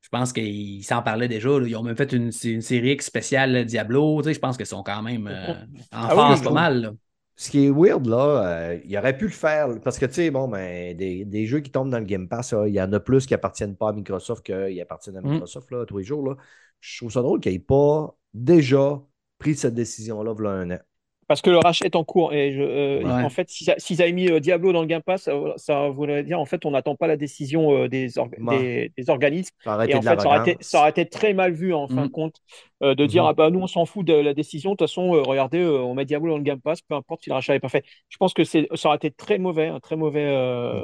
[0.05, 1.49] Je pense qu'ils s'en parlaient déjà.
[1.59, 1.67] là.
[1.67, 4.21] Ils ont même fait une, une série X spéciale Diablo.
[4.21, 5.53] Tu sais, je pense qu'ils sont quand même euh,
[5.91, 6.81] en Ah oui, phase je pas mal.
[6.81, 6.91] là.
[7.37, 9.67] Ce qui est weird, là, euh, il aurait pu le faire.
[9.83, 12.53] Parce que, tu sais, bon, ben, des, des jeux qui tombent dans le Game Pass,
[12.53, 15.27] là, il y en a plus qui appartiennent pas à Microsoft qu'ils appartiennent à Mm.
[15.31, 16.25] Microsoft là, tous les jours.
[16.29, 16.35] Là.
[16.79, 19.01] Je trouve ça drôle qu'il n'ait pas déjà
[19.37, 20.79] pris cette décision-là, voilà un an.
[21.27, 22.33] Parce que le rachat est en cours.
[22.33, 23.23] Et je, euh, Ouais.
[23.23, 25.89] en fait, si ça- s'ils avaient mis euh, Diablo dans le Game Pass, ça, ça
[25.89, 28.57] voudrait dire en fait on n'attend pas la décision euh, des, orga- Ouais.
[28.59, 29.55] des, des organismes.
[29.63, 30.67] Ça aurait Et été en de fait, ça aurait, été, l'arrogance.
[30.67, 32.07] ça aurait été très mal vu en fin Mhm.
[32.07, 32.35] de compte
[32.83, 33.29] euh, de dire Mhm.
[33.29, 34.71] ah bah nous on s'en fout de la décision.
[34.71, 37.23] De toute façon, euh, regardez, euh, on met Diablo dans le Game Pass, peu importe
[37.23, 37.83] si le rachat n'est pas fait.
[38.09, 40.83] Je pense que ça aurait été très mauvais, un très mauvais euh,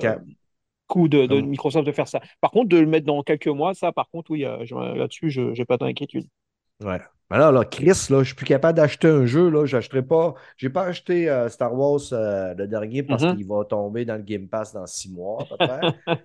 [0.88, 2.19] coup de, Microsoft de faire ça.
[2.41, 4.65] Par contre, de le mettre dans quelques mois, ça, par contre, oui, euh,
[4.95, 6.27] là-dessus, je n'ai pas d'inquiétude.
[6.84, 6.99] Ouais.
[7.32, 9.49] Mais là, là, Chris, là, je suis plus capable d'acheter un jeu.
[9.49, 10.36] Là, j'achèterai pas.
[10.58, 13.38] J'ai pas acheté euh, Star Wars euh, le dernier parce Mhm.
[13.38, 15.56] qu'il va tomber dans le Game Pass dans six mois, à peu
[16.06, 16.16] près.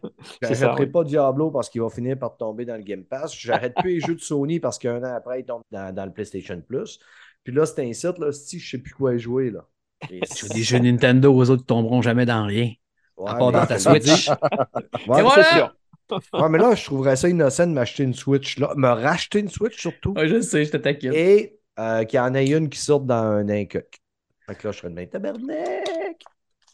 [0.41, 0.91] C'est ça, J'achèterai oui.
[0.91, 3.35] pas Diablo parce qu'il va finir par tomber dans le Game Pass.
[3.39, 6.12] J'arrête plus les jeux de Sony parce qu'un an après, il tombe dans, dans le
[6.12, 6.99] PlayStation Plus.
[7.45, 9.51] Puis là, c'est un site, là, si je sais plus quoi jouer.
[9.51, 9.65] Là.
[10.11, 12.73] Et Sur des jeux Nintendo, eux autres, ils tomberont jamais dans rien.
[13.16, 14.28] Ouais, à part dans ta je Switch.
[15.09, 15.73] Ouais, voilà!
[16.33, 18.73] Ouais, mais là, je trouverais ça innocent de m'acheter une Switch, là.
[18.77, 21.12] me racheter une Switch surtout, Ouais, je sais, je te taquine.
[21.15, 23.99] et euh, qu'il y en ait une qui sorte dans un incuc.
[24.47, 26.23] Fait que là, je serais de même tabarnak.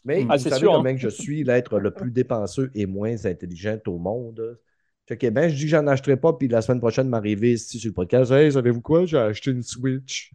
[0.05, 0.93] Mais Ah, vous c'est savez sûr, comment hein.
[0.95, 4.59] que je suis l'être le plus dépenseux et moins intelligent au monde.
[5.07, 7.77] Fait que ben, je dis que j'en achèterai pas, puis la semaine prochaine m'arriver ici
[7.79, 8.31] sur le podcast.
[8.31, 9.05] Hey, savez-vous quoi?
[9.05, 10.31] J'ai acheté une Switch.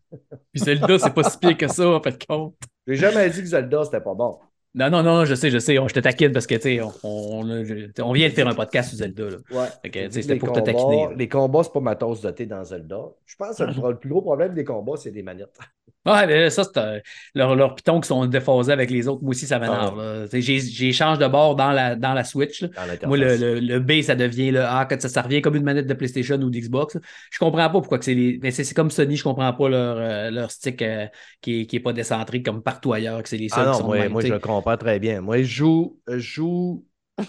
[0.53, 2.57] Puis Zelda, c'est pas si pire que ça, en fait, compte.
[2.87, 4.39] J'ai jamais dit que Zelda, c'était pas bon.
[4.79, 5.79] Non, non, non, je sais, je sais.
[5.79, 8.91] On- je te taquine parce que, tu sais, on, on, vient de faire un podcast
[8.91, 9.25] sur Zelda.
[9.25, 9.37] Là.
[9.51, 10.09] Ouais.
[10.11, 11.05] C'était pour te combats- taquiner.
[11.07, 11.11] là.
[11.17, 13.01] Les combats, c'est pas ma tasse de thé dans Zelda.
[13.27, 15.59] Je pense que le plus gros problème des combats, c'est des manettes.
[16.07, 17.01] Ouais, mais ça, c'est euh,
[17.35, 19.21] leurs leurs pitons qui sont déphasés avec les autres.
[19.23, 20.01] Moi aussi, ça m'énerve.
[20.01, 20.27] Ah.
[20.31, 22.63] Tu sais, J'ai change de bord dans la, dans la Switch.
[22.63, 23.09] Dans.
[23.09, 25.65] Moi, le, le, le B, ça devient le A, quand ça, ça revient comme une
[25.65, 26.97] manette de PlayStation ou d'Xbox.
[27.31, 28.39] Je comprends pas pourquoi que c'est les.
[28.43, 31.07] Mais c'est comme Sony, je comprends pas leur, euh, leur stick euh,
[31.43, 33.71] qui, est, qui est pas décentré comme partout ailleurs, que c'est les Ah seuls qui
[33.73, 34.41] non, sont moi, de même, moi tu je sais.
[34.69, 35.21] Comprends très bien.
[35.21, 36.85] Moi, je joue, je joue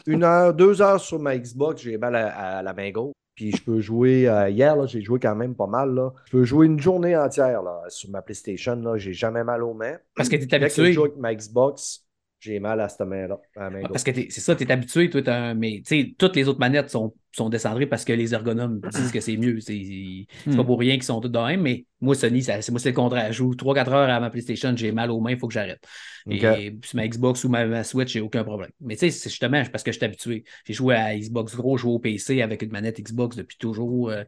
[0.06, 3.14] une heure, deux heures sur ma Xbox, j'ai mal à, à la main gauche.
[3.36, 5.95] Puis je peux jouer, euh, hier, j'ai joué quand même pas mal.
[5.95, 6.11] Là.
[6.26, 8.76] Je peux jouer une journée entière là, sur ma PlayStation.
[8.76, 9.98] Là, j'ai jamais mal aux mains.
[10.14, 10.91] Parce que tu es que je habitué.
[10.91, 12.06] joue avec ma Xbox,
[12.40, 13.91] j'ai mal à cette main-là, main gauche.
[13.91, 16.60] Parce que c'est ça, tu es habitué, toi, un- mais tu sais, toutes les autres
[16.60, 19.60] manettes sont, sont décentrées parce que les ergonomes disent que c'est mieux.
[19.60, 20.26] C'est
[20.56, 20.64] pas Hmm.
[20.64, 22.95] pour rien qu'ils sont tous de même, mais moi, Sony, ça- c'est moi, c'est le
[22.95, 23.32] contraire.
[23.32, 25.84] Je joue 3-4 heures à ma PlayStation, j'ai mal aux mains, il faut que j'arrête.
[26.30, 28.72] Et sur ma Xbox ou ma, ma Switch, j'ai aucun problème.
[28.82, 30.44] Mais tu sais, c'est justement parce que je suis habitué.
[30.66, 34.10] J'ai joué à Xbox Gros, joué au PC avec une manette Xbox depuis toujours.
[34.10, 34.24] euh,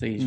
[0.00, 0.18] c'est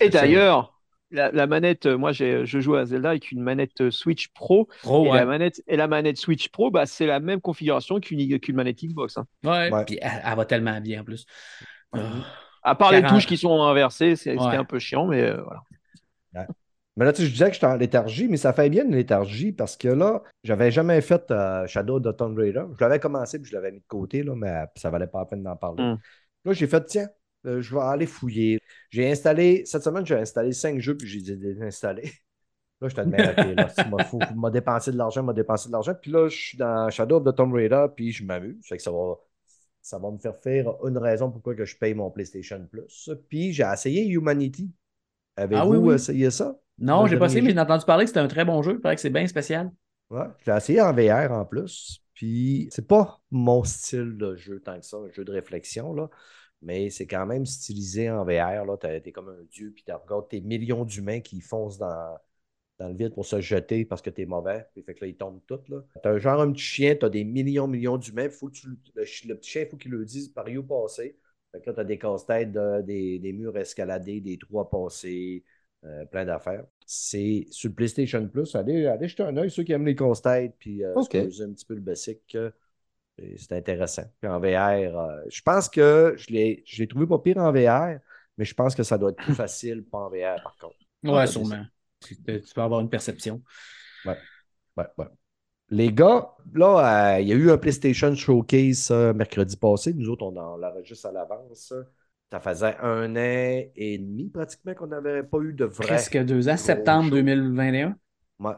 [0.00, 0.10] Et ça.
[0.10, 0.80] d'ailleurs,
[1.12, 4.28] la, la manette, euh, moi j'ai- je joue à Zelda avec une manette euh, Switch
[4.34, 4.68] Pro.
[4.82, 5.18] Pro, et, ouais.
[5.18, 8.82] la manette, et la manette Switch Pro, bah, c'est la même configuration qu'une qu'une manette
[8.84, 9.16] Xbox.
[9.18, 9.26] hein.
[9.44, 9.84] Ouais, Ouais.
[9.84, 11.24] Puis elle, elle va tellement bien en plus.
[11.92, 11.98] Ah.
[12.64, 13.14] À part les 40.
[13.16, 15.62] touches qui sont inversées, c'est- un peu chiant, mais euh, voilà.
[16.96, 18.94] Mais là, tu sais, je disais que j'étais en léthargie, mais ça fait bien une
[18.94, 22.64] léthargie parce que là, j'avais jamais fait euh, Shadow of the Tomb Raider.
[22.78, 25.20] Je l'avais commencé puis je l'avais mis de côté, là, mais euh, ça valait pas
[25.20, 25.82] la peine d'en parler.
[25.82, 25.98] Mm.
[26.44, 27.08] Là, j'ai fait, tiens,
[27.46, 28.60] euh, je vais aller fouiller.
[28.90, 32.02] J'ai installé, cette semaine, j'ai installé cinq jeux puis j'ai désinstallé.
[32.80, 35.94] Là, je OK, là, tu m'as- m'a dépensé de l'argent, m'a dépensé de l'argent.
[35.94, 38.66] Puis là, je suis dans Shadow of the Tomb Raider puis je m'amuse.
[38.66, 39.14] Fait que ça va,
[39.80, 43.10] ça va me faire faire une raison pourquoi que je paye mon PlayStation Plus.
[43.28, 44.72] Puis j'ai essayé Humanity.
[45.36, 45.94] Avez-vous Ah oui, oui.
[45.94, 46.58] essayé ça?
[46.78, 48.72] Non, j'ai pas essayé, mais j'ai entendu parler que c'était un très bon jeu.
[48.74, 49.70] Il paraît que c'est bien spécial.
[50.10, 52.00] Ouais, je l'ai essayé en VR en plus.
[52.14, 56.10] Puis c'est pas mon style de jeu tant que ça, un jeu de réflexion, là.
[56.62, 58.64] Mais c'est quand même stylisé en VR.
[58.64, 58.76] Là.
[58.78, 62.16] T'es, comme un dieu, puis tu regardes tes millions d'humains qui foncent dans,
[62.78, 64.66] dans le vide pour se jeter parce que t'es mauvais.
[64.72, 65.68] Puis fait que là, ils tombent tous.
[65.68, 65.82] Là.
[66.02, 68.30] T'as un genre un petit chien, t'as des millions, millions d'humains.
[68.30, 69.04] Faut que tu, le,
[69.36, 71.18] petit chien, il faut qu'il le dise par où passer.
[71.52, 75.44] Fait que là, t'as des casse-têtes, de- des, des murs escaladés, des trous à passer,
[75.84, 76.64] euh, plein d'affaires.
[76.86, 78.54] C'est sur le PlayStation Plus.
[78.54, 81.12] Allez, allez jeter un œil, ceux qui aiment les casse-têtes, puis euh, Ok.
[81.12, 82.36] se poser un petit peu le basic.
[83.36, 84.04] C'est intéressant.
[84.20, 87.98] Puis en VR, euh, je pense que je l'ai, trouvé pas pire en VR,
[88.38, 90.76] mais je pense que ça doit être plus facile pas en VR par contre.
[91.04, 91.64] Ouais, Ah, sûrement.
[92.00, 93.42] Tu tu peux avoir une perception.
[94.04, 94.18] Ouais,
[94.76, 95.06] ouais.
[95.70, 99.94] Les gars, là, euh, il y a eu un PlayStation Showcase euh, mercredi passé.
[99.94, 101.72] Nous autres, on en l'enregistre à l'avance.
[102.30, 105.86] Ça faisait un an et demi pratiquement qu'on n'avait pas eu de vrai.
[105.86, 107.16] Presque deux ans, septembre show.
[107.16, 107.96] 2021.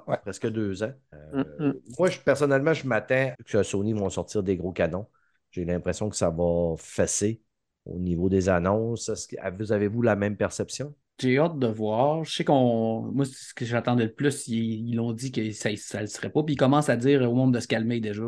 [0.06, 0.93] Ouais, presque deux ans.
[1.15, 1.74] Euh, Mm, mm.
[1.98, 5.06] Moi, je, personnellement, je m'attends que Sony vont sortir des gros canons.
[5.51, 7.43] J'ai l'impression que ça va fesser
[7.85, 9.11] au niveau des annonces.
[9.39, 10.94] Avez-vous la même perception?
[11.20, 12.24] J'ai hâte de voir.
[12.24, 13.02] Je sais qu'on.
[13.02, 14.48] Moi, ce que j'attendais le plus.
[14.48, 16.43] Ils ils l'ont dit que ça ne le serait pas.
[16.43, 18.24] Puis ils commencent à dire au monde de se calmer déjà.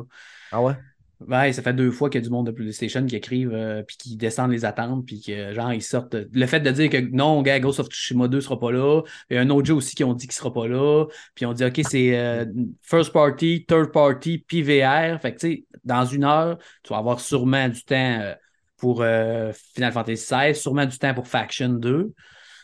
[0.50, 0.74] Ah ouais?
[1.20, 3.82] Ouais, ça fait deux fois qu'il y a du monde de PlayStation qui écrivent euh,
[3.82, 6.14] puis qui descendent les attentes puis que genre ils sortent.
[6.14, 9.00] Le fait de dire que non, gars, Ghost of Tsushima 2 sera pas là.
[9.30, 11.06] Il y a un autre jeu aussi qui ont dit qu'il sera pas là.
[11.34, 12.44] Puis on dit OK, c'est euh,
[12.82, 15.18] first party, third party, puis VR.
[15.18, 18.34] Fait que tu sais, dans une heure, tu vas avoir sûrement du temps euh,
[18.76, 22.12] pour euh, Final Fantasy XVI, sûrement du temps pour Faction 2.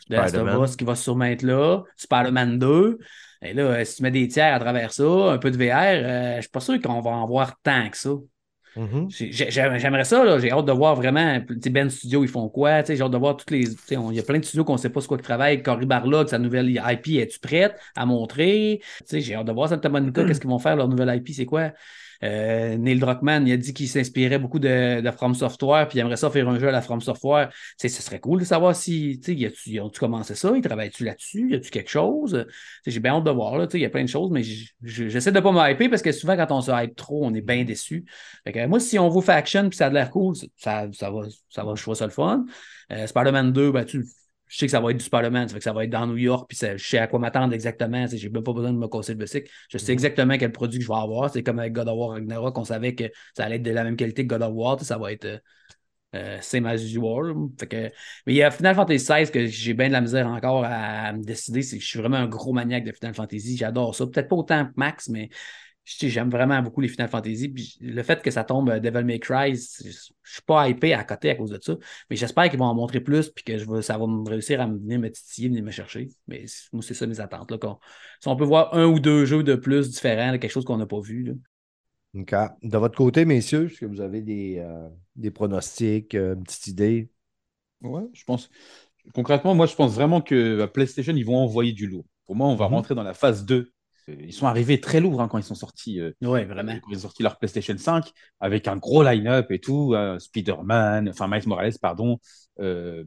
[0.09, 0.63] De Last of Spider-Man.
[0.63, 1.81] Us qui va sûrement être là.
[1.97, 2.99] Spider-Man 2.
[3.41, 6.41] Et là, si tu mets des tiers à travers ça, un peu de VR, je
[6.41, 8.11] suis pas sûr qu'on va en voir tant que ça.
[8.75, 9.07] Mhm.
[9.09, 10.39] J'ai- J'aimerais ça, là.
[10.39, 11.39] j'ai hâte de voir vraiment.
[11.71, 12.83] Ben Studio, ils font quoi?
[12.83, 13.65] J'ai hâte de voir toutes les.
[13.91, 15.61] Il y a plein de studios qu'on ne sait pas ce quoi qu'ils travaillent.
[15.61, 18.81] Cory Barlog, sa nouvelle IP, es-tu prête à montrer?
[19.11, 21.71] J'ai hâte de voir Santa Monica, qu'est-ce qu'ils vont faire, leur nouvelle IP, c'est quoi?
[22.23, 26.01] Euh, Neil Druckmann, il a dit qu'il s'inspirait beaucoup de, de From Software, puis il
[26.01, 27.49] aimerait ça faire un jeu à la From Software.
[27.79, 30.51] Tu ce serait cool de savoir si, tu sais, y a-tu- y ont-tu commencé ça?
[30.55, 31.49] Ils travaillent-tu là-dessus?
[31.51, 32.45] Y a-tu quelque chose?
[32.83, 33.67] Tu J'ai bien hâte de voir, là.
[33.67, 34.43] Tu sais, Il y a plein de choses, mais
[34.81, 37.41] j'essaie de pas me hyper parce que souvent, quand on se hype trop, on est
[37.41, 38.05] bien déçu.
[38.45, 41.21] Fait que, moi, si on vaut Faction puis ça a l'air cool, ça, ça, va,
[41.49, 42.45] ça va, je trouve ça le fun.
[42.91, 44.05] Euh, Spider-Man 2, ben, tu,
[44.53, 46.05] je sais que ça va être du Spider-Man, ça fait que ça va être dans
[46.05, 48.05] New York, puis ça- je sais à quoi m'attendre exactement.
[48.07, 49.49] Je n'ai même pas besoin de me casser le bicycle.
[49.69, 49.93] Je sais Mhm.
[49.93, 51.29] exactement quel produit que je vais avoir.
[51.31, 53.05] C'est comme avec God of War Ragnarok, on savait que
[53.35, 54.79] ça allait être de la même qualité que God of War.
[54.81, 55.37] Ça va être euh,
[56.15, 57.33] euh, same as usual.
[57.59, 57.77] Fait que...
[58.27, 61.07] Mais il y a Final Fantasy XVI que j'ai bien de la misère encore à,
[61.07, 61.61] à me décider.
[61.63, 63.57] Je suis vraiment un gros maniaque de Final Fantasy.
[63.57, 64.05] J'adore ça.
[64.05, 65.29] Peut-être pas autant Max, mais
[65.85, 67.49] j'aime vraiment beaucoup les Final Fantasy.
[67.49, 71.03] Puis le fait que ça tombe euh, Devil May Cry, je suis pas hypé à
[71.03, 71.75] côté à cause de ça.
[72.09, 74.67] Mais j'espère qu'ils vont en montrer plus puis que je ça va me réussir à
[74.67, 76.09] me venir me titiller, venir me chercher.
[76.27, 77.51] Mais moi, c'est ça mes attentes.
[77.51, 77.79] Là, qu'on-
[78.21, 80.77] si on peut voir un ou deux jeux de plus différents, là, quelque chose qu'on
[80.77, 81.23] n'a pas vu.
[81.23, 81.33] Là.
[82.15, 82.35] OK.
[82.61, 86.67] De votre côté, messieurs, est-ce que vous avez des, euh, des pronostics, euh, une petite
[86.67, 87.09] idée?
[87.81, 88.49] Ouais, je pense.
[89.15, 92.05] Concrètement, moi, je pense vraiment que à PlayStation, ils vont envoyer du lourd.
[92.25, 92.71] Pour moi, on va Mhm.
[92.71, 93.72] rentrer dans la phase 2.
[94.07, 95.99] Ils sont arrivés très lourds hein, quand ils sont sortis.
[95.99, 96.73] euh, Oui, vraiment.
[96.81, 101.09] quand ils ont sorti leur PlayStation 5 avec un gros line-up et tout, euh, Spider-Man,
[101.09, 102.19] enfin Miles Morales, pardon,
[102.59, 103.03] euh,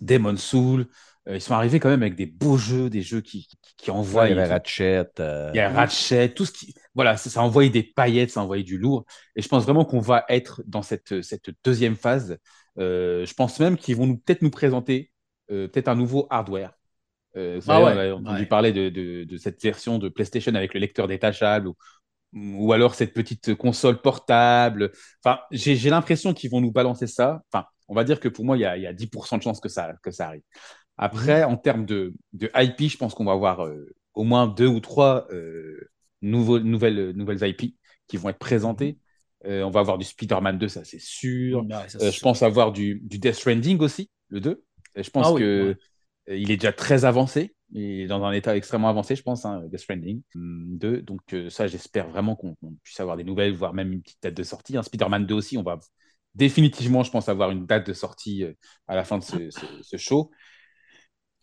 [0.00, 0.86] Demon Soul.
[1.28, 3.90] Euh, ils sont arrivés quand même avec des beaux jeux, des jeux qui, qui, qui
[3.90, 4.24] envoient.
[4.24, 5.06] Ouais, il y avait Ratchet.
[5.20, 6.74] euh, il y a Ratchet, tout ce qui.
[6.94, 9.04] Voilà, ça, ça a envoyé des paillettes, ça a envoyé du lourd.
[9.36, 12.36] Et je pense vraiment qu'on va être dans cette, cette deuxième phase.
[12.78, 15.10] Euh, je pense même qu'ils vont nous- peut-être nous présenter
[15.50, 16.72] euh, peut-être un nouveau hardware.
[17.36, 18.46] Euh, Ah ouais, on a entendu ouais.
[18.46, 21.74] parler de, de- de cette version de PlayStation avec le lecteur détachable ou,
[22.34, 24.92] ou alors cette petite console portable.
[25.24, 27.42] Enfin, j'ai l'impression qu'ils vont nous balancer ça.
[27.52, 29.42] Enfin, on va dire que pour moi, il y a, il y a 10% de
[29.42, 30.42] chances que ça, que ça arrive.
[30.96, 34.66] Après, en termes de, de IP, je pense qu'on va avoir euh, au moins deux
[34.68, 35.90] ou trois euh,
[36.22, 38.98] nouveaux, nouvelles, nouvelles IP qui vont être présentées.
[39.46, 41.66] Euh, on va avoir du Spider-Man 2, ça c'est sûr.
[41.98, 44.64] Ça, je pense avoir du, du Death Stranding aussi, le 2.
[44.94, 45.76] Et je pense Ah oui, que ouais.
[46.28, 47.54] Euh, il est déjà très avancé.
[47.72, 51.02] Il est dans un état extrêmement avancé, je pense, hein, Death Stranding hum, 2.
[51.02, 54.34] Donc euh, ça, j'espère vraiment qu'on puisse avoir des nouvelles, voire même une petite date
[54.34, 54.76] de sortie.
[54.76, 55.78] Un Spider-Man 2 aussi, on va
[56.34, 58.52] définitivement, je pense, avoir une date de sortie euh,
[58.88, 60.30] à la fin de ce, ce- ce show.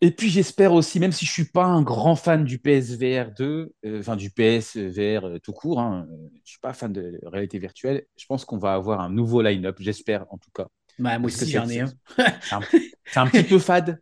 [0.03, 3.71] Et puis j'espère aussi, même si je suis pas un grand fan du PSVR 2,
[3.85, 6.07] euh, enfin du PSVR tout court, hein,
[6.43, 9.77] je suis pas fan de réalité virtuelle, je pense qu'on va avoir un nouveau line-up,
[9.79, 10.67] j'espère en tout cas.
[10.97, 11.93] Ben, moi aussi, j'en ai un.
[12.41, 12.67] C'est un,
[13.09, 14.01] c'est un petit peu fade.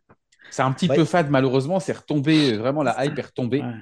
[0.50, 0.96] C'est un petit Ouais.
[0.96, 1.80] peu fade, malheureusement.
[1.80, 3.60] C'est retombé, euh, vraiment, la hype est retombée.
[3.60, 3.74] Ouais.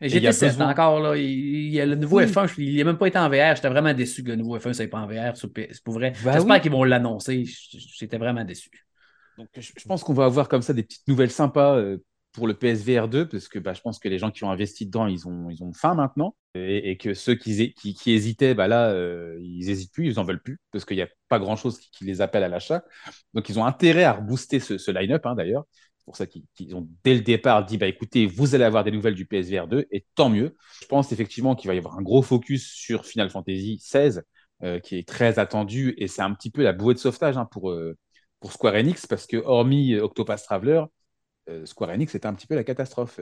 [0.00, 2.24] Et GT7 besoin- encore, là, il, il y a le nouveau Oui.
[2.26, 3.56] F1, je- il n'a même pas été en VR.
[3.56, 5.36] J'étais vraiment déçu que le nouveau F1 ne soit pas en VR.
[5.36, 6.12] C'est pour vrai.
[6.24, 6.60] Bah J'espère oui.
[6.60, 7.44] qu'ils vont l'annoncer.
[7.98, 8.70] J'étais vraiment déçu.
[9.36, 11.98] Donc, je, je pense qu'on va avoir comme ça des petites nouvelles sympas euh,
[12.32, 14.86] pour le PSVR 2, parce que bah, je pense que les gens qui ont investi
[14.86, 16.36] dedans, ils ont, ils ont faim maintenant.
[16.54, 20.14] Et, et que ceux qui, qui, qui hésitaient, bah là, euh, ils n'hésitent plus, ils
[20.16, 22.84] n'en veulent plus, parce qu'il n'y a pas grand-chose qui, qui les appelle à l'achat.
[23.34, 25.64] Donc, ils ont intérêt à rebooster ce, ce line-up, hein, d'ailleurs.
[26.08, 28.90] C'est pour ça qu'ils ont, dès le départ, dit bah, écoutez, vous allez avoir des
[28.90, 30.56] nouvelles du PSVR 2, et tant mieux.
[30.80, 34.20] Je pense effectivement qu'il va y avoir un gros focus sur Final Fantasy XVI,
[34.62, 37.44] euh, qui est très attendu, et c'est un petit peu la bouée de sauvetage hein,
[37.44, 37.94] pour, euh,
[38.40, 40.84] pour Square Enix, parce que hormis euh, Octopath Traveler,
[41.50, 43.20] euh, Square Enix, c'était un petit peu la catastrophe.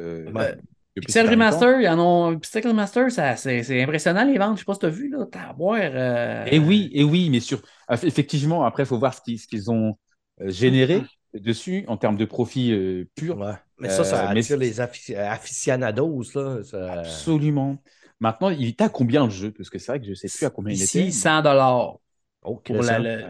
[0.94, 1.28] Pixel.
[1.28, 2.38] Remaster, ils en ont.
[2.38, 4.54] Pixel Remaster, c'est, impressionnant les ventes.
[4.54, 5.26] Je sais pas si tu as vu, là.
[5.30, 6.46] T'as à boire.
[6.46, 7.60] Et oui, et oui, mais sur
[7.90, 9.98] effectivement, après, il faut voir ce qu'ils ont
[10.40, 11.02] généré
[11.38, 13.38] dessus en termes de profit euh, pur.
[13.38, 13.52] Ouais.
[13.78, 16.22] Mais ça, ça Euh, mais attire c'est- les aficionados.
[16.34, 16.62] Là.
[16.62, 17.76] Ça- Absolument.
[18.20, 19.52] Maintenant, il est à combien le jeu?
[19.52, 21.10] Parce que c'est vrai que je ne sais plus à combien il Ici, était.
[21.10, 21.96] 100 dollars
[22.42, 23.24] Oh, pour la, le-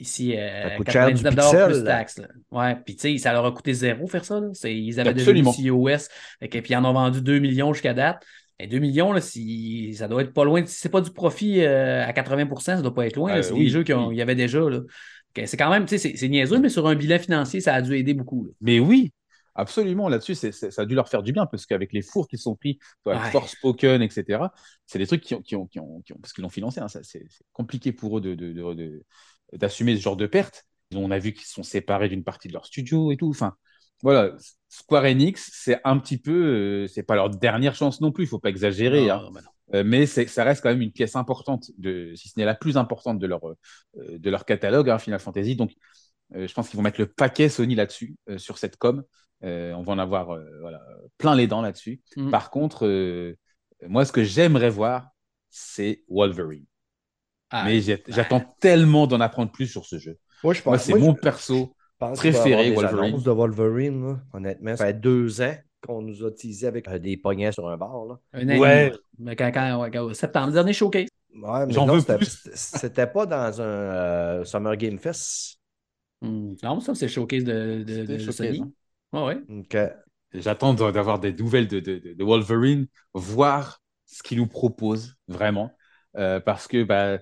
[0.00, 2.20] Ici, euh, Ça coûte cher du 99 pixel, plus taxes.
[2.52, 4.38] Ouais, puis tu sais, ça leur a coûté zéro faire ça.
[4.38, 4.48] Là.
[4.64, 5.50] Ils avaient Absolument.
[5.50, 6.08] déjà eu COS,
[6.40, 8.24] et puis ils en ont vendu 2 millions jusqu'à date.
[8.60, 10.64] Et 2 millions, là, si, ça doit être pas loin.
[10.66, 13.36] Si c'est pas du profit euh, à 80% ça doit pas être loin.
[13.38, 14.16] Euh, c'est oui, des jeux qu'il oui.
[14.16, 14.60] y avait déjà.
[14.60, 14.80] Là.
[15.36, 17.94] C'est quand même, tu sais, c'est- niaiseux, mais sur un bilan financier, ça a dû
[17.96, 18.44] aider beaucoup.
[18.46, 18.52] là.
[18.60, 19.12] Mais oui,
[19.54, 20.08] absolument.
[20.08, 22.78] Là-dessus, ça a dû leur faire du bien parce qu'avec les fours qu'ils sont pris,
[23.06, 23.30] avec Ouais.
[23.30, 24.52] Forspoken, etc.,
[24.86, 26.80] c'est des trucs qui ont, qui ont, qui ont, qui ont- parce qu'ils l'ont financé.
[26.80, 29.04] hein, ça, c'est c'est compliqué pour eux de, de- de- de-
[29.52, 30.64] d'assumer ce genre de pertes.
[30.94, 33.28] On a vu qu'ils se sont séparés d'une partie de leur studio et tout.
[33.28, 33.54] Enfin,
[34.02, 34.32] voilà.
[34.68, 38.24] Square Enix, c'est un petit peu, euh, c'est pas leur dernière chance non plus.
[38.24, 39.06] Il faut pas exagérer.
[39.06, 39.30] Non, hein.
[39.32, 39.40] non.
[39.74, 42.76] Euh, mais ça reste quand même une pièce importante, de, si ce n'est la plus
[42.76, 43.56] importante de leur, euh,
[43.96, 45.56] de leur catalogue, hein, Final Fantasy.
[45.56, 45.72] Donc,
[46.34, 49.04] euh, je pense qu'ils vont mettre le paquet Sony là-dessus, euh, sur cette com.
[49.44, 50.80] Euh, on va en avoir euh, voilà,
[51.16, 52.00] plein les dents là-dessus.
[52.16, 52.30] Mm.
[52.30, 53.36] Par contre, euh,
[53.86, 55.08] moi, ce que j'aimerais voir,
[55.50, 56.64] c'est Wolverine.
[57.50, 60.18] Ah, mais j'attends tellement d'en apprendre plus sur ce jeu.
[60.44, 61.74] Moi, je pense, Moi, c'est mon je perso.
[61.98, 63.22] Pense préféré, avoir des Wolverine.
[63.22, 64.76] de Wolverine, là, honnêtement.
[64.76, 65.54] Ça fait deux ans
[65.86, 68.04] qu'on nous a teasé avec euh, des poignets sur un bar.
[68.06, 68.18] Là.
[68.32, 68.92] un an Ouais.
[69.18, 71.08] Mais quand, quand- ouais, quand- septembre, dernier showcase.
[71.34, 75.58] Ouais, mais non, c'était- pas dans un euh, Summer Game Fest.
[76.20, 76.54] Hmm.
[76.62, 78.62] Non, ça, c'est le showcase de, de, de showcase, Sony.
[79.12, 79.24] hein.
[79.24, 79.38] Ouais,
[80.34, 85.70] J'attends d'avoir des nouvelles de, de- Wolverine, voir ce qu'il nous propose vraiment.
[86.16, 87.18] Euh, parce que bah,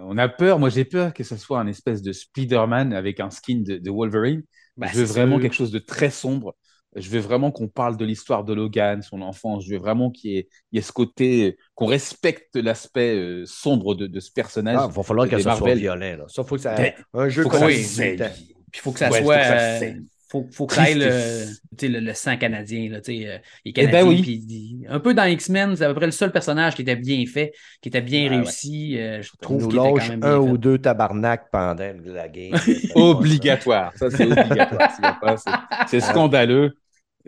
[0.00, 3.30] on a peur, moi j'ai peur que ce soit un espèce de Spider-Man avec un
[3.30, 4.42] skin de, de Wolverine.
[4.76, 6.54] Ben, je veux vraiment quelque chose de très sombre.
[6.96, 9.64] Je veux vraiment qu'on parle de l'histoire de Logan, son enfance.
[9.66, 13.44] Je veux vraiment qu'il y ait, il y ait ce côté, qu'on respecte l'aspect euh,
[13.46, 14.78] sombre de, de ce personnage.
[14.78, 15.78] Ah, il va falloir que des ça soit Marvel.
[15.78, 16.16] violent.
[16.18, 16.24] Là.
[16.28, 16.74] Ça, faut que ça.
[16.76, 18.28] Ben, un jeu faut que ça ça.
[18.70, 19.34] Puis il faut que ça Ouais, soit.
[19.38, 19.94] faut que ça euh.
[20.42, 22.90] Faut, faut que ça ait le, le, le sang canadien.
[22.90, 24.08] Là, il est Eh ben canadien.
[24.08, 24.22] oui.
[24.22, 26.96] puis il- un peu dans X-Men, c'est à peu près le seul personnage qui était
[26.96, 28.36] bien fait, qui était bien Ouais, ouais.
[28.38, 28.98] réussi.
[28.98, 32.28] euh, je trouve nous qu'il était quand lâche même un ou deux tabarnak pendant la
[32.28, 32.54] game.
[32.96, 33.92] Obligatoire.
[33.96, 35.38] Ça, c'est obligatoire.
[35.86, 36.72] C'est- scandaleux.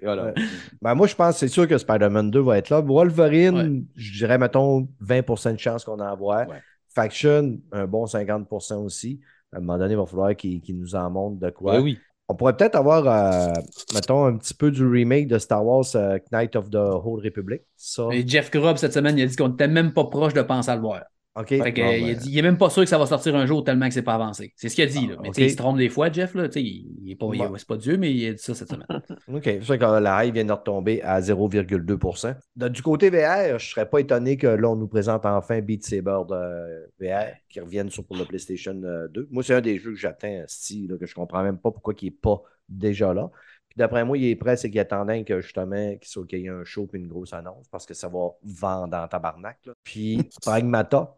[0.03, 0.27] Voilà.
[0.27, 0.35] Ouais.
[0.83, 2.81] Ben, moi, je pense que c'est sûr que Spider-Man 2 va être là.
[2.81, 3.83] Wolverine, Ouais.
[3.97, 6.47] je dirais, mettons, 20 de chance qu'on en voit.
[6.47, 6.57] Ouais.
[6.95, 9.21] Faction, un bon 50 aussi.
[9.53, 11.77] À un moment donné, il va falloir qu'il nous en montre de quoi.
[11.77, 11.99] Ouais, oui.
[12.29, 13.53] On pourrait peut-être avoir, euh,
[13.95, 17.63] mettons, un petit peu du remake de Star Wars euh, Knight of the Old Republic.
[17.77, 18.09] Ça.
[18.11, 20.71] Et Jeff Grubb, cette semaine, il a dit qu'on n'était même pas proche de penser
[20.71, 21.03] à le voir.
[21.37, 21.49] OK.
[21.49, 23.05] Fait que, Bon, euh, il, ben, dit, il est même pas sûr que ça va
[23.07, 24.53] sortir un jour tellement que c'est pas avancé.
[24.57, 25.07] C'est ce qu'il a dit.
[25.07, 25.17] Là.
[25.21, 25.39] Mais Ah, ok.
[25.39, 26.35] il se trompe des fois, Jeff.
[26.35, 27.57] Là, tu sais, il, il est pas, Bon.
[27.59, 28.87] c'est pas Dieu, mais il a dit ça cette semaine.
[29.33, 29.43] OK.
[29.45, 33.53] C'est sûr que la high vient de retomber à 0,2 De- Du côté VR, je
[33.55, 37.61] ne serais pas étonné que là, on nous présente enfin Beat Saber de VR qui
[37.61, 39.29] reviennent sur pour le PlayStation euh, 2.
[39.31, 42.07] Moi, c'est un des jeux que j'attends, style, que je comprends même pas pourquoi il
[42.07, 43.29] n'est pas déjà là.
[43.69, 46.47] Puis d'après moi, il est prêt, c'est qu'il attendait que justement qu'il soit- qu'il y
[46.47, 49.59] ait un show et une grosse annonce parce que ça va vendre en tabarnak.
[49.67, 49.73] là.
[49.85, 51.15] Puis Pragmata,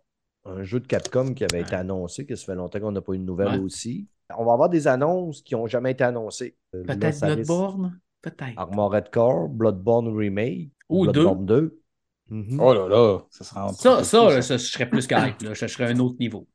[0.49, 3.13] un jeu de Capcom qui avait été annoncé, que ça fait longtemps qu'on n'a pas
[3.13, 3.59] eu de nouvelles Ouais.
[3.59, 4.07] aussi.
[4.37, 6.57] On va avoir des annonces qui n'ont jamais été annoncées.
[6.75, 7.99] Euh, Peut-être Bloodborne?
[8.23, 8.53] Peut-être.
[8.57, 11.79] Armored Core, Bloodborne Remake, Ou Bloodborne 2.
[12.31, 12.61] Mhm.
[12.61, 15.41] Oh là là, ça sera un Ça, ça, fou, là, ça, je serais plus qu'hype.
[15.43, 15.55] là.
[15.55, 16.47] Je serais un autre niveau.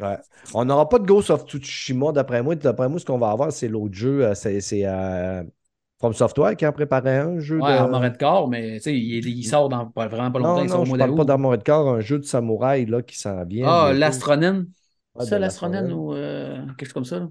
[0.00, 0.16] Ouais.
[0.54, 2.54] On n'aura pas de Ghost of Tsushima, d'après moi.
[2.54, 4.24] D'après moi, ce qu'on va avoir, c'est l'autre jeu.
[4.24, 5.42] euh, C'est c'est, euh,
[5.98, 7.76] From Software qui en préparait un jeu Ouais, de.
[7.78, 10.56] Armored Core, mais tu sais, il, il sort dans pas- vraiment pas longtemps.
[10.58, 13.02] non, il sort non, au je parle pas d'Armored Core, un jeu de samouraï là,
[13.02, 13.66] qui s'en vient.
[13.68, 14.68] Ah, l'Astronen.
[15.16, 15.92] Ouais, ça, l'Astronen.
[15.92, 17.18] ou euh, quelque chose comme ça.
[17.18, 17.28] là.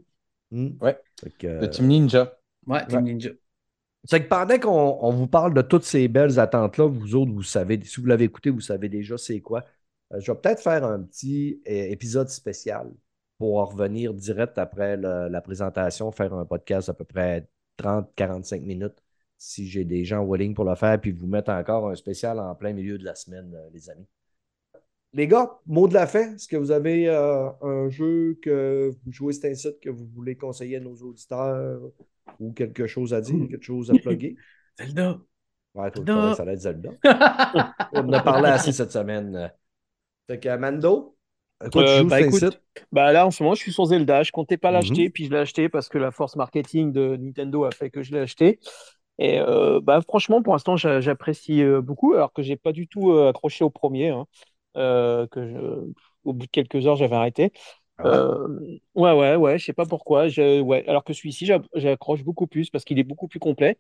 [0.52, 0.70] Hmm.
[0.82, 0.98] Ouais.
[1.40, 2.38] Que, euh, Le Team Ninja.
[2.66, 3.04] Ouais, Team Ouais.
[3.14, 3.30] Ninja.
[4.04, 7.44] C'est que pendant qu'on on vous parle de toutes ces belles attentes-là, vous autres, vous
[7.44, 9.64] savez, si vous l'avez écouté, vous savez déjà c'est quoi.
[10.14, 12.90] Euh, je vais peut-être faire un petit épisode spécial
[13.38, 18.62] pour en revenir direct après le- la présentation, faire un podcast à peu près 30-45
[18.62, 19.02] minutes
[19.38, 22.56] si j'ai des gens willing pour le faire, puis vous mettre encore un spécial en
[22.56, 24.08] plein milieu de la semaine, euh, les amis.
[25.14, 29.12] Les gars, mot de la fin, est-ce que vous avez euh, un jeu que vous
[29.12, 31.82] jouez cet incite que vous voulez conseiller à nos auditeurs
[32.40, 34.36] ou quelque chose à dire, quelque chose à plugger?
[34.80, 35.20] Zelda.
[35.74, 36.90] Ouais, toi, ça allait être Zelda.
[37.94, 39.52] On en a parlé assez cette semaine.
[40.28, 41.17] Fait que Mando,
[41.72, 42.62] toi, tu Euh, joues bah, écoute?
[42.92, 44.24] Bah là, en ce moment, je suis sur Zelda.
[44.24, 44.72] Je comptais pas Mhm.
[44.72, 48.04] l'acheter, puis je l'ai acheté parce que la force marketing de Nintendo a fait que
[48.04, 48.60] je l'ai acheté.
[49.20, 52.88] Et euh, bah, franchement, pour l'instant, j'a- j'apprécie euh, beaucoup, alors que j'ai pas du
[52.88, 54.10] tout euh, accroché au premier.
[54.10, 54.26] hein.
[54.78, 55.58] Euh, que je...
[56.26, 57.52] Au bout de quelques heures, j'avais arrêté.
[57.98, 58.22] Ah ouais?
[58.22, 58.60] Euh,
[58.96, 60.28] ouais, ouais, ouais, je sais pas pourquoi.
[60.28, 60.62] Je...
[60.62, 60.88] Ouais.
[60.88, 63.78] Alors que celui-ci, j'a- j'accroche beaucoup plus parce qu'il est beaucoup plus complet.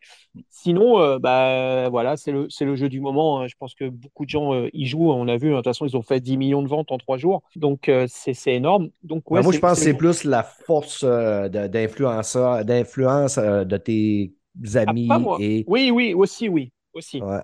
[0.49, 3.41] Sinon, euh, bah, voilà, c'est le, le jeu du moment.
[3.41, 3.47] hein.
[3.47, 5.11] Je pense que beaucoup de gens euh, y jouent.
[5.11, 6.97] On a vu, hein, de toute façon, ils ont fait 10 millions de ventes en
[6.97, 7.43] trois jours.
[7.55, 8.89] Donc, c'est énorme.
[9.03, 12.35] Donc, ouais, Ben, moi, je pense que c'est plus la force de- d'influence
[13.37, 14.33] de tes
[14.75, 15.43] amis Ah, pas moi.
[15.43, 15.65] et.
[15.65, 16.71] Oui, oui, aussi, oui.
[16.93, 17.25] Aussi.
[17.25, 17.43] Ouais.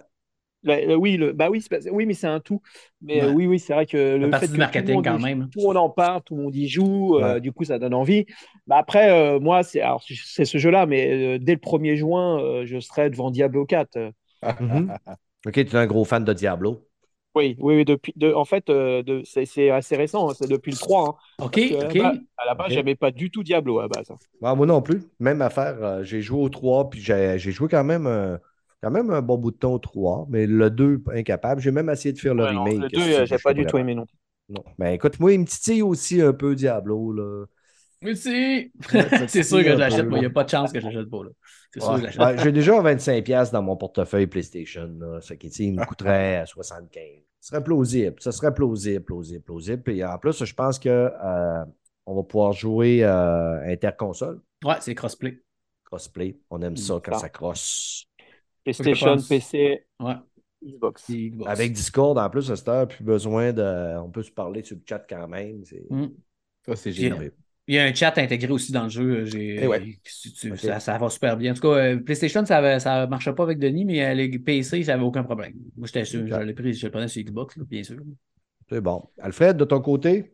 [0.63, 2.61] Le- le- oui, le, bah oui, oui, mais c'est un tout.
[3.01, 3.33] Mais euh, Ouais.
[3.33, 5.49] oui, oui, c'est vrai que le fait que marketing, tout le monde, quand y- même.
[5.51, 7.93] tout le monde en parle, tout le monde y joue, euh, du coup, ça donne
[7.93, 8.25] envie.
[8.67, 12.39] Bah après, euh, moi, c'est alors c'est ce jeu-là, mais euh, dès le 1er juin,
[12.41, 13.97] euh, je serai devant Diablo 4.
[13.97, 14.11] euh.
[14.59, 14.97] Mhm.
[15.45, 16.87] Ok, tu es un gros fan de Diablo.
[17.35, 20.47] Oui, oui, oui, depuis, de, en fait, euh, de, c'est c'est assez récent, hein, c'est
[20.47, 21.09] depuis le 3.
[21.09, 21.15] hein.
[21.39, 21.93] OK, que, OK.
[21.95, 22.73] la base- à la base, Ok.
[22.73, 24.11] j'aimais pas du tout Diablo à la base.
[24.11, 24.19] hein.
[24.41, 25.01] Ouais, moi non plus.
[25.19, 25.81] Même affaire.
[25.83, 28.37] euh, j'ai joué au 3, puis j'ai j'ai joué quand même, euh,
[28.83, 31.61] quand même un bon bout de temps au 3, mais le 2, incapable.
[31.61, 32.81] J'ai même essayé de faire le Ouais, non, remake.
[32.83, 34.17] le 2, si, euh, je j'ai pas du tout aimé non plus.
[34.49, 34.63] Non.
[34.77, 37.13] Ben écoute, moi, il me titille aussi un peu Diablo.
[37.13, 37.45] Là.
[38.03, 40.05] Ouais, ça c'est sûr que je l'achète.
[40.11, 41.23] il n'y a pas de chance que je l'achète pas.
[41.23, 41.29] là.
[41.73, 42.05] C'est sûr que je Ouais.
[42.17, 42.37] l'achète.
[42.37, 44.91] Ouais, J'ai déjà 25$ dans mon portefeuille PlayStation.
[44.99, 47.23] Là, ce qui, il me coûterait à 75$.
[47.39, 48.15] Ce serait plausible.
[48.19, 49.81] Ça serait plausible, plausible, plausible.
[49.81, 51.63] Puis en plus, je pense que euh,
[52.05, 55.41] on va pouvoir jouer euh, interconsole, Ouais, c'est crossplay.
[55.85, 56.37] crossplay.
[56.49, 57.19] On aime ça quand ça.
[57.19, 58.05] ça crosse.
[58.63, 59.17] PlayStation.
[59.17, 60.13] PC, Ouais.
[60.65, 61.03] Xbox.
[61.07, 61.49] c'est Xbox.
[61.51, 63.97] Avec Discord, en plus, à cette heure, plus besoin de.
[63.99, 65.63] On peut se parler sur le chat quand même.
[65.65, 66.07] C'est Mm.
[66.65, 67.31] Ça, c'est génial.
[67.67, 69.25] Il y a un chat intégré aussi dans le jeu.
[69.25, 69.97] J'ai, Eh ouais.
[70.05, 70.57] si tu- Ok.
[70.59, 71.51] ça, ça va super bien.
[71.51, 74.83] En tout cas, euh, PlayStation, ça ne marchait pas avec Denis, mais euh, les PC,
[74.83, 75.53] ça n'avait aucun problème.
[75.77, 76.25] Moi, j'étais sûr.
[76.27, 77.97] Je l'ai pris, je le prenais sur Xbox, là, bien sûr.
[78.69, 79.09] c'est bon.
[79.19, 80.33] Alfred, de ton côté?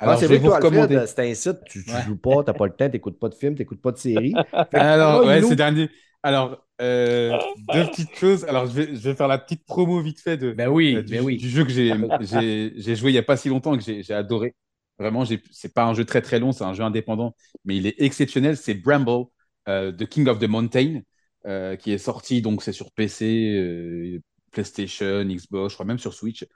[0.00, 2.02] Alors, Ah, c'est je vais vrai que toi, Alfred, c'est un site, tu, tu Ouais.
[2.02, 3.92] joues pas, tu n'as pas le temps, tu n'écoutes pas de films, tu n'écoutes pas
[3.92, 4.34] de séries.
[4.72, 5.48] Alors, Oh, ouais, Ilou.
[5.48, 5.88] ces derniers.
[6.24, 7.38] Alors, euh,
[7.72, 8.44] deux petites choses.
[8.44, 11.02] Alors, je vais, je vais faire la petite promo vite fait de, Ben oui, euh,
[11.02, 11.36] du, ben oui.
[11.36, 11.90] du jeu que j'ai
[12.96, 14.54] joué il n'y a pas si longtemps et que j'ai adoré.
[14.98, 18.00] Vraiment, c'est pas un jeu très très long, c'est un jeu indépendant, mais il est
[18.00, 18.56] exceptionnel.
[18.56, 19.26] C'est Bramble.
[19.68, 21.02] euh, The King of the Mountain,
[21.46, 24.20] euh, qui est sorti, donc c'est sur PC,
[24.52, 26.46] PlayStation, Xbox, je crois même sur Switch.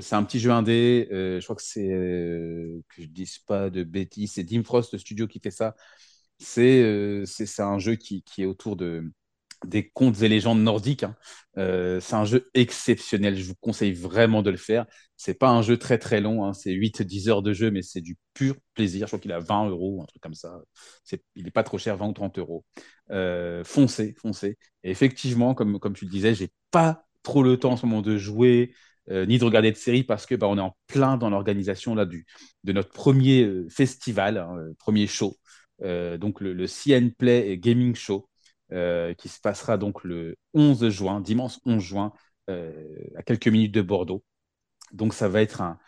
[0.00, 4.32] C'est un petit jeu indé, je crois que c'est, que je dise pas de bêtises,
[4.34, 5.74] c'est Dim Frost le studio qui fait ça.
[6.38, 9.10] C'est euh, c'est un jeu qui, est autour de,
[9.66, 11.04] des contes et légendes nordiques.
[11.04, 11.16] hein.
[11.58, 14.86] Euh, c'est un jeu exceptionnel, je vous conseille vraiment de le faire.
[15.16, 18.00] C'est pas un jeu très très long, hein, c'est 8-10 heures de jeu, mais c'est
[18.00, 19.06] du pur plaisir.
[19.06, 20.60] Je crois qu'il a 20 euros, un truc comme ça.
[21.36, 22.64] Il n'est pas trop cher, 20 ou 30 euros.
[23.10, 24.58] Euh, foncez, foncez.
[24.82, 28.16] Effectivement, comme, comme tu le disais, j'ai pas trop le temps en ce moment de
[28.18, 28.74] jouer,
[29.10, 32.72] ni de regarder de séries parce que bah, on est en plein dans l'organisation de
[32.72, 35.36] notre premier festival, hein, premier show,
[36.18, 38.28] donc le, CN Play Gaming Show,
[38.72, 42.12] euh, qui se passera donc le 11 juin, dimanche 11 juin,
[42.50, 42.72] euh,
[43.16, 44.24] à quelques minutes de Bordeaux.
[44.92, 45.78] Donc ça va être un,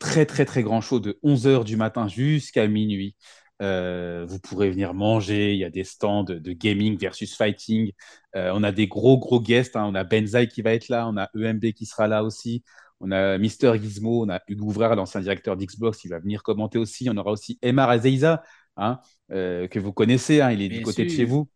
[0.00, 3.16] très très très grand show de 11h du matin jusqu'à minuit.
[3.62, 7.92] Euh, vous pourrez venir manger, il y a des stands de, gaming versus fighting.
[8.36, 9.86] Euh, on a des gros gros guests, hein.
[9.86, 12.64] on a Benzaï qui va être là, on a EMB qui sera là aussi.
[13.00, 16.78] On a Mister Gizmo, on a Hugo Ouvrard, l'ancien directeur d'Xbox, qui va venir commenter
[16.78, 17.08] aussi.
[17.10, 18.42] On aura aussi Emar Azeiza,
[18.76, 19.00] hein,
[19.32, 21.48] euh, que vous connaissez, hein, il est Bien du côté de chez vous.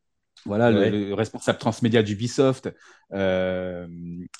[0.44, 0.90] Voilà, le- Ouais.
[0.90, 2.70] le, responsable transmédia d'Ubisoft.
[3.12, 3.86] Euh,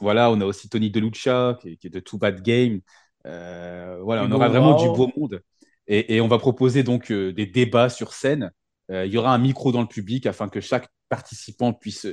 [0.01, 2.81] voilà, on a aussi Tony Deluccia, qui, est- qui est de Too Bad Game.
[3.27, 5.43] Euh, voilà, on aura vraiment du beau monde.
[5.89, 8.51] Et, et on va proposer donc euh, des débats sur scène.
[8.89, 12.07] Il y aura un micro dans le public afin que chaque participant puisse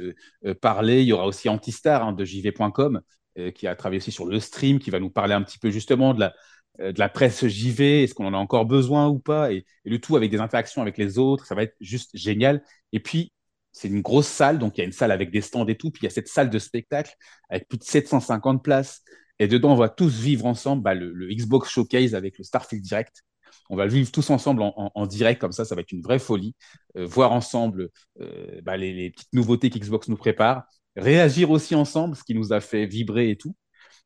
[0.60, 1.02] parler.
[1.04, 3.00] Il y aura aussi Antistar hein, de JV.com
[3.54, 6.16] qui a travaillé aussi sur le stream, qui va nous parler un petit peu justement
[6.16, 6.34] de la,
[6.80, 8.04] de la presse JV.
[8.04, 9.52] Est-ce qu'on en a encore besoin ou pas?
[9.52, 11.46] Et, le tout avec des interactions avec les autres.
[11.46, 12.64] Ça va être juste génial.
[12.92, 13.32] Et puis,
[13.72, 15.90] c'est une grosse salle, donc il y a une salle avec des stands et tout,
[15.92, 17.16] puis il y a cette salle de spectacle
[17.50, 19.02] avec plus de 750 places.
[19.40, 23.24] Et dedans, on va tous vivre ensemble bah, le, Xbox Showcase avec le Starfield Direct.
[23.70, 25.92] On va le vivre tous ensemble en, en- en direct, comme ça, ça va être
[25.92, 26.56] une vraie folie.
[26.98, 27.90] Euh, voir ensemble
[28.22, 30.64] euh, bah, les, les petites nouveautés qu'Xbox nous prépare.
[30.96, 33.56] Réagir aussi ensemble, ce qui nous a fait vibrer et tout.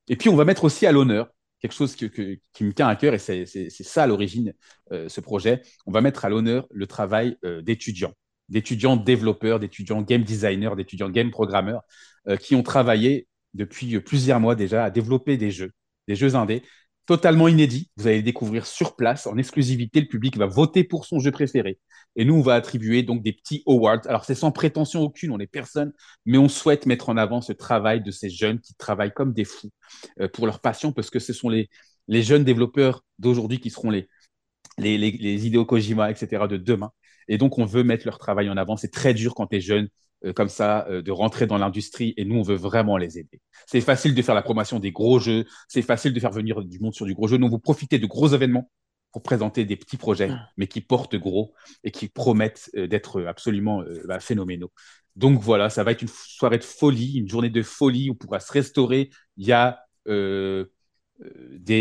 [0.08, 3.14] Et puis, on va mettre aussi à l'honneur quelque chose qui me tient à cœur,
[3.14, 4.54] et c'est ça à l'origine,
[4.92, 5.62] euh, ce projet.
[5.86, 8.14] On va mettre à l'honneur le travail euh, d'étudiants,
[8.50, 11.82] d'étudiants développeurs, d'étudiants game designers, d'étudiants game programmeurs,
[12.28, 15.72] euh, qui ont travaillé depuis plusieurs mois déjà à développer des jeux,
[16.08, 16.62] des jeux indés,
[17.08, 17.90] totalement inédits.
[17.98, 20.02] Vous allez découvrir sur place, en exclusivité.
[20.02, 21.80] Le public va voter pour son jeu préféré.
[22.16, 24.02] Et nous, on va attribuer donc des petits awards.
[24.06, 25.94] Alors, c'est sans prétention aucune, on n'est personne,
[26.26, 29.46] mais on souhaite mettre en avant ce travail de ces jeunes qui travaillent comme des
[29.46, 29.72] fous
[30.20, 31.70] euh, pour leur passion, parce que ce sont les,
[32.10, 34.08] jeunes développeurs d'aujourd'hui qui seront les,
[34.78, 36.92] les, les, Hideo Kojima, etc., de demain.
[37.30, 38.78] Et donc, on veut mettre leur travail en avant.
[38.78, 39.88] C'est très dur quand tu es jeune,
[40.26, 42.16] euh, comme ça, euh, de rentrer dans l'industrie.
[42.18, 43.40] Et nous, on veut vraiment les aider.
[43.68, 45.46] C'est facile de faire la promotion des gros jeux.
[45.68, 47.38] C'est facile de faire venir du monde sur du gros jeu.
[47.38, 48.70] Nous, vous profitez de gros événements
[49.12, 51.54] pour présenter des petits projets, mais qui portent gros
[51.84, 54.72] et qui promettent euh, d'être absolument bah, phénoménaux.
[55.16, 58.16] Donc voilà, ça va être une soirée de folie, une journée de folie où on
[58.16, 59.10] pourra se restaurer.
[59.38, 60.68] Il y a, des,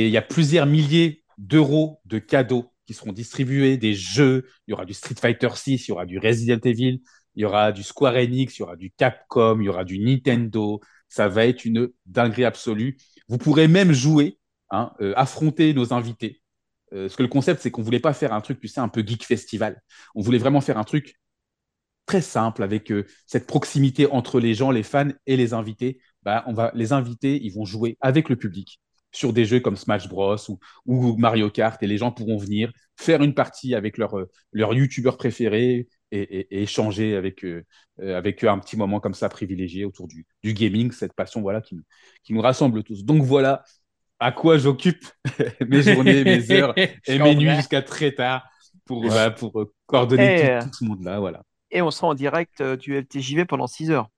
[0.07, 4.47] il y a plusieurs milliers d'euros de cadeaux qui seront distribués, des jeux.
[4.67, 7.03] Il y aura du Street Fighter 6, il y aura du Resident Evil,
[7.37, 9.99] il y aura du Square Enix, il y aura du Capcom, il y aura du
[9.99, 10.81] Nintendo.
[11.09, 12.97] Ça va être une dinguerie absolue.
[13.29, 14.39] Vous pourrez même jouer,
[14.71, 16.43] hein, euh, affronter nos invités.
[16.93, 18.89] Euh, parce que le concept, c'est qu'on voulait pas faire un truc, tu sais, un
[18.89, 19.83] peu geek festival.
[20.15, 21.17] On voulait vraiment faire un truc
[22.07, 26.01] très simple avec euh, cette proximité entre les gens, les fans et les invités.
[26.23, 28.81] Bah, on va, les invités, ils vont jouer avec le public
[29.13, 32.73] sur des jeux comme Smash Bros ou, ou Mario Kart et les gens pourront venir
[32.97, 37.64] faire une partie avec leur, euh, leur youtubeur préféré et, et- et échanger avec, eux,
[38.01, 41.40] euh, avec eux un petit moment comme ça privilégié autour du, du gaming, cette passion
[41.43, 41.85] voilà, qui, nous-
[42.24, 43.05] qui nous rassemble tous.
[43.05, 43.64] Donc voilà
[44.18, 45.05] à quoi j'occupe
[45.68, 48.44] mes journées, mes heures et mes nuits jusqu'à très tard
[48.85, 51.20] pour, bah, pour euh, coordonner tout, tout ce monde-là.
[51.20, 51.43] Voilà.
[51.70, 54.09] Et on sera en direct euh, du LTJV pendant 6 heures.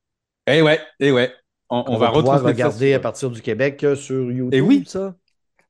[0.47, 1.33] Et ouais, et ouais.
[1.71, 4.85] On, on On, va ça regarder sur- à partir du Québec sur YouTube, Et oui.
[4.87, 5.15] ça?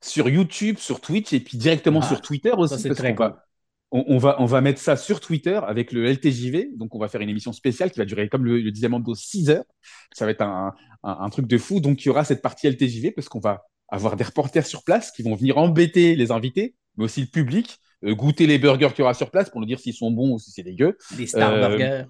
[0.03, 2.75] Sur YouTube, sur Twitch et puis directement Ah, sur Twitter aussi.
[2.83, 3.45] ça, parce très qu'on va,
[3.91, 6.71] on, on va, on va mettre ça sur Twitter avec le LTJV.
[6.77, 9.15] Donc, on va faire une émission spéciale qui va durer, comme le, le disait Mando,
[9.15, 9.65] 6 heures.
[10.13, 10.73] Ça va être un,
[11.03, 11.81] un, un truc de fou.
[11.81, 15.11] Donc, il y aura cette partie LTJV parce qu'on va avoir des reporters sur place
[15.11, 18.99] qui vont venir embêter les invités, mais aussi le public, euh, goûter les burgers qu'il
[19.01, 20.97] y aura sur place pour nous dire s'ils sont bons ou si c'est dégueu.
[21.17, 22.05] Des Star Euh, Burgers.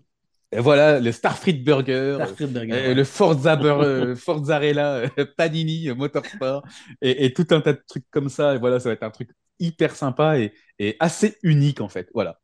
[0.53, 2.19] Et voilà, le Starfrit Burger.
[2.71, 6.65] Euh, le Forza Bur- euh, Forzarella euh, Panini euh, Motorsport
[7.03, 8.55] et, et tout un tas de trucs comme ça.
[8.55, 12.09] Et voilà, ça va être un truc hyper sympa et, et assez unique en fait.
[12.15, 12.41] Voilà.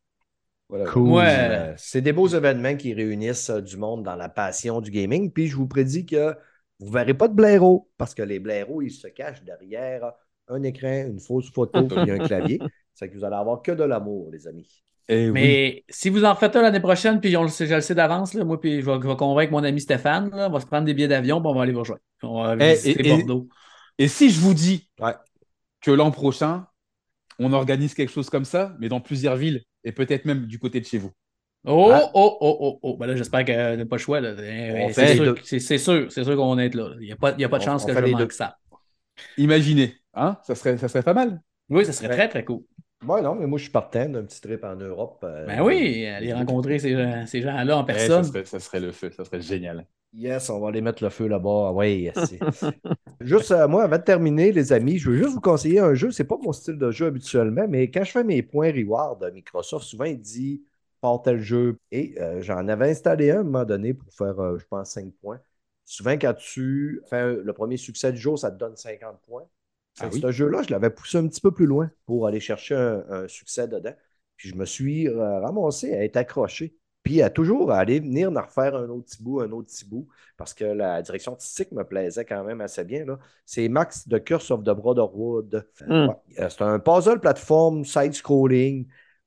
[0.68, 0.86] Voilà.
[0.86, 1.10] Cool.
[1.10, 1.74] Ouais.
[1.76, 5.32] C'est des beaux événements qui réunissent du monde dans la passion du gaming.
[5.32, 6.35] Puis je vous prédis que
[6.81, 10.12] vous ne verrez pas de blaireaux parce que les blaireaux, ils se cachent derrière
[10.48, 12.60] un écran, une fausse photo et un clavier.
[12.94, 14.85] C'est que vous allez avoir que de l'amour, les amis.
[15.09, 15.32] Eh oui.
[15.32, 17.94] Mais si vous en faites un l'année prochaine, puis on le sait, je le sais
[17.94, 20.66] d'avance, moi, puis je vais, je vais convaincre mon ami Stéphane, là, on va se
[20.66, 22.01] prendre des billets d'avion, puis on va aller vous rejoindre.
[22.22, 23.48] On va Eh, visiter et- Bordeaux.
[23.98, 25.12] Et si je vous dis Ouais.
[25.82, 26.66] que l'an prochain,
[27.39, 30.81] on organise quelque chose comme ça, mais dans plusieurs villes, et peut-être même du côté
[30.81, 31.10] de chez vous.
[31.66, 32.10] Oh, Ah.
[32.14, 32.97] oh, oh, oh, oh.
[32.97, 34.20] Ben là, j'espère qu'on n'a pas le choix.
[34.22, 36.90] Eh, C'est sûr, c'est sûr, qu'on va être là.
[37.01, 38.18] Il n'y a pas, il y a pas de On- chance on que je manque
[38.18, 38.31] deux.
[38.31, 38.56] ça.
[39.39, 41.40] Imaginez, hein ça, serait, ça serait pas mal.
[41.70, 42.14] Oui, ça serait Ouais.
[42.16, 42.62] très, très cool.
[43.06, 45.20] Ouais, non, mais moi, je suis partant d'un petit trip en Europe.
[45.24, 48.24] euh, Ben oui, aller rencontrer ces, gens- ces gens-là en Eh, ça, personne.
[48.24, 49.86] serait, ça serait le feu, ça serait génial.
[50.12, 51.72] Yes, on va aller mettre le feu là-bas.
[51.72, 52.39] Oui, c'est-
[53.20, 56.10] juste, euh, moi, avant de terminer, les amis, je veux juste vous conseiller un jeu.
[56.12, 59.31] C'est pas mon style de jeu habituellement, mais quand je fais mes points reward à
[59.31, 60.62] Microsoft, souvent, il dit
[61.01, 61.78] part tel jeu.
[61.90, 64.90] Et euh, j'en avais installé un à un moment donné pour faire, euh, je pense,
[64.90, 65.40] 5 points.
[65.85, 69.44] Souvent, quand tu fais le premier succès du jour, ça te donne 50 points.
[70.01, 70.21] Ah oui?
[70.21, 73.29] Ce jeu-là, je l'avais poussé un petit peu plus loin pour aller chercher un, un
[73.29, 73.95] succès dedans.
[74.37, 76.77] Puis je me suis euh, ramassé à être accroché.
[77.05, 80.09] Puis à toujours aller venir en refaire un autre petit bout, un autre petit bout,
[80.39, 83.05] parce que la direction artistique me plaisait quand même assez bien.
[83.45, 85.66] C'est Max de Curse of the Brotherhood.
[85.87, 86.09] Mm.
[86.09, 86.15] ouais.
[86.39, 88.87] Euh, C'est un puzzle plateforme side-scrolling,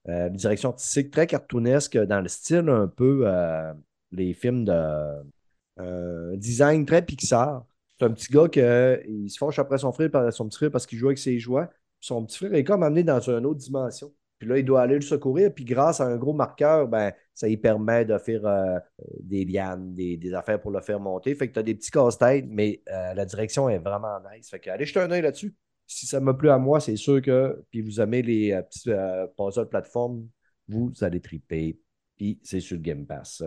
[0.09, 3.73] euh, direction artistique très cartoonesque dans le style un peu euh,
[4.11, 7.63] les films de design très Pixar.
[7.99, 8.97] C'est un petit gars qui euh,
[9.27, 11.67] se fâche après son frère, son petit frère parce qu'il joue avec ses jouets.
[11.99, 14.11] Son petit frère est comme amené dans une autre dimension.
[14.39, 15.51] Puis là, il doit aller le secourir.
[15.53, 18.79] Puis grâce à un gros marqueur, ben, ça lui permet de faire euh,
[19.19, 21.33] des lianes, des, affaires pour le faire monter.
[21.33, 24.49] Fait que tu as des petits casse-têtes, mais euh, la direction est vraiment nice.
[24.49, 25.55] Fait que allez jeter un œil là-dessus.
[25.87, 27.63] Si ça m'a plu à moi, c'est sûr que.
[27.71, 28.91] Puis vous aimez les euh, petits
[29.37, 30.27] puzzles plateformes,
[30.67, 31.79] vous allez triper.
[32.15, 33.43] Puis c'est sur le Game Pass.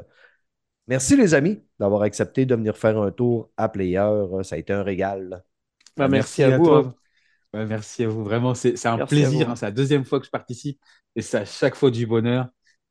[0.91, 4.05] Merci les amis d'avoir accepté de venir faire un tour à Player.
[4.43, 5.45] Ça a été un régal.
[5.97, 6.65] Bah, merci, à, vous.
[6.65, 6.79] toi.
[6.85, 6.95] hein.
[7.59, 8.25] Ouais, merci à vous.
[8.25, 9.49] Vraiment, c'est c'est un Merci plaisir.
[9.49, 9.55] hein.
[9.57, 10.81] C'est la deuxième fois que je participe
[11.15, 12.49] et c'est à chaque fois du bonheur.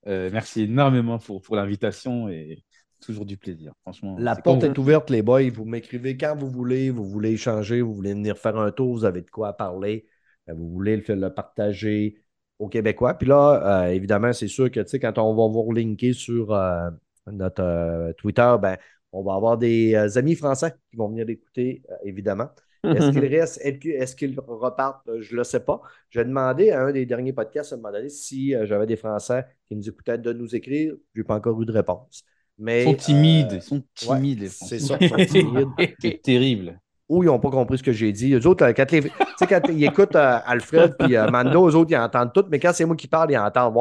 [0.08, 2.64] Euh, merci énormément pour, pour l'invitation et
[3.06, 3.74] toujours du plaisir.
[3.82, 5.50] Franchement, La porte est ouverte, les boys.
[5.50, 6.90] Vous m'écrivez quand vous voulez.
[6.92, 10.06] Vous voulez échanger, vous voulez venir faire un tour, vous avez de quoi parler.
[10.50, 12.22] euh, Vous voulez le, le partager
[12.60, 13.14] aux Québécois.
[13.16, 16.54] Puis là, euh, évidemment, c'est sûr que tu sais, quand on va vous relinker sur
[16.54, 16.90] euh,
[17.32, 18.78] notre euh, Twitter, ben,
[19.12, 22.50] on va avoir des euh, amis français qui vont venir l'écouter, euh, évidemment.
[22.84, 25.10] Est-ce qu'il reste, est-ce qu'ils repartent?
[25.20, 25.82] Je ne le sais pas.
[26.10, 29.46] J'ai demandé à un des derniers podcasts à un moment donné si j'avais des Français
[29.68, 30.96] qui nous écoutaient de nous écrire.
[31.14, 32.24] Je n'ai pas encore eu de réponse.
[32.58, 33.52] Mais, Ils sont timides.
[33.54, 34.80] Ils sont timides, les c'est Français.
[34.80, 35.68] ça, ils sont timides.
[36.00, 36.80] C'est terrible.
[37.10, 38.34] Ou ils n'ont pas compris ce que j'ai dit.
[38.36, 39.10] Eux autres, euh, quand, les- tu
[39.40, 42.60] sais, quand ils écoutent euh, Alfred puis euh, Mando, eux autres, ils entendent tout, mais
[42.60, 43.74] quand c'est moi qui parle, ils entendent.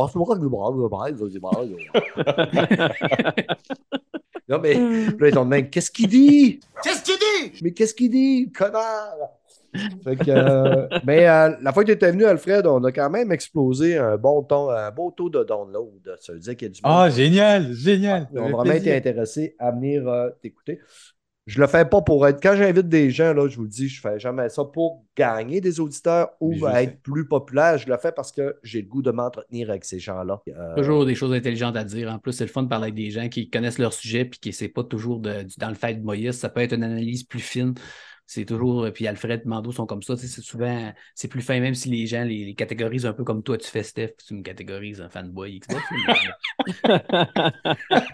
[4.48, 5.68] Non, mais là, ils sont de même.
[5.68, 6.60] Qu'est-ce qu'il dit?
[6.82, 7.59] Qu'est-ce qu'il dit?
[7.62, 9.14] Mais qu'est-ce qu'il dit, connard?
[10.02, 13.10] Fait que, euh, mais euh, la fois que tu étais venu, Alfred, on a quand
[13.10, 16.16] même explosé un bon, ton, un beau taux de download.
[16.20, 18.26] Ça veut dire qu'il y a du monde Ah, génial, génial.
[18.32, 20.80] ils ont Ça fait vraiment été intéressés à venir euh, t'écouter.
[21.49, 22.43] Je le fais pas pour être.
[22.43, 25.61] Quand j'invite des gens, là, je vous le dis, je fais jamais ça pour gagner
[25.62, 26.99] des auditeurs ou être sais.
[27.03, 27.79] plus populaire.
[27.79, 30.43] Je le fais parce que j'ai le goût de m'entretenir avec ces gens-là.
[30.49, 32.12] Euh, Toujours des choses intelligentes à dire.
[32.12, 34.39] En plus, c'est le fun de parler avec des gens qui connaissent leur sujet puis
[34.39, 36.33] qui c'est pas toujours de- dans le fait de Moïse.
[36.39, 37.75] Ça peut être une analyse plus fine.
[38.30, 38.86] C'est toujours.
[38.92, 40.14] Puis Alfred Mando sont comme ça.
[40.14, 40.92] tu sais, C'est souvent.
[41.14, 43.66] C'est plus fin, même si les gens les, les catégorisent un peu comme toi, tu
[43.66, 44.16] fais Steph.
[44.26, 45.82] Tu me catégorises un fanboy Xbox.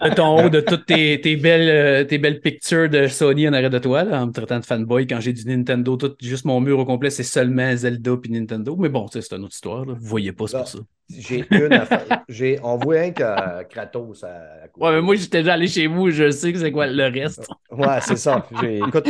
[0.01, 3.53] De ton haut de toutes tes, tes belles, euh, tes belles pictures de Sony en
[3.53, 5.05] arrière de toi, là, en me traitant de fanboy.
[5.05, 8.77] Quand j'ai du Nintendo, tout, juste mon mur au complet, c'est seulement Zelda puis Nintendo.
[8.77, 9.83] Mais bon, tu sais, c'est une autre histoire.
[9.85, 9.95] Là.
[9.99, 10.79] Vous voyez pas, c'est pour ça.
[11.09, 12.23] J'ai une affaire.
[12.27, 14.85] J'ai, on voit un que Kratos à, à côté.
[14.85, 17.47] Ouais, mais moi, j'étais déjà allé chez vous, je sais que c'est quoi le reste.
[17.71, 18.45] Ouais, c'est ça.
[18.61, 19.05] J'ai- écoute,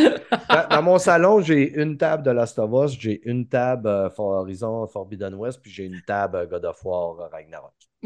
[0.50, 4.10] dans, dans mon salon, j'ai une table de Last of Us, j'ai une table euh,
[4.10, 7.74] For Horizon Forbidden West, puis j'ai une table euh, God of War euh, Ragnarok.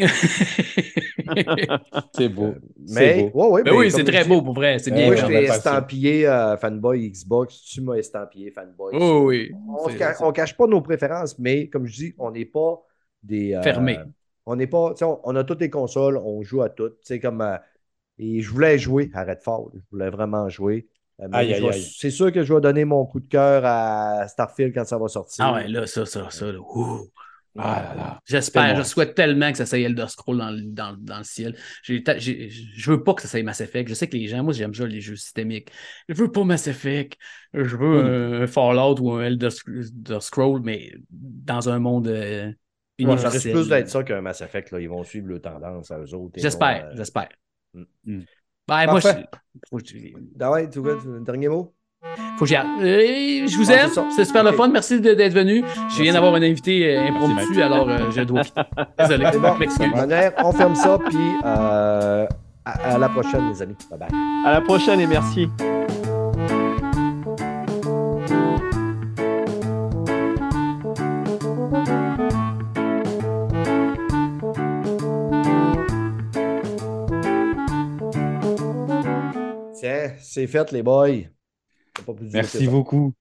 [2.16, 2.54] C'est beau.
[2.78, 3.32] Mais, C'est beau.
[3.34, 4.80] ouais, ouais, mais oui, c'est très dis, beau pour vrai.
[4.80, 5.08] C'est bien.
[5.08, 8.94] Moi, je t'ai estampillé euh, fanboy Xbox, tu m'as estampillé fanboy.
[9.00, 9.52] Oh oui.
[9.68, 12.82] on ne cache pas nos préférences, mais comme je dis, on n'est pas
[13.24, 13.54] des.
[13.54, 14.00] euh, Fermés.
[14.46, 14.94] On n'est pas.
[15.02, 16.98] On, on a toutes les consoles, on joue à toutes.
[17.04, 17.42] Sais, comme.
[17.42, 17.58] euh,
[18.18, 19.66] et je voulais jouer à Redfall.
[19.74, 20.88] Je voulais vraiment jouer.
[21.22, 21.72] Euh, je.
[21.98, 25.08] C'est sûr que je vais donner mon coup de cœur à Starfield quand ça va
[25.08, 25.46] sortir.
[25.46, 26.52] Ah ouais, là, ça, ça, ça.
[26.52, 27.08] là, ouh.
[27.58, 28.20] Ah là là.
[28.26, 31.58] J'espère, je souhaite tellement que ça soit Elder Scroll dans, le- dans, dans le ciel.
[32.06, 33.90] Ta- j'ai- je veux pas que ça soit Mass Effect.
[33.90, 35.70] Je sais que les gens, moi j'aime ça les jeux systémiques.
[36.08, 37.18] Je veux pas Mass Effect.
[37.54, 42.52] Je veux un Fallout ou un Elder Elder Scroll, mais dans un monde euh,
[43.08, 44.72] Ouais, ça risque plus d'être ça qu'un Mass Effect.
[44.72, 44.80] Là.
[44.80, 46.34] Ils vont suivre le tendance à eux autres.
[46.38, 47.30] J'espère, euh, j'espère.
[47.74, 47.84] Mm.
[48.06, 48.20] Mm.
[48.68, 49.08] Ben, moi, je-
[50.40, 51.74] Ah ouais, un dernier mot?
[52.38, 52.66] Faut que j'y aille.
[52.82, 53.90] Euh, je vous Ouais, aime.
[54.16, 54.70] c'est super le fun.
[54.70, 55.64] Merci de- d'être venu.
[55.98, 58.62] Je viens d'avoir un invité euh, impromptu, alors euh, je dois quitter.
[58.98, 59.26] Désolé.
[59.40, 59.56] Bon.
[60.46, 62.26] On ferme ça, puis euh,
[62.66, 63.76] à, à la prochaine, les amis.
[63.90, 64.10] Bye bye.
[64.46, 65.50] À la prochaine et merci.
[80.30, 81.10] C'est fait, les boys.
[81.98, 83.14] Faut pas plus Merci beaucoup.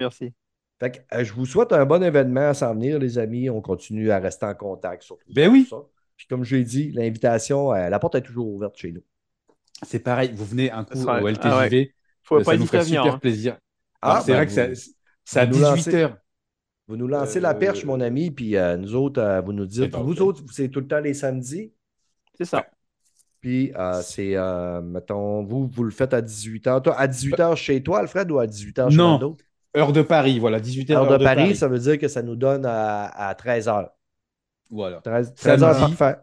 [0.00, 0.32] Merci.
[0.78, 3.48] Fait que, euh, je vous souhaite un bon événement à s'en venir, les amis.
[3.48, 5.66] On continue à rester en contact sur tout Ben oui.
[5.70, 5.76] ça.
[6.16, 9.02] Puis comme je l'ai dit, l'invitation, euh, la porte est toujours ouverte chez nous.
[9.82, 12.84] C'est pareil, vous venez un coup au ah LTJV, Faut euh, pas ça nous ferait
[12.84, 13.02] venir.
[13.02, 13.18] super hein.
[13.18, 13.58] plaisir.
[14.02, 14.80] Ah, Alors, c'est ben vrai que vous-
[15.24, 15.90] ça- à vous nous lancez.
[15.90, 16.16] 18h.
[16.88, 19.66] Vous nous lancez Euh, la perche, mon ami, puis euh, nous autres, euh, vous nous
[19.66, 19.94] dites.
[19.94, 21.72] vous autres, c'est tout le temps les samedis.
[22.38, 22.66] C'est ça.
[23.40, 26.82] Puis euh, c'est, euh, mettons, vous, vous le faites à 18h.
[26.82, 29.36] Toi, à 18h chez toi, Alfred, ou à 18h chez Non.
[29.76, 30.92] Heure de Paris, voilà, 18h.
[30.92, 33.90] Heure de Paris, ça veut dire que ça nous donne à, à 13h.
[34.70, 35.00] Voilà.
[35.02, 35.94] 13, 13h, Samedi.
[35.96, 36.18] parfait.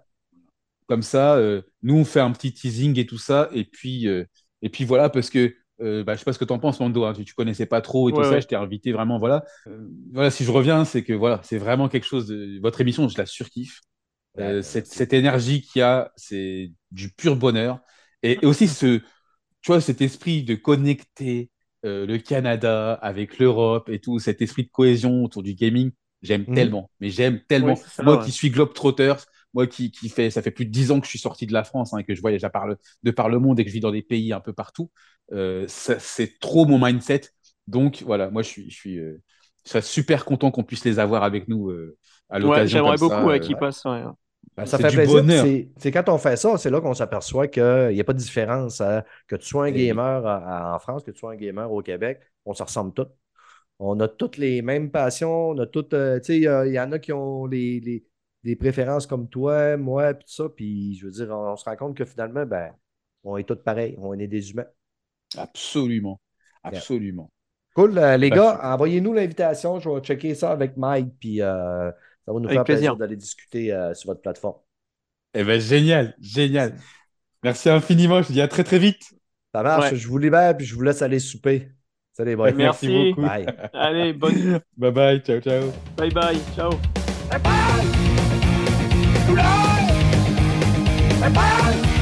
[0.88, 3.50] Comme ça, euh, nous, on fait un petit teasing et tout ça.
[3.54, 4.26] Et puis, euh,
[4.62, 6.80] et puis voilà, parce que euh, bah, je sais pas ce que tu en penses,
[6.80, 7.04] Mando.
[7.06, 8.40] hein, tu, tu connaissais pas trop et tout Ouais, ça.
[8.40, 9.18] Je t'ai invité vraiment.
[9.18, 9.44] Voilà.
[9.68, 12.28] Euh, voilà, si je reviens, c'est que voilà, c'est vraiment quelque chose.
[12.28, 12.60] De...
[12.62, 13.82] Votre émission, je la surkiffe.
[14.40, 17.80] Euh, Ouais, cette, cette énergie qu'il y a, c'est du pur bonheur.
[18.24, 19.00] Et, et aussi, ce,
[19.62, 21.52] tu vois, cet esprit de connecter
[21.86, 25.92] euh, le Canada avec l'Europe et tout, cet esprit de cohésion autour du gaming,
[26.22, 26.54] j'aime Mhm.
[26.54, 26.92] tellement.
[27.00, 27.82] Mais j'aime tellement.
[27.92, 28.20] Ça, moi ouais.
[28.20, 31.12] qui suis Globetrotters, moi qui, qui fait, ça fait plus de dix ans que je
[31.12, 33.30] suis sorti de la France, hein, et que je voyage à par le, de par
[33.30, 34.92] le monde et que je vis dans des pays un peu partout,
[35.34, 37.22] euh, c'est trop mon mindset.
[37.68, 39.16] Donc voilà, moi je suis, je suis, je
[39.70, 41.72] serais super content qu'on puisse les avoir avec nous
[42.30, 42.68] à Ouais, l'occasion.
[42.68, 43.86] J'aimerais beaucoup euh, qu'ils passent.
[43.86, 44.04] ouais.
[44.56, 45.24] Ben, ça fait du plaisir.
[45.78, 48.82] C'est quand on fait ça, c'est là qu'on s'aperçoit qu'il n'y a pas de différence.
[48.82, 49.04] hein.
[49.28, 51.82] Que tu sois un Eh gamer à- en France, que tu sois un gamer au
[51.82, 53.08] Québec, on se ressemble tous.
[53.80, 55.50] On a toutes les mêmes passions.
[55.50, 55.94] On a toutes.
[55.94, 58.06] euh, tu sais, il y, en a qui ont les, les-
[58.44, 60.50] des préférences comme toi, moi, puis tout ça.
[60.50, 62.72] Puis je veux dire, on, on se rend compte que finalement, ben,
[63.24, 63.96] on est tous pareils.
[64.00, 64.68] On est des humains.
[65.38, 66.20] Absolument,
[66.64, 67.32] absolument.
[67.76, 67.98] Cool.
[67.98, 69.80] euh, les gars, envoyez-nous l'invitation.
[69.80, 71.16] Je vais checker ça avec Mike.
[71.20, 71.92] Puis euh,
[72.26, 74.56] ça va nous faire plaisir, d'aller discuter euh, sur votre plateforme.
[75.34, 76.78] Eh bien, génial, génial.
[77.44, 78.22] Merci infiniment.
[78.22, 79.14] Je vous dis à très, très vite.
[79.54, 79.94] Ça marche.
[79.94, 81.70] Je vous libère puis je vous laisse aller souper.
[82.14, 82.52] Salut, boys.
[82.52, 82.88] Merci.
[82.88, 83.28] Merci, beaucoup.
[83.74, 84.36] Allez, bonne.
[84.36, 84.60] nuit.
[84.78, 85.20] bye bye.
[85.22, 85.72] Ciao, ciao.
[85.98, 86.38] Bye bye.
[86.56, 86.72] Ciao.
[87.30, 88.14] Bye bye.
[91.20, 91.93] Bye bye.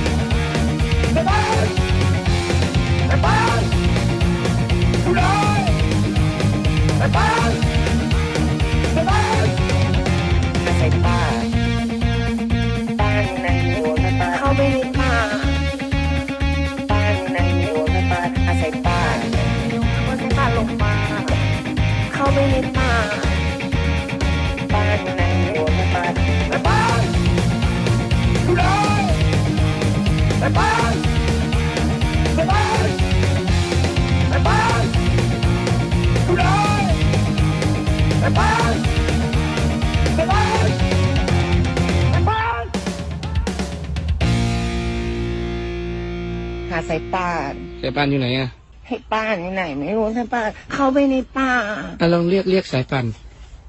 [46.70, 48.50] หาสายป่านสายป่านอยู่ไหนอะ
[48.88, 51.52] ให้ป่านอยู่ไหน ไม่รู้สายป่านเข้าไปในป่า
[52.00, 53.06] อะลองเรียกเรียกสายป่าน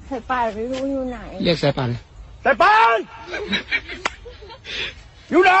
[0.09, 1.89] สายป่านไม่รู้อยู่ไหน เรียกสายป่าน
[2.45, 2.97] สายปาน
[5.31, 5.53] อยู่ไหน